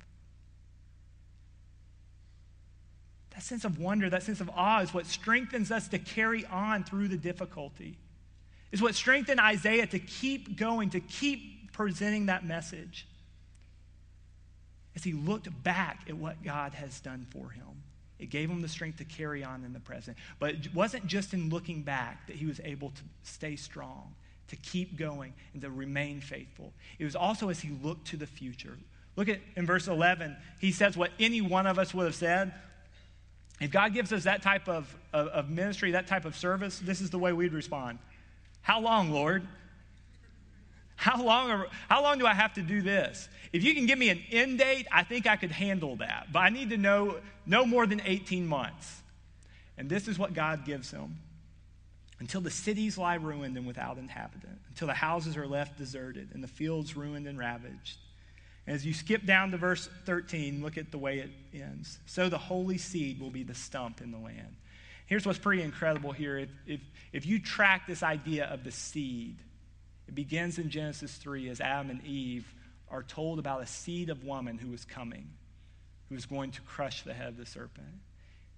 That 3.35 3.43
sense 3.43 3.65
of 3.65 3.79
wonder, 3.79 4.09
that 4.11 4.23
sense 4.23 4.41
of 4.41 4.49
awe 4.55 4.81
is 4.81 4.95
what 4.95 5.07
strengthens 5.07 5.71
us 5.71 5.89
to 5.89 5.99
carry 5.99 6.47
on 6.47 6.85
through 6.85 7.09
the 7.09 7.17
difficulty. 7.17 7.99
Is 8.71 8.81
what 8.81 8.95
strengthened 8.95 9.41
Isaiah 9.41 9.87
to 9.87 9.99
keep 9.99 10.57
going, 10.57 10.91
to 10.91 11.01
keep 11.01 11.73
presenting 11.73 12.27
that 12.27 12.45
message. 12.45 13.07
As 14.97 15.03
he 15.03 15.13
looked 15.13 15.49
back 15.65 16.05
at 16.09 16.17
what 16.17 16.43
God 16.45 16.75
has 16.75 17.01
done 17.01 17.27
for 17.31 17.51
him, 17.51 17.83
it 18.21 18.31
gave 18.31 18.49
him 18.49 18.63
the 18.63 18.69
strength 18.69 18.99
to 18.99 19.05
carry 19.05 19.43
on 19.43 19.65
in 19.65 19.73
the 19.73 19.81
present. 19.81 20.17
But 20.39 20.51
it 20.51 20.75
wasn't 20.75 21.07
just 21.07 21.35
in 21.35 21.51
looking 21.51 21.83
back 21.83 22.29
that 22.29 22.37
he 22.37 22.47
was 22.47 22.61
able 22.63 22.91
to 22.91 23.03
stay 23.25 23.57
strong, 23.57 24.15
to 24.49 24.57
keep 24.57 24.97
going, 24.97 25.35
and 25.53 25.63
to 25.63 25.71
remain 25.71 26.21
faithful. 26.21 26.73
It 27.01 27.05
was 27.05 27.17
also 27.17 27.49
as 27.49 27.61
he 27.61 27.77
looked 27.83 28.07
to 28.09 28.17
the 28.17 28.27
future. 28.27 28.79
Look 29.17 29.29
at 29.29 29.41
in 29.57 29.67
verse 29.67 29.89
11, 29.89 30.37
he 30.61 30.71
says 30.71 30.97
what 30.97 31.11
any 31.19 31.41
one 31.41 31.67
of 31.67 31.79
us 31.79 31.93
would 31.93 32.05
have 32.05 32.15
said 32.15 32.55
if 33.61 33.71
God 33.71 33.95
gives 33.95 34.13
us 34.13 34.25
that 34.25 34.43
type 34.43 34.69
of, 34.69 34.95
of, 35.13 35.29
of, 35.29 35.51
ministry, 35.51 35.93
that 35.93 36.07
type 36.07 36.25
of 36.25 36.37
service, 36.37 36.79
this 36.81 37.01
is 37.01 37.11
the 37.11 37.19
way 37.19 37.33
we'd 37.33 37.53
respond. 37.53 37.99
How 38.63 38.81
long, 38.81 39.11
Lord? 39.11 39.47
How 40.97 41.23
long, 41.23 41.51
are, 41.51 41.67
how 41.89 42.03
long 42.03 42.19
do 42.19 42.27
I 42.27 42.35
have 42.35 42.55
to 42.55 42.63
do 42.63 42.83
this? 42.83 43.29
If 43.53 43.63
you 43.63 43.75
can 43.75 43.87
give 43.87 43.99
me 43.99 44.11
an 44.11 44.21
end 44.31 44.59
date, 44.59 44.87
I 44.91 45.05
think 45.05 45.27
I 45.27 45.37
could 45.37 45.53
handle 45.53 45.97
that. 45.97 46.29
But 46.33 46.41
I 46.41 46.51
need 46.51 46.71
to 46.71 46.77
know 46.77 47.17
no 47.47 47.65
more 47.65 47.87
than 47.87 48.01
18 48.05 48.47
months. 48.47 49.03
And 49.77 49.89
this 49.89 50.09
is 50.09 50.19
what 50.19 50.35
God 50.35 50.65
gives 50.65 50.91
him. 50.91 51.19
Until 52.21 52.41
the 52.41 52.51
cities 52.51 52.97
lie 52.97 53.17
ruined 53.17 53.57
and 53.57 53.67
without 53.67 53.99
inhabitant, 53.99 54.59
until 54.69 54.89
the 54.89 54.95
houses 54.95 55.37
are 55.37 55.47
left 55.47 55.77
deserted 55.77 56.31
and 56.33 56.43
the 56.43 56.49
fields 56.49 56.97
ruined 56.97 57.27
and 57.27 57.39
ravaged 57.39 57.99
as 58.67 58.87
you 58.87 58.95
skip 58.95 59.27
down 59.27 59.51
to 59.51 59.59
verse 59.59 59.89
13, 60.07 60.63
look 60.63 60.79
at 60.79 60.91
the 60.91 60.99
way 60.99 61.19
it 61.19 61.31
ends. 61.53 61.99
So 62.07 62.29
the 62.29 62.39
holy 62.39 62.79
seed 62.79 63.21
will 63.21 63.31
be 63.31 63.43
the 63.43 63.55
stump 63.55 64.01
in 64.01 64.11
the 64.11 64.19
land. 64.19 64.57
Here's 65.07 65.27
what's 65.27 65.39
pretty 65.39 65.63
incredible 65.63 66.13
here. 66.13 66.39
If, 66.39 66.49
if, 66.67 66.81
if 67.13 67.27
you 67.27 67.39
track 67.39 67.87
this 67.87 68.03
idea 68.03 68.47
of 68.47 68.65
the 68.65 68.71
seed, 68.71 69.37
it 70.09 70.15
begins 70.15 70.59
in 70.59 70.71
Genesis 70.71 71.15
3 71.17 71.51
as 71.51 71.61
Adam 71.61 71.91
and 71.91 72.05
Eve 72.05 72.47
are 72.89 73.03
told 73.03 73.39
about 73.39 73.63
a 73.63 73.67
seed 73.67 74.09
of 74.09 74.25
woman 74.25 74.57
who 74.57 74.73
is 74.73 74.85
coming, 74.85 75.29
who 76.09 76.15
is 76.15 76.25
going 76.25 76.53
to 76.53 76.63
crush 76.63 77.03
the 77.03 77.13
head 77.13 77.29
of 77.29 77.37
the 77.37 77.47
serpent. 77.47 77.87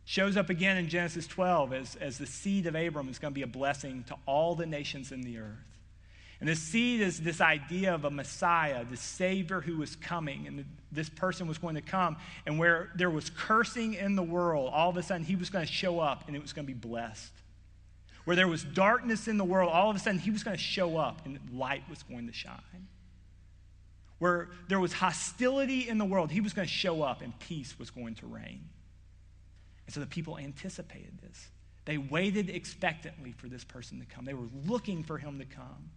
Shows 0.05 0.37
up 0.37 0.51
again 0.51 0.77
in 0.77 0.89
Genesis 0.89 1.27
12 1.27 1.73
as, 1.73 1.97
as 1.97 2.19
the 2.19 2.27
seed 2.27 2.67
of 2.67 2.77
Abram 2.77 3.09
is 3.09 3.19
going 3.19 3.33
to 3.33 3.35
be 3.35 3.43
a 3.43 3.49
blessing 3.49 4.05
to 4.07 4.17
all 4.25 4.55
the 4.55 4.67
nations 4.67 5.11
in 5.11 5.23
the 5.23 5.39
earth. 5.39 5.76
And 6.41 6.49
the 6.49 6.57
seed 6.57 7.01
is 7.01 7.21
this 7.21 7.41
idea 7.41 7.95
of 7.95 8.05
a 8.05 8.11
Messiah, 8.11 8.85
the 8.85 8.97
Savior 8.97 9.61
who 9.61 9.79
was 9.79 9.97
coming. 9.97 10.47
And 10.47 10.65
this 10.93 11.09
person 11.09 11.47
was 11.47 11.57
going 11.57 11.77
to 11.77 11.81
come. 11.81 12.17
And 12.45 12.59
where 12.59 12.91
there 12.95 13.09
was 13.09 13.31
cursing 13.31 13.95
in 13.95 14.17
the 14.17 14.23
world, 14.23 14.71
all 14.75 14.91
of 14.91 14.97
a 14.97 15.03
sudden 15.03 15.25
he 15.25 15.37
was 15.37 15.49
going 15.49 15.67
to 15.67 15.73
show 15.73 15.99
up 15.99 16.25
and 16.27 16.37
it 16.37 16.43
was 16.43 16.53
going 16.53 16.67
to 16.67 16.73
be 16.73 16.79
blessed. 16.79 17.33
Where 18.25 18.37
there 18.37 18.49
was 18.49 18.65
darkness 18.65 19.29
in 19.29 19.39
the 19.39 19.45
world, 19.45 19.73
all 19.73 19.89
of 19.89 19.97
a 19.97 19.99
sudden 19.99 20.19
he 20.19 20.31
was 20.31 20.43
going 20.43 20.57
to 20.57 20.63
show 20.63 20.99
up 20.99 21.25
and 21.25 21.39
light 21.53 21.85
was 21.89 22.03
going 22.03 22.27
to 22.27 22.33
shine. 22.33 22.89
Where 24.19 24.49
there 24.69 24.81
was 24.81 24.93
hostility 24.93 25.89
in 25.89 25.97
the 25.97 26.05
world, 26.05 26.31
he 26.31 26.41
was 26.41 26.53
going 26.53 26.67
to 26.67 26.73
show 26.73 27.03
up 27.03 27.23
and 27.23 27.39
peace 27.39 27.79
was 27.79 27.91
going 27.91 28.15
to 28.17 28.27
reign. 28.27 28.69
And 29.87 29.95
so 29.95 30.01
the 30.01 30.07
people 30.07 30.37
anticipated 30.37 31.19
this. 31.23 31.49
They 31.85 31.99
waited 31.99 32.51
expectantly 32.51 33.33
for 33.33 33.49
this 33.49 33.65
person 33.65 34.01
to 34.01 34.07
come, 34.07 34.27
they 34.27 34.35
were 34.35 34.49
looking 34.67 35.03
for 35.03 35.17
him 35.17 35.39
to 35.39 35.45
come 35.47 35.91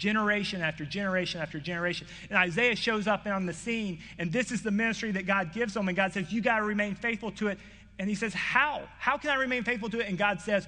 generation 0.00 0.62
after 0.62 0.86
generation 0.86 1.42
after 1.42 1.60
generation. 1.60 2.06
And 2.30 2.38
Isaiah 2.38 2.74
shows 2.74 3.06
up 3.06 3.26
on 3.26 3.44
the 3.44 3.52
scene, 3.52 3.98
and 4.18 4.32
this 4.32 4.50
is 4.50 4.62
the 4.62 4.70
ministry 4.70 5.12
that 5.12 5.26
God 5.26 5.52
gives 5.52 5.76
him. 5.76 5.86
And 5.88 5.96
God 5.96 6.14
says, 6.14 6.32
You 6.32 6.40
got 6.40 6.58
to 6.58 6.64
remain 6.64 6.94
faithful 6.94 7.30
to 7.32 7.48
it. 7.48 7.58
And 7.98 8.08
he 8.08 8.14
says, 8.14 8.32
How? 8.32 8.82
How 8.98 9.18
can 9.18 9.30
I 9.30 9.34
remain 9.34 9.62
faithful 9.62 9.90
to 9.90 10.00
it? 10.00 10.08
And 10.08 10.16
God 10.16 10.40
says, 10.40 10.66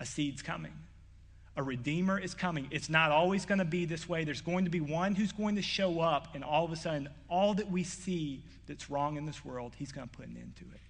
A 0.00 0.04
seed's 0.04 0.42
coming. 0.42 0.72
A 1.56 1.62
redeemer 1.62 2.18
is 2.18 2.34
coming. 2.34 2.66
It's 2.72 2.88
not 2.88 3.12
always 3.12 3.46
going 3.46 3.58
to 3.58 3.64
be 3.64 3.84
this 3.84 4.08
way. 4.08 4.24
There's 4.24 4.40
going 4.40 4.64
to 4.64 4.70
be 4.70 4.80
one 4.80 5.14
who's 5.14 5.32
going 5.32 5.54
to 5.54 5.62
show 5.62 6.00
up, 6.00 6.34
and 6.34 6.42
all 6.42 6.64
of 6.64 6.72
a 6.72 6.76
sudden, 6.76 7.08
all 7.28 7.54
that 7.54 7.70
we 7.70 7.84
see 7.84 8.42
that's 8.66 8.90
wrong 8.90 9.16
in 9.16 9.24
this 9.24 9.44
world, 9.44 9.74
he's 9.78 9.92
going 9.92 10.08
to 10.08 10.16
put 10.16 10.26
an 10.26 10.36
end 10.36 10.56
to 10.56 10.64
it. 10.74 10.80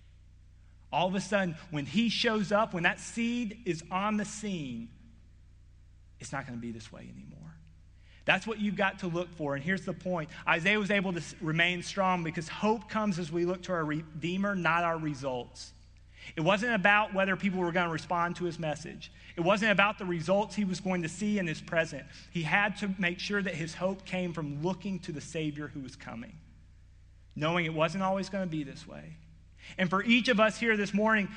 All 0.93 1.07
of 1.07 1.15
a 1.15 1.21
sudden, 1.21 1.55
when 1.71 1.87
he 1.87 2.09
shows 2.09 2.51
up, 2.51 2.73
when 2.73 2.83
that 2.85 2.99
seed 2.99 3.59
is 3.67 3.85
on 3.91 4.17
the 4.17 4.25
scene, 4.25 4.89
it's 6.21 6.33
not 6.33 6.47
going 6.47 6.59
to 6.59 6.63
be 6.63 6.73
this 6.73 6.93
way 6.93 7.01
anymore. 7.01 7.41
That's 8.25 8.47
what 8.47 8.61
you've 8.61 8.77
got 8.77 9.01
to 9.01 9.09
look 9.09 9.29
for. 9.37 9.55
And 9.55 9.65
here's 9.65 9.85
the 9.85 9.93
point 9.93 10.29
Isaiah 10.47 10.79
was 10.79 10.91
able 10.91 11.13
to 11.13 11.23
remain 11.41 11.83
strong 11.83 12.23
because 12.23 12.49
hope 12.49 12.89
comes 12.89 13.19
as 13.19 13.33
we 13.33 13.45
look 13.45 13.63
to 13.65 13.73
our 13.73 13.85
Redeemer, 13.85 14.55
not 14.55 14.85
our 14.85 14.99
results. 14.99 15.73
It 16.37 16.43
wasn't 16.43 16.75
about 16.75 17.13
whether 17.15 17.35
people 17.35 17.61
were 17.61 17.73
going 17.73 17.87
to 17.87 17.93
respond 17.93 18.37
to 18.37 18.45
his 18.45 18.59
message. 18.59 19.11
It 19.37 19.41
wasn't 19.41 19.73
about 19.73 19.99
the 19.99 20.05
results 20.05 20.55
he 20.55 20.65
was 20.65 20.79
going 20.79 21.03
to 21.03 21.09
see 21.09 21.39
in 21.39 21.47
his 21.47 21.61
present. 21.61 22.05
He 22.31 22.43
had 22.43 22.77
to 22.79 22.91
make 22.99 23.19
sure 23.19 23.43
that 23.43 23.55
his 23.55 23.75
hope 23.75 24.05
came 24.05 24.33
from 24.33 24.63
looking 24.63 24.99
to 25.01 25.13
the 25.13 25.21
Savior 25.21 25.69
who 25.69 25.81
was 25.81 25.97
coming, 25.97 26.37
knowing 27.35 27.65
it 27.65 27.75
wasn't 27.75 28.05
always 28.05 28.29
going 28.29 28.45
to 28.45 28.51
be 28.51 28.63
this 28.63 28.87
way. 28.87 29.17
And 29.79 29.89
for 29.89 30.03
each 30.05 30.29
of 30.29 30.41
us 30.41 30.59
here 30.59 30.77
this 30.77 30.93
morning, 30.93 31.29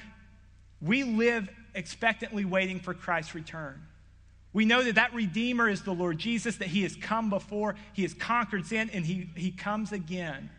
we 0.82 1.04
live 1.04 1.50
expectantly 1.74 2.46
waiting 2.46 2.80
for 2.80 2.94
Christ's 2.94 3.34
return. 3.34 3.82
We 4.54 4.66
know 4.66 4.84
that 4.84 4.96
that 4.96 5.14
Redeemer 5.14 5.68
is 5.68 5.82
the 5.82 5.94
Lord 5.94 6.20
Jesus, 6.20 6.58
that 6.58 6.68
He 6.68 6.84
has 6.84 6.96
come 6.96 7.30
before, 7.30 7.76
He 7.94 8.04
has 8.04 8.14
conquered 8.14 8.66
sin, 8.68 8.90
and 8.94 9.06
He, 9.06 9.30
he 9.36 9.52
comes 9.52 9.92
again, 9.92 10.50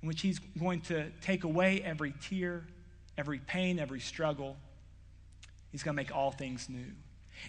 in 0.00 0.08
which 0.08 0.22
He's 0.22 0.38
going 0.38 0.80
to 0.82 1.10
take 1.20 1.42
away 1.42 1.82
every 1.84 2.14
tear, 2.20 2.64
every 3.16 3.40
pain, 3.40 3.80
every 3.80 4.00
struggle. 4.00 4.56
He's 5.72 5.82
going 5.82 5.96
to 5.96 6.00
make 6.00 6.14
all 6.14 6.30
things 6.30 6.68
new. 6.68 6.86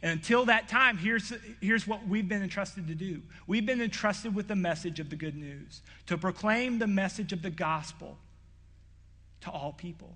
And 0.02 0.12
until 0.12 0.46
that 0.46 0.68
time, 0.68 0.98
here's, 0.98 1.34
here's 1.62 1.88
what 1.88 2.08
we've 2.08 2.28
been 2.28 2.44
entrusted 2.44 2.88
to 2.88 2.96
do 2.96 3.22
we've 3.46 3.66
been 3.66 3.82
entrusted 3.82 4.34
with 4.34 4.48
the 4.48 4.56
message 4.56 5.00
of 5.00 5.12
the 5.12 5.16
good 5.16 5.36
news, 5.36 5.84
to 6.08 6.18
proclaim 6.18 6.80
the 6.80 6.88
message 6.88 7.34
of 7.34 7.44
the 7.44 7.52
gospel 7.52 8.18
to 9.42 9.52
all 9.52 9.74
people 9.74 10.16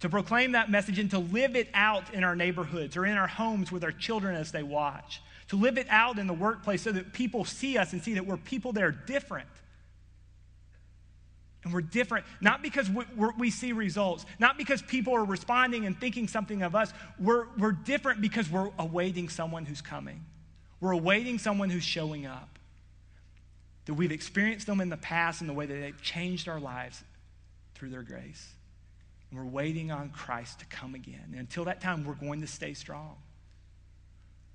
to 0.00 0.08
proclaim 0.08 0.52
that 0.52 0.70
message 0.70 0.98
and 0.98 1.10
to 1.10 1.18
live 1.18 1.56
it 1.56 1.68
out 1.74 2.14
in 2.14 2.22
our 2.22 2.36
neighborhoods 2.36 2.96
or 2.96 3.04
in 3.04 3.16
our 3.16 3.26
homes 3.26 3.72
with 3.72 3.82
our 3.82 3.92
children 3.92 4.36
as 4.36 4.52
they 4.52 4.62
watch, 4.62 5.20
to 5.48 5.56
live 5.56 5.78
it 5.78 5.86
out 5.90 6.18
in 6.18 6.26
the 6.26 6.34
workplace 6.34 6.82
so 6.82 6.92
that 6.92 7.12
people 7.12 7.44
see 7.44 7.76
us 7.76 7.92
and 7.92 8.02
see 8.02 8.14
that 8.14 8.26
we're 8.26 8.36
people 8.36 8.72
that 8.72 8.84
are 8.84 8.92
different. 8.92 9.48
And 11.64 11.72
we're 11.72 11.80
different, 11.80 12.24
not 12.40 12.62
because 12.62 12.88
we, 12.88 13.04
we 13.36 13.50
see 13.50 13.72
results, 13.72 14.24
not 14.38 14.56
because 14.56 14.80
people 14.82 15.14
are 15.14 15.24
responding 15.24 15.86
and 15.86 15.98
thinking 15.98 16.28
something 16.28 16.62
of 16.62 16.76
us. 16.76 16.92
We're, 17.18 17.46
we're 17.58 17.72
different 17.72 18.20
because 18.20 18.48
we're 18.48 18.70
awaiting 18.78 19.28
someone 19.28 19.66
who's 19.66 19.82
coming. 19.82 20.24
We're 20.80 20.92
awaiting 20.92 21.38
someone 21.38 21.70
who's 21.70 21.82
showing 21.82 22.26
up. 22.26 22.58
That 23.86 23.94
we've 23.94 24.12
experienced 24.12 24.66
them 24.66 24.80
in 24.80 24.90
the 24.90 24.98
past 24.98 25.40
in 25.40 25.46
the 25.46 25.52
way 25.52 25.66
that 25.66 25.74
they've 25.74 26.02
changed 26.02 26.46
our 26.46 26.60
lives 26.60 27.02
through 27.74 27.88
their 27.88 28.02
grace. 28.02 28.46
And 29.30 29.38
we're 29.38 29.46
waiting 29.46 29.90
on 29.90 30.10
Christ 30.10 30.60
to 30.60 30.66
come 30.66 30.94
again. 30.94 31.24
And 31.30 31.40
until 31.40 31.64
that 31.64 31.80
time, 31.80 32.04
we're 32.04 32.14
going 32.14 32.40
to 32.40 32.46
stay 32.46 32.74
strong. 32.74 33.16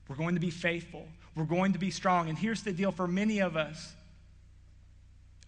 We're 0.08 0.16
going 0.16 0.36
to 0.36 0.42
be 0.42 0.50
faithful. 0.50 1.08
We're 1.36 1.46
going 1.46 1.74
to 1.74 1.80
be 1.80 1.92
strong. 1.92 2.30
And 2.30 2.38
here's 2.38 2.64
the 2.64 2.74
deal 2.74 2.92
for 2.92 3.08
many 3.08 3.40
of 3.40 3.56
us 3.56 3.94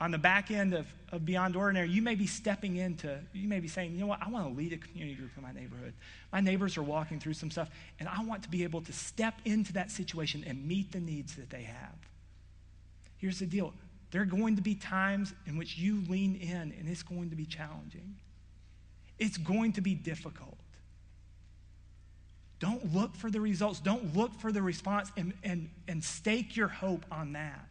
on 0.02 0.12
the 0.12 0.18
back 0.18 0.52
end 0.52 0.74
of, 0.74 0.88
of 1.12 1.26
Beyond 1.26 1.56
Ordinary, 1.56 1.90
you 1.90 2.02
may 2.02 2.16
be 2.16 2.28
stepping 2.28 2.76
into, 2.76 3.18
you 3.34 3.48
may 3.48 3.60
be 3.60 3.68
saying, 3.68 3.94
you 3.94 4.00
know 4.00 4.08
what, 4.08 4.20
I 4.22 4.30
want 4.30 4.48
to 4.48 4.54
lead 4.54 4.74
a 4.74 4.78
community 4.78 5.16
group 5.16 5.32
in 5.38 5.44
my 5.44 5.54
neighborhood. 5.54 5.94
My 6.34 6.42
neighbors 6.42 6.78
are 6.78 6.84
walking 6.84 7.20
through 7.20 7.34
some 7.34 7.50
stuff, 7.50 7.70
and 8.00 8.10
I 8.10 8.22
want 8.24 8.44
to 8.44 8.50
be 8.50 8.64
able 8.64 8.82
to 8.82 8.94
step 8.94 9.36
into 9.46 9.74
that 9.74 9.92
situation 9.92 10.44
and 10.46 10.68
meet 10.68 10.92
the 10.92 11.00
needs 11.00 11.36
that 11.36 11.50
they 11.50 11.64
have. 11.64 11.96
Here's 13.18 13.40
the 13.40 13.46
deal 13.46 13.74
there 14.12 14.22
are 14.22 14.26
going 14.26 14.56
to 14.56 14.62
be 14.62 14.76
times 14.76 15.34
in 15.46 15.58
which 15.58 15.78
you 15.78 16.04
lean 16.08 16.36
in, 16.36 16.74
and 16.78 16.88
it's 16.88 17.04
going 17.04 17.30
to 17.30 17.36
be 17.36 17.46
challenging. 17.46 18.16
It's 19.20 19.38
going 19.38 19.74
to 19.74 19.82
be 19.82 19.94
difficult. 19.94 20.58
Don't 22.60 22.94
look 22.94 23.16
for 23.16 23.30
the 23.30 23.42
results. 23.42 23.80
Don't 23.80 24.16
look 24.16 24.34
for 24.40 24.52
the 24.52 24.62
response 24.62 25.12
and, 25.18 25.34
and, 25.44 25.70
and 25.88 26.04
stake 26.04 26.56
your 26.56 26.68
hope 26.68 27.06
on 27.12 27.34
that. 27.34 27.70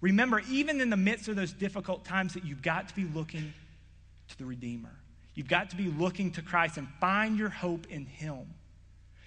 Remember, 0.00 0.42
even 0.50 0.80
in 0.80 0.90
the 0.90 0.96
midst 0.96 1.28
of 1.28 1.36
those 1.36 1.52
difficult 1.52 2.04
times, 2.04 2.34
that 2.34 2.44
you've 2.44 2.62
got 2.62 2.88
to 2.88 2.94
be 2.94 3.04
looking 3.04 3.52
to 4.28 4.38
the 4.38 4.46
Redeemer. 4.46 4.92
You've 5.34 5.48
got 5.48 5.70
to 5.70 5.76
be 5.76 5.88
looking 5.88 6.30
to 6.32 6.42
Christ 6.42 6.76
and 6.76 6.88
find 7.00 7.38
your 7.38 7.50
hope 7.50 7.86
in 7.88 8.06
Him. 8.06 8.54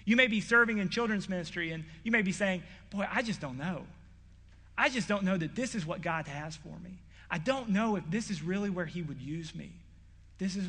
You 0.04 0.16
may 0.16 0.26
be 0.26 0.40
serving 0.40 0.78
in 0.78 0.88
children's 0.90 1.28
ministry 1.28 1.70
and 1.70 1.84
you 2.02 2.10
may 2.10 2.22
be 2.22 2.32
saying, 2.32 2.62
Boy, 2.90 3.06
I 3.10 3.22
just 3.22 3.40
don't 3.40 3.56
know. 3.56 3.84
I 4.76 4.88
just 4.88 5.08
don't 5.08 5.22
know 5.22 5.36
that 5.36 5.54
this 5.54 5.74
is 5.74 5.86
what 5.86 6.02
God 6.02 6.26
has 6.26 6.56
for 6.56 6.76
me. 6.82 6.98
I 7.30 7.38
don't 7.38 7.70
know 7.70 7.96
if 7.96 8.04
this 8.10 8.30
is 8.30 8.42
really 8.42 8.70
where 8.70 8.84
He 8.84 9.02
would 9.02 9.20
use 9.20 9.54
me. 9.54 9.72
This 10.38 10.56
is 10.56 10.66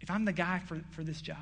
if 0.00 0.10
I'm 0.10 0.24
the 0.24 0.32
guy 0.32 0.60
for, 0.60 0.80
for 0.90 1.02
this 1.02 1.20
job, 1.20 1.36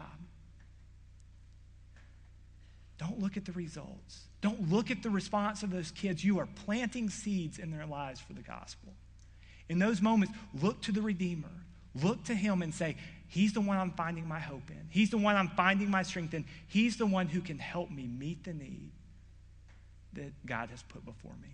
Don't 2.99 3.21
look 3.21 3.37
at 3.37 3.45
the 3.45 3.53
results. 3.53 4.23
Don't 4.41 4.71
look 4.71 4.91
at 4.91 5.03
the 5.03 5.11
response 5.11 5.63
of 5.63 5.71
those 5.71 5.91
kids. 5.91 6.25
You 6.25 6.39
are 6.39 6.49
planting 6.65 7.11
seeds 7.11 7.59
in 7.59 7.71
their 7.71 7.87
lives 7.87 8.21
for 8.21 8.33
the 8.33 8.43
gospel. 8.43 8.93
In 9.69 9.79
those 9.79 10.01
moments, 10.01 10.35
look 10.63 10.81
to 10.83 10.93
the 10.93 11.03
Redeemer. 11.03 11.51
Look 12.03 12.25
to 12.25 12.35
him 12.35 12.63
and 12.63 12.75
say, 12.75 12.97
He's 13.29 13.53
the 13.53 13.61
one 13.61 13.77
I'm 13.77 13.91
finding 13.91 14.29
my 14.29 14.39
hope 14.39 14.71
in. 14.71 14.87
He's 14.89 15.11
the 15.11 15.19
one 15.19 15.35
I'm 15.35 15.49
finding 15.49 15.91
my 15.91 16.05
strength 16.05 16.33
in. 16.33 16.45
He's 16.69 16.97
the 16.97 17.07
one 17.07 17.27
who 17.27 17.41
can 17.41 17.59
help 17.59 17.91
me 17.91 18.07
meet 18.07 18.45
the 18.45 18.55
need 18.55 18.93
that 20.13 20.47
God 20.47 20.71
has 20.71 20.83
put 20.85 21.05
before 21.05 21.35
me. 21.43 21.49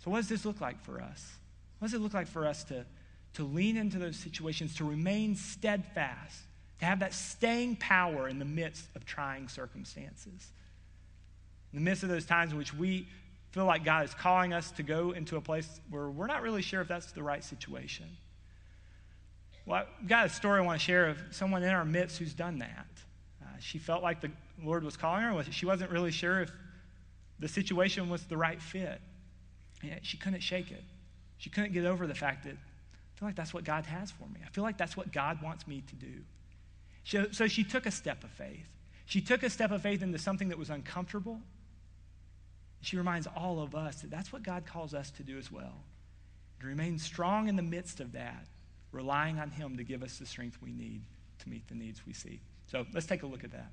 So, 0.00 0.10
what 0.10 0.18
does 0.18 0.28
this 0.28 0.44
look 0.44 0.60
like 0.60 0.82
for 0.82 1.00
us? 1.00 1.32
What 1.78 1.88
does 1.88 1.94
it 1.94 2.02
look 2.02 2.12
like 2.12 2.26
for 2.26 2.44
us 2.44 2.64
to, 2.64 2.84
to 3.36 3.44
lean 3.44 3.76
into 3.76 3.98
those 3.98 4.16
situations, 4.16 4.74
to 4.76 4.84
remain 4.84 5.36
steadfast, 5.36 6.40
to 6.78 6.84
have 6.86 7.00
that 7.00 7.12
staying 7.12 7.76
power 7.76 8.28
in 8.28 8.38
the 8.38 8.44
midst 8.44 8.84
of 8.96 9.04
trying 9.04 9.48
circumstances? 9.48 10.52
In 11.72 11.78
the 11.78 11.84
midst 11.84 12.02
of 12.02 12.08
those 12.08 12.24
times 12.24 12.52
in 12.52 12.58
which 12.58 12.72
we 12.72 13.06
feel 13.50 13.66
like 13.66 13.84
God 13.84 14.06
is 14.06 14.14
calling 14.14 14.52
us 14.52 14.70
to 14.72 14.82
go 14.82 15.12
into 15.12 15.36
a 15.36 15.40
place 15.40 15.80
where 15.90 16.08
we're 16.08 16.26
not 16.26 16.42
really 16.42 16.62
sure 16.62 16.80
if 16.80 16.88
that's 16.88 17.12
the 17.12 17.22
right 17.22 17.44
situation. 17.44 18.06
Well, 19.66 19.84
I've 20.00 20.08
got 20.08 20.26
a 20.26 20.28
story 20.28 20.60
I 20.60 20.62
want 20.62 20.80
to 20.80 20.84
share 20.84 21.06
of 21.06 21.18
someone 21.30 21.62
in 21.62 21.70
our 21.70 21.84
midst 21.84 22.18
who's 22.18 22.32
done 22.32 22.58
that. 22.60 22.86
Uh, 23.42 23.46
she 23.58 23.78
felt 23.78 24.02
like 24.02 24.20
the 24.20 24.30
Lord 24.62 24.82
was 24.82 24.96
calling 24.96 25.22
her. 25.22 25.44
She 25.50 25.66
wasn't 25.66 25.90
really 25.90 26.10
sure 26.10 26.40
if 26.40 26.52
the 27.38 27.48
situation 27.48 28.08
was 28.08 28.24
the 28.24 28.36
right 28.36 28.60
fit. 28.60 29.00
And 29.82 30.00
she 30.02 30.16
couldn't 30.16 30.40
shake 30.40 30.70
it. 30.70 30.82
She 31.38 31.50
couldn't 31.50 31.72
get 31.72 31.84
over 31.84 32.06
the 32.06 32.14
fact 32.14 32.44
that 32.44 32.56
I 33.16 33.18
feel 33.18 33.28
like 33.28 33.36
that's 33.36 33.54
what 33.54 33.64
God 33.64 33.86
has 33.86 34.10
for 34.10 34.24
me. 34.24 34.40
I 34.44 34.50
feel 34.50 34.62
like 34.62 34.76
that's 34.76 34.96
what 34.96 35.10
God 35.12 35.42
wants 35.42 35.66
me 35.66 35.82
to 35.88 35.94
do. 35.94 37.28
So 37.32 37.46
she 37.46 37.64
took 37.64 37.86
a 37.86 37.90
step 37.90 38.24
of 38.24 38.30
faith. 38.30 38.66
She 39.06 39.20
took 39.20 39.42
a 39.42 39.50
step 39.50 39.70
of 39.70 39.80
faith 39.80 40.02
into 40.02 40.18
something 40.18 40.48
that 40.50 40.58
was 40.58 40.70
uncomfortable, 40.70 41.40
she 42.86 42.96
reminds 42.96 43.26
all 43.26 43.60
of 43.60 43.74
us 43.74 44.02
that 44.02 44.10
that's 44.10 44.32
what 44.32 44.44
God 44.44 44.64
calls 44.64 44.94
us 44.94 45.10
to 45.12 45.24
do 45.24 45.38
as 45.38 45.50
well. 45.50 45.82
To 46.60 46.66
remain 46.66 46.98
strong 46.98 47.48
in 47.48 47.56
the 47.56 47.62
midst 47.62 47.98
of 48.00 48.12
that, 48.12 48.46
relying 48.92 49.40
on 49.40 49.50
Him 49.50 49.76
to 49.76 49.82
give 49.82 50.04
us 50.04 50.18
the 50.18 50.26
strength 50.26 50.58
we 50.62 50.72
need 50.72 51.02
to 51.40 51.48
meet 51.48 51.66
the 51.68 51.74
needs 51.74 52.06
we 52.06 52.12
see. 52.12 52.40
So 52.70 52.86
let's 52.94 53.06
take 53.06 53.24
a 53.24 53.26
look 53.26 53.42
at 53.42 53.50
that. 53.50 53.72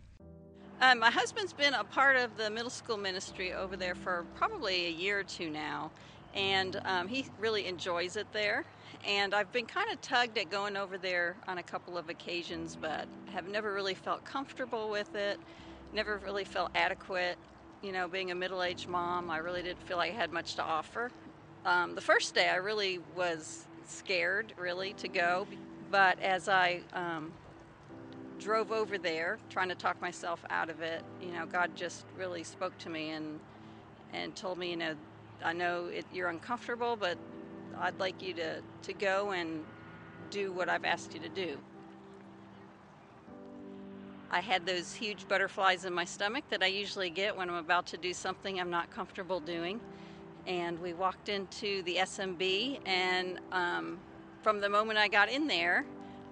Um, 0.81 0.99
my 0.99 1.11
husband's 1.11 1.53
been 1.53 1.75
a 1.75 1.83
part 1.83 2.17
of 2.17 2.35
the 2.37 2.49
middle 2.49 2.71
school 2.71 2.97
ministry 2.97 3.53
over 3.53 3.77
there 3.77 3.95
for 3.95 4.25
probably 4.35 4.87
a 4.87 4.89
year 4.89 5.19
or 5.19 5.23
two 5.23 5.49
now, 5.49 5.91
and 6.33 6.81
um, 6.83 7.07
he 7.07 7.27
really 7.39 7.67
enjoys 7.67 8.15
it 8.15 8.25
there. 8.33 8.65
And 9.07 9.33
I've 9.33 9.51
been 9.51 9.65
kind 9.65 9.87
of 9.91 10.01
tugged 10.01 10.37
at 10.37 10.49
going 10.49 10.77
over 10.77 10.97
there 10.97 11.35
on 11.47 11.57
a 11.57 11.63
couple 11.63 11.97
of 11.97 12.09
occasions, 12.09 12.77
but 12.79 13.07
have 13.33 13.47
never 13.47 13.73
really 13.73 13.95
felt 13.95 14.23
comfortable 14.23 14.89
with 14.89 15.13
it, 15.15 15.39
never 15.93 16.17
really 16.25 16.45
felt 16.45 16.71
adequate 16.75 17.37
you 17.83 17.91
know, 17.91 18.07
being 18.07 18.31
a 18.31 18.35
middle 18.35 18.63
aged 18.63 18.87
mom, 18.87 19.29
I 19.29 19.37
really 19.37 19.61
didn't 19.61 19.83
feel 19.83 19.97
like 19.97 20.13
I 20.13 20.15
had 20.15 20.31
much 20.31 20.55
to 20.55 20.63
offer. 20.63 21.11
Um, 21.65 21.95
the 21.95 22.01
first 22.01 22.33
day, 22.33 22.49
I 22.49 22.55
really 22.55 22.99
was 23.15 23.65
scared, 23.85 24.53
really, 24.57 24.93
to 24.93 25.09
go. 25.09 25.45
But 25.91 26.17
as 26.21 26.47
I 26.47 26.81
um, 26.93 27.33
drove 28.39 28.71
over 28.71 28.97
there, 28.97 29.37
trying 29.49 29.69
to 29.69 29.75
talk 29.75 30.01
myself 30.01 30.43
out 30.49 30.69
of 30.69 30.81
it, 30.81 31.03
you 31.21 31.33
know, 31.33 31.45
God 31.45 31.71
just 31.75 32.05
really 32.17 32.43
spoke 32.43 32.77
to 32.79 32.89
me 32.89 33.11
and 33.11 33.39
and 34.13 34.35
told 34.35 34.59
me, 34.59 34.69
you 34.69 34.77
know, 34.77 34.93
I 35.43 35.53
know 35.53 35.87
it, 35.87 36.05
you're 36.13 36.29
uncomfortable, 36.29 36.95
but 36.95 37.17
I'd 37.79 37.99
like 37.99 38.21
you 38.21 38.33
to, 38.35 38.61
to 38.83 38.93
go 38.93 39.31
and 39.31 39.63
do 40.29 40.51
what 40.51 40.69
I've 40.69 40.85
asked 40.85 41.13
you 41.13 41.19
to 41.19 41.29
do. 41.29 41.57
I 44.31 44.39
had 44.39 44.65
those 44.65 44.93
huge 44.93 45.27
butterflies 45.27 45.85
in 45.85 45.93
my 45.93 46.05
stomach 46.05 46.45
that 46.49 46.63
I 46.63 46.65
usually 46.65 47.11
get 47.11 47.37
when 47.37 47.49
I'm 47.49 47.55
about 47.57 47.85
to 47.87 47.97
do 47.97 48.13
something 48.13 48.59
I'm 48.59 48.71
not 48.71 48.89
comfortable 48.89 49.39
doing. 49.39 49.79
And 50.47 50.79
we 50.79 50.93
walked 50.93 51.29
into 51.29 51.83
the 51.83 51.97
SMB, 51.97 52.79
and 52.85 53.39
um, 53.51 53.99
from 54.41 54.59
the 54.59 54.69
moment 54.69 54.97
I 54.97 55.07
got 55.07 55.29
in 55.29 55.47
there, 55.47 55.85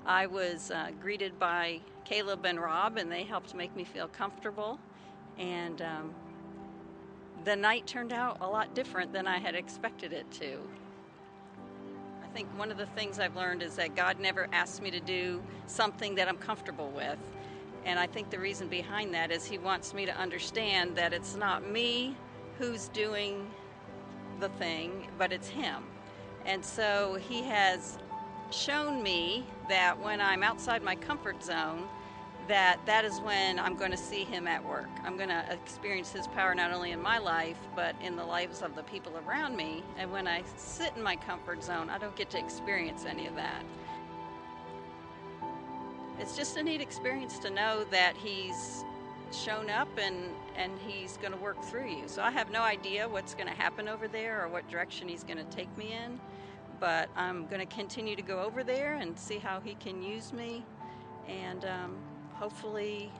I 0.05 0.25
was 0.25 0.71
uh, 0.71 0.89
greeted 0.99 1.37
by 1.37 1.81
Caleb 2.03 2.45
and 2.45 2.59
Rob, 2.59 2.97
and 2.97 3.11
they 3.11 3.23
helped 3.23 3.53
make 3.53 3.75
me 3.75 3.83
feel 3.83 4.07
comfortable. 4.07 4.79
And 5.37 5.81
um, 5.81 6.15
the 7.45 7.55
night 7.55 7.87
turned 7.87 8.13
out 8.13 8.37
a 8.41 8.47
lot 8.47 8.73
different 8.73 9.13
than 9.13 9.27
I 9.27 9.37
had 9.37 9.55
expected 9.55 10.11
it 10.11 10.29
to. 10.31 10.59
I 12.31 12.33
think 12.33 12.57
one 12.57 12.71
of 12.71 12.77
the 12.77 12.85
things 12.85 13.19
I've 13.19 13.35
learned 13.35 13.61
is 13.61 13.75
that 13.75 13.93
God 13.93 14.17
never 14.17 14.47
asks 14.53 14.79
me 14.79 14.89
to 14.91 15.01
do 15.01 15.41
something 15.67 16.15
that 16.15 16.29
I'm 16.29 16.37
comfortable 16.37 16.89
with. 16.89 17.19
And 17.83 17.99
I 17.99 18.07
think 18.07 18.29
the 18.29 18.39
reason 18.39 18.69
behind 18.69 19.13
that 19.13 19.31
is 19.31 19.43
he 19.43 19.57
wants 19.57 19.93
me 19.93 20.05
to 20.05 20.17
understand 20.17 20.95
that 20.95 21.11
it's 21.11 21.35
not 21.35 21.67
me 21.67 22.15
who's 22.57 22.87
doing 22.89 23.51
the 24.39 24.47
thing, 24.47 25.09
but 25.17 25.33
it's 25.33 25.49
him. 25.49 25.83
And 26.45 26.63
so 26.63 27.19
he 27.27 27.41
has 27.43 27.97
shown 28.49 29.03
me 29.03 29.45
that 29.67 29.99
when 30.01 30.21
I'm 30.21 30.41
outside 30.41 30.83
my 30.83 30.95
comfort 30.95 31.43
zone, 31.43 31.89
that 32.47 32.79
that 32.85 33.05
is 33.05 33.19
when 33.21 33.59
I'm 33.59 33.75
going 33.75 33.91
to 33.91 33.97
see 33.97 34.23
him 34.23 34.47
at 34.47 34.63
work. 34.63 34.89
I'm 35.03 35.17
going 35.17 35.29
to 35.29 35.45
experience 35.51 36.11
his 36.11 36.27
power 36.27 36.53
not 36.55 36.71
only 36.71 36.91
in 36.91 37.01
my 37.01 37.17
life, 37.17 37.57
but 37.75 37.95
in 38.01 38.15
the 38.15 38.25
lives 38.25 38.61
of 38.61 38.75
the 38.75 38.83
people 38.83 39.13
around 39.25 39.55
me. 39.55 39.83
And 39.97 40.11
when 40.11 40.27
I 40.27 40.43
sit 40.57 40.91
in 40.95 41.03
my 41.03 41.15
comfort 41.15 41.63
zone, 41.63 41.89
I 41.89 41.97
don't 41.97 42.15
get 42.15 42.29
to 42.31 42.39
experience 42.39 43.05
any 43.05 43.27
of 43.27 43.35
that 43.35 43.63
it's 46.21 46.37
just 46.37 46.55
a 46.55 46.63
neat 46.63 46.81
experience 46.81 47.39
to 47.39 47.49
know 47.49 47.83
that 47.89 48.15
he's 48.15 48.85
shown 49.33 49.69
up 49.69 49.87
and 49.97 50.15
and 50.55 50.71
he's 50.85 51.17
going 51.17 51.31
to 51.31 51.37
work 51.39 51.61
through 51.63 51.89
you. 51.89 52.03
So 52.07 52.21
I 52.21 52.29
have 52.31 52.51
no 52.51 52.61
idea 52.61 53.09
what's 53.09 53.33
going 53.33 53.47
to 53.47 53.53
happen 53.53 53.87
over 53.87 54.07
there 54.07 54.43
or 54.43 54.47
what 54.49 54.69
direction 54.69 55.07
he's 55.07 55.23
going 55.23 55.37
to 55.37 55.45
take 55.45 55.75
me 55.77 55.93
in, 55.93 56.19
but 56.79 57.09
I'm 57.15 57.47
going 57.47 57.65
to 57.65 57.75
continue 57.75 58.15
to 58.15 58.21
go 58.21 58.39
over 58.41 58.63
there 58.63 58.95
and 58.95 59.17
see 59.17 59.39
how 59.39 59.59
he 59.61 59.73
can 59.75 60.03
use 60.03 60.31
me, 60.33 60.63
and 61.27 61.65
um, 61.65 61.97
hopefully 62.41 63.11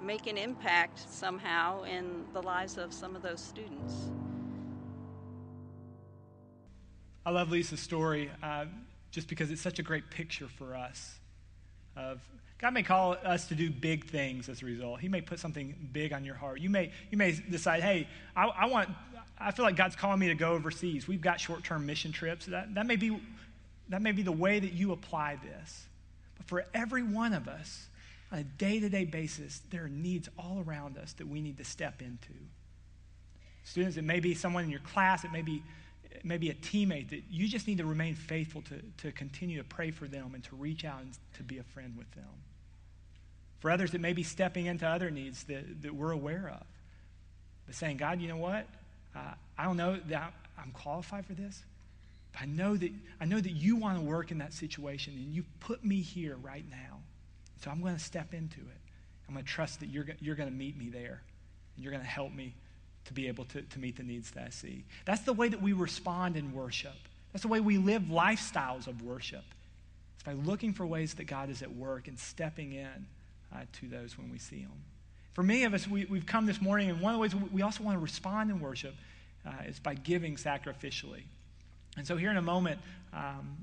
make 0.00 0.28
an 0.28 0.38
impact 0.38 1.00
somehow 1.12 1.82
in 1.82 2.24
the 2.32 2.40
lives 2.40 2.78
of 2.78 2.92
some 2.92 3.16
of 3.16 3.22
those 3.22 3.40
students. 3.40 3.92
I 7.26 7.30
love 7.30 7.50
Lisa's 7.50 7.80
story 7.80 8.30
uh, 8.40 8.66
just 9.10 9.26
because 9.26 9.50
it's 9.50 9.60
such 9.60 9.80
a 9.80 9.82
great 9.82 10.10
picture 10.10 10.46
for 10.46 10.76
us 10.76 11.18
of 11.96 12.20
God 12.58 12.72
may 12.72 12.84
call 12.84 13.16
us 13.24 13.48
to 13.48 13.56
do 13.56 13.68
big 13.68 14.04
things 14.04 14.48
as 14.48 14.62
a 14.62 14.66
result. 14.66 15.00
He 15.00 15.08
may 15.08 15.22
put 15.22 15.40
something 15.40 15.74
big 15.92 16.12
on 16.12 16.24
your 16.24 16.36
heart. 16.36 16.60
You 16.60 16.70
may, 16.70 16.92
you 17.10 17.18
may 17.18 17.32
decide, 17.32 17.82
hey, 17.82 18.06
I, 18.36 18.46
I 18.46 18.66
want, 18.66 18.90
I 19.40 19.50
feel 19.50 19.64
like 19.64 19.76
God's 19.76 19.96
calling 19.96 20.20
me 20.20 20.28
to 20.28 20.34
go 20.34 20.52
overseas. 20.52 21.08
We've 21.08 21.22
got 21.22 21.40
short-term 21.40 21.84
mission 21.84 22.12
trips. 22.12 22.46
That, 22.46 22.74
that, 22.74 22.86
may 22.86 22.96
be, 22.96 23.18
that 23.88 24.02
may 24.02 24.12
be 24.12 24.22
the 24.22 24.30
way 24.30 24.60
that 24.60 24.72
you 24.72 24.92
apply 24.92 25.40
this. 25.42 25.86
But 26.36 26.46
for 26.46 26.64
every 26.74 27.02
one 27.02 27.32
of 27.32 27.48
us, 27.48 27.88
on 28.32 28.38
a 28.38 28.44
day-to-day 28.44 29.04
basis, 29.06 29.60
there 29.70 29.84
are 29.84 29.88
needs 29.88 30.28
all 30.38 30.62
around 30.66 30.96
us 30.96 31.12
that 31.14 31.26
we 31.26 31.40
need 31.40 31.58
to 31.58 31.64
step 31.64 32.00
into. 32.00 32.32
Students, 33.64 33.96
it 33.96 34.04
may 34.04 34.20
be 34.20 34.34
someone 34.34 34.64
in 34.64 34.70
your 34.70 34.80
class, 34.80 35.24
it 35.24 35.32
may 35.32 35.42
be 35.42 35.62
maybe 36.24 36.50
a 36.50 36.54
teammate 36.54 37.10
that 37.10 37.22
you 37.30 37.48
just 37.48 37.66
need 37.66 37.78
to 37.78 37.84
remain 37.84 38.14
faithful 38.14 38.62
to, 38.62 38.80
to 38.98 39.12
continue 39.12 39.58
to 39.58 39.64
pray 39.64 39.90
for 39.90 40.06
them 40.06 40.32
and 40.34 40.42
to 40.44 40.56
reach 40.56 40.84
out 40.84 41.00
and 41.00 41.12
to 41.34 41.42
be 41.42 41.58
a 41.58 41.62
friend 41.62 41.96
with 41.96 42.10
them. 42.12 42.24
For 43.60 43.70
others, 43.70 43.94
it 43.94 44.00
may 44.00 44.12
be 44.12 44.22
stepping 44.22 44.66
into 44.66 44.86
other 44.86 45.10
needs 45.10 45.44
that, 45.44 45.82
that 45.82 45.94
we're 45.94 46.12
aware 46.12 46.50
of. 46.52 46.66
But 47.66 47.74
saying, 47.74 47.98
God, 47.98 48.20
you 48.20 48.28
know 48.28 48.38
what? 48.38 48.66
Uh, 49.14 49.34
I 49.58 49.64
don't 49.64 49.76
know 49.76 49.98
that 50.08 50.32
I'm 50.58 50.70
qualified 50.72 51.26
for 51.26 51.34
this. 51.34 51.62
But 52.32 52.42
I 52.42 52.46
know 52.46 52.76
that 52.76 52.90
I 53.20 53.24
know 53.24 53.40
that 53.40 53.50
you 53.50 53.76
want 53.76 53.98
to 53.98 54.04
work 54.04 54.30
in 54.30 54.38
that 54.38 54.52
situation 54.52 55.14
and 55.14 55.34
you 55.34 55.44
put 55.60 55.84
me 55.84 56.00
here 56.00 56.36
right 56.36 56.64
now. 56.70 56.99
So 57.62 57.70
I'm 57.70 57.80
going 57.80 57.94
to 57.94 58.00
step 58.00 58.34
into 58.34 58.60
it. 58.60 58.80
I'm 59.28 59.34
going 59.34 59.44
to 59.44 59.50
trust 59.50 59.80
that 59.80 59.86
you're, 59.86 60.06
you're 60.20 60.34
going 60.34 60.48
to 60.48 60.54
meet 60.54 60.76
me 60.76 60.88
there 60.88 61.22
and 61.76 61.84
you're 61.84 61.92
going 61.92 62.02
to 62.02 62.10
help 62.10 62.32
me 62.32 62.54
to 63.04 63.12
be 63.12 63.28
able 63.28 63.44
to, 63.46 63.62
to 63.62 63.78
meet 63.78 63.96
the 63.96 64.02
needs 64.02 64.30
that 64.32 64.46
I 64.46 64.50
see. 64.50 64.84
That's 65.04 65.22
the 65.22 65.32
way 65.32 65.48
that 65.48 65.62
we 65.62 65.72
respond 65.72 66.36
in 66.36 66.52
worship. 66.52 66.96
That's 67.32 67.42
the 67.42 67.48
way 67.48 67.60
we 67.60 67.78
live 67.78 68.02
lifestyles 68.02 68.86
of 68.86 69.02
worship. 69.02 69.44
It's 70.14 70.24
by 70.24 70.32
looking 70.32 70.72
for 70.72 70.84
ways 70.86 71.14
that 71.14 71.24
God 71.24 71.48
is 71.48 71.62
at 71.62 71.74
work 71.74 72.08
and 72.08 72.18
stepping 72.18 72.72
in 72.72 73.06
uh, 73.54 73.60
to 73.80 73.88
those 73.88 74.18
when 74.18 74.30
we 74.30 74.38
see 74.38 74.60
them. 74.60 74.72
For 75.32 75.42
many 75.42 75.64
of 75.64 75.74
us, 75.74 75.86
we, 75.86 76.02
have 76.02 76.26
come 76.26 76.46
this 76.46 76.60
morning, 76.60 76.90
and 76.90 77.00
one 77.00 77.14
of 77.14 77.18
the 77.18 77.22
ways 77.22 77.34
we 77.52 77.62
also 77.62 77.84
want 77.84 77.96
to 77.96 78.00
respond 78.00 78.50
in 78.50 78.60
worship 78.60 78.94
uh, 79.46 79.52
is 79.66 79.78
by 79.78 79.94
giving 79.94 80.36
sacrificially. 80.36 81.22
And 81.96 82.06
so, 82.06 82.16
here 82.16 82.30
in 82.30 82.36
a 82.36 82.42
moment, 82.42 82.80
um, 83.12 83.56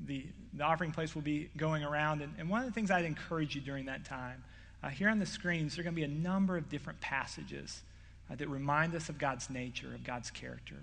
the, 0.00 0.26
the 0.54 0.64
offering 0.64 0.92
place 0.92 1.14
will 1.14 1.22
be 1.22 1.50
going 1.56 1.84
around. 1.84 2.22
And, 2.22 2.34
and, 2.38 2.48
one 2.48 2.60
of 2.60 2.66
the 2.66 2.72
things 2.72 2.90
I'd 2.90 3.04
encourage 3.04 3.54
you 3.54 3.60
during 3.60 3.86
that 3.86 4.04
time, 4.04 4.42
uh, 4.82 4.88
here 4.88 5.08
on 5.08 5.18
the 5.18 5.26
screens, 5.26 5.76
there 5.76 5.82
are 5.82 5.84
going 5.84 5.94
to 5.94 6.00
be 6.00 6.04
a 6.04 6.08
number 6.08 6.56
of 6.56 6.68
different 6.68 7.00
passages 7.00 7.82
uh, 8.30 8.34
that 8.36 8.48
remind 8.48 8.94
us 8.94 9.08
of 9.08 9.18
God's 9.18 9.50
nature, 9.50 9.94
of 9.94 10.04
God's 10.04 10.30
character. 10.30 10.82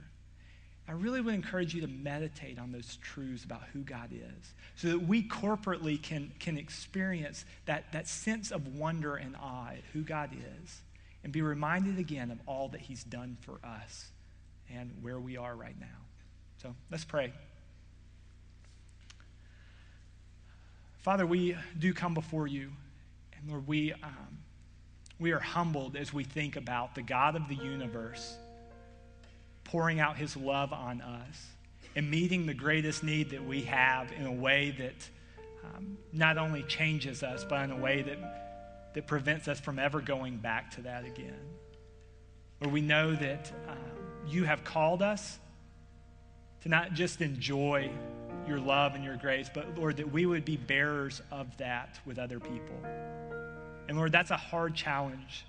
I 0.87 0.93
really 0.93 1.19
would 1.19 1.33
encourage 1.33 1.73
you 1.75 1.81
to 1.81 1.87
meditate 1.87 2.57
on 2.57 2.71
those 2.71 2.97
truths 3.01 3.43
about 3.43 3.63
who 3.73 3.81
God 3.81 4.11
is 4.13 4.53
so 4.75 4.87
that 4.87 4.99
we 4.99 5.21
corporately 5.21 6.01
can, 6.01 6.31
can 6.39 6.57
experience 6.57 7.43
that, 7.65 7.91
that 7.91 8.07
sense 8.07 8.51
of 8.51 8.75
wonder 8.75 9.15
and 9.15 9.35
awe 9.35 9.71
at 9.71 9.83
who 9.91 10.01
God 10.01 10.29
is 10.33 10.81
and 11.23 11.33
be 11.33 11.41
reminded 11.41 11.99
again 11.99 12.31
of 12.31 12.39
all 12.45 12.69
that 12.69 12.79
He's 12.79 13.03
done 13.03 13.37
for 13.41 13.59
us 13.65 14.11
and 14.73 14.91
where 15.01 15.19
we 15.19 15.35
are 15.35 15.55
right 15.55 15.77
now. 15.77 15.87
So 16.61 16.73
let's 16.89 17.03
pray. 17.03 17.33
Father, 21.07 21.25
we 21.25 21.55
do 21.79 21.93
come 21.93 22.13
before 22.13 22.47
you, 22.47 22.69
and 23.37 23.49
Lord, 23.49 23.65
we, 23.65 23.93
um, 23.93 24.39
we 25.17 25.31
are 25.31 25.39
humbled 25.39 25.95
as 25.95 26.11
we 26.11 26.25
think 26.25 26.57
about 26.57 26.95
the 26.95 27.01
God 27.01 27.37
of 27.37 27.47
the 27.47 27.55
universe 27.55 28.35
pouring 29.63 30.01
out 30.01 30.17
his 30.17 30.35
love 30.35 30.73
on 30.73 30.99
us 30.99 31.45
and 31.95 32.11
meeting 32.11 32.45
the 32.45 32.53
greatest 32.53 33.05
need 33.05 33.29
that 33.29 33.41
we 33.41 33.61
have 33.61 34.11
in 34.11 34.25
a 34.25 34.31
way 34.33 34.75
that 34.79 35.09
um, 35.73 35.97
not 36.11 36.37
only 36.37 36.63
changes 36.63 37.23
us, 37.23 37.45
but 37.45 37.63
in 37.63 37.71
a 37.71 37.77
way 37.77 38.01
that, 38.01 38.91
that 38.93 39.07
prevents 39.07 39.47
us 39.47 39.61
from 39.61 39.79
ever 39.79 40.01
going 40.01 40.35
back 40.35 40.71
to 40.71 40.81
that 40.81 41.05
again. 41.05 41.39
Where 42.59 42.69
we 42.69 42.81
know 42.81 43.15
that 43.15 43.49
um, 43.69 44.27
you 44.27 44.43
have 44.43 44.65
called 44.65 45.01
us 45.01 45.39
to 46.63 46.67
not 46.67 46.91
just 46.91 47.21
enjoy 47.21 47.89
your 48.47 48.59
love 48.59 48.95
and 48.95 49.03
your 49.03 49.17
grace, 49.17 49.49
but 49.53 49.77
Lord, 49.77 49.97
that 49.97 50.11
we 50.11 50.25
would 50.25 50.45
be 50.45 50.57
bearers 50.57 51.21
of 51.31 51.55
that 51.57 51.99
with 52.05 52.19
other 52.19 52.39
people. 52.39 52.77
And 53.87 53.97
Lord, 53.97 54.11
that's 54.11 54.31
a 54.31 54.37
hard 54.37 54.75
challenge. 54.75 55.45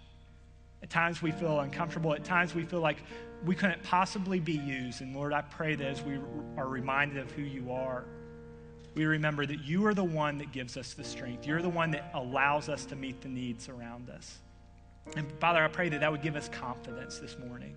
At 0.83 0.91
times 0.91 1.23
we 1.23 1.33
feel 1.33 1.61
uncomfortable. 1.61 2.15
At 2.15 2.25
times 2.25 2.55
we 2.55 2.65
feel 2.65 2.81
like 2.81 2.99
we 3.45 3.55
couldn't 3.55 3.83
possibly 3.83 4.41
be 4.41 4.53
used. 4.53 5.01
And 5.01 5.15
Lord, 5.15 5.33
I 5.33 5.43
pray 5.43 5.75
that 5.75 5.87
as 5.87 6.03
we 6.03 6.19
are 6.57 6.69
reminded 6.69 7.19
of 7.19 7.31
who 7.33 7.43
you 7.43 7.73
are, 7.73 8.05
we 8.95 9.05
remember 9.07 9.47
that 9.47 9.61
you 9.61 9.87
are 9.87 9.95
the 9.95 10.05
one 10.05 10.39
that 10.39 10.53
gives 10.53 10.77
us 10.77 10.95
the 10.95 11.05
strength. 11.05 11.47
You're 11.47 11.63
the 11.63 11.69
one 11.69 11.91
that 11.93 12.11
allows 12.15 12.69
us 12.69 12.85
to 12.87 12.97
meet 12.97 13.21
the 13.21 13.29
needs 13.29 13.69
around 13.69 14.11
us. 14.11 14.39
And 15.17 15.31
Father, 15.41 15.63
I 15.63 15.69
pray 15.69 15.89
that 15.89 16.01
that 16.01 16.11
would 16.11 16.23
give 16.23 16.37
us 16.37 16.49
confidence 16.49 17.19
this 17.19 17.37
morning. 17.39 17.77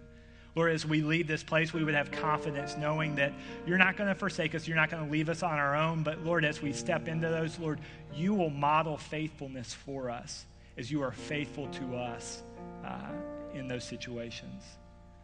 Lord, 0.55 0.73
as 0.73 0.85
we 0.85 1.01
leave 1.01 1.27
this 1.27 1.43
place, 1.43 1.73
we 1.73 1.83
would 1.83 1.93
have 1.93 2.11
confidence 2.11 2.75
knowing 2.75 3.15
that 3.15 3.31
you're 3.65 3.77
not 3.77 3.95
going 3.95 4.09
to 4.09 4.15
forsake 4.15 4.53
us, 4.53 4.67
you're 4.67 4.75
not 4.75 4.89
going 4.89 5.05
to 5.05 5.11
leave 5.11 5.29
us 5.29 5.43
on 5.43 5.57
our 5.57 5.75
own. 5.75 6.03
But 6.03 6.25
Lord, 6.25 6.43
as 6.43 6.61
we 6.61 6.73
step 6.73 7.07
into 7.07 7.29
those, 7.29 7.57
Lord, 7.57 7.79
you 8.13 8.33
will 8.33 8.49
model 8.49 8.97
faithfulness 8.97 9.73
for 9.73 10.09
us 10.09 10.45
as 10.77 10.91
you 10.91 11.01
are 11.03 11.11
faithful 11.11 11.67
to 11.67 11.95
us 11.95 12.43
uh, 12.85 13.11
in 13.53 13.67
those 13.67 13.85
situations. 13.85 14.63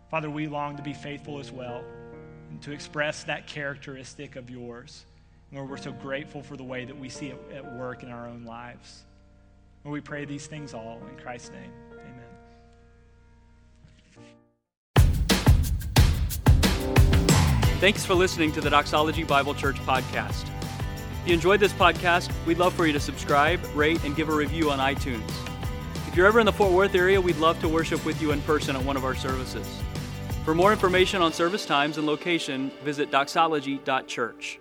Father, 0.10 0.30
we 0.30 0.48
long 0.48 0.78
to 0.78 0.84
be 0.84 0.94
faithful 0.94 1.40
as 1.40 1.52
well 1.52 1.84
and 2.50 2.62
to 2.62 2.72
express 2.72 3.26
that 3.26 3.48
characteristic 3.48 4.38
of 4.38 4.50
yours. 4.50 5.06
Lord, 5.52 5.70
we're 5.70 5.78
so 5.78 5.92
grateful 5.92 6.42
for 6.42 6.56
the 6.56 6.64
way 6.64 6.86
that 6.86 6.98
we 6.98 7.10
see 7.10 7.28
it 7.28 7.40
at 7.54 7.76
work 7.76 8.04
in 8.04 8.10
our 8.10 8.28
own 8.28 8.46
lives. 8.46 9.04
Lord, 9.84 9.94
we 9.94 10.02
pray 10.02 10.24
these 10.24 10.48
things 10.48 10.74
all 10.74 11.02
in 11.10 11.22
Christ's 11.22 11.52
name. 11.52 11.72
Thanks 17.80 18.04
for 18.04 18.16
listening 18.16 18.52
to 18.54 18.60
the 18.60 18.72
Doxology 18.72 19.24
Bible 19.24 19.54
Church 19.54 19.76
podcast. 19.82 20.50
If 21.22 21.28
you 21.28 21.36
enjoyed 21.36 21.60
this 21.60 21.74
podcast, 21.74 22.32
we'd 22.48 22.58
love 22.58 22.74
for 22.74 22.88
you 22.88 22.94
to 22.94 23.00
subscribe, 23.00 23.60
rate, 23.76 24.04
and 24.04 24.16
give 24.16 24.30
a 24.30 24.36
review 24.36 24.72
on 24.72 24.80
iTunes. 24.80 25.30
If 26.08 26.16
you're 26.16 26.26
ever 26.26 26.40
in 26.40 26.48
the 26.48 26.52
Fort 26.52 26.72
Worth 26.72 26.96
area, 26.96 27.22
we'd 27.22 27.38
love 27.38 27.60
to 27.60 27.70
worship 27.70 28.04
with 28.04 28.20
you 28.20 28.32
in 28.32 28.42
person 28.42 28.76
at 28.76 28.84
one 28.84 28.98
of 28.98 29.06
our 29.06 29.14
services. 29.14 29.68
For 30.44 30.56
more 30.56 30.72
information 30.72 31.22
on 31.22 31.32
service 31.32 31.68
times 31.68 32.00
and 32.00 32.08
location, 32.08 32.72
visit 32.84 33.12
doxology.church. 33.12 34.60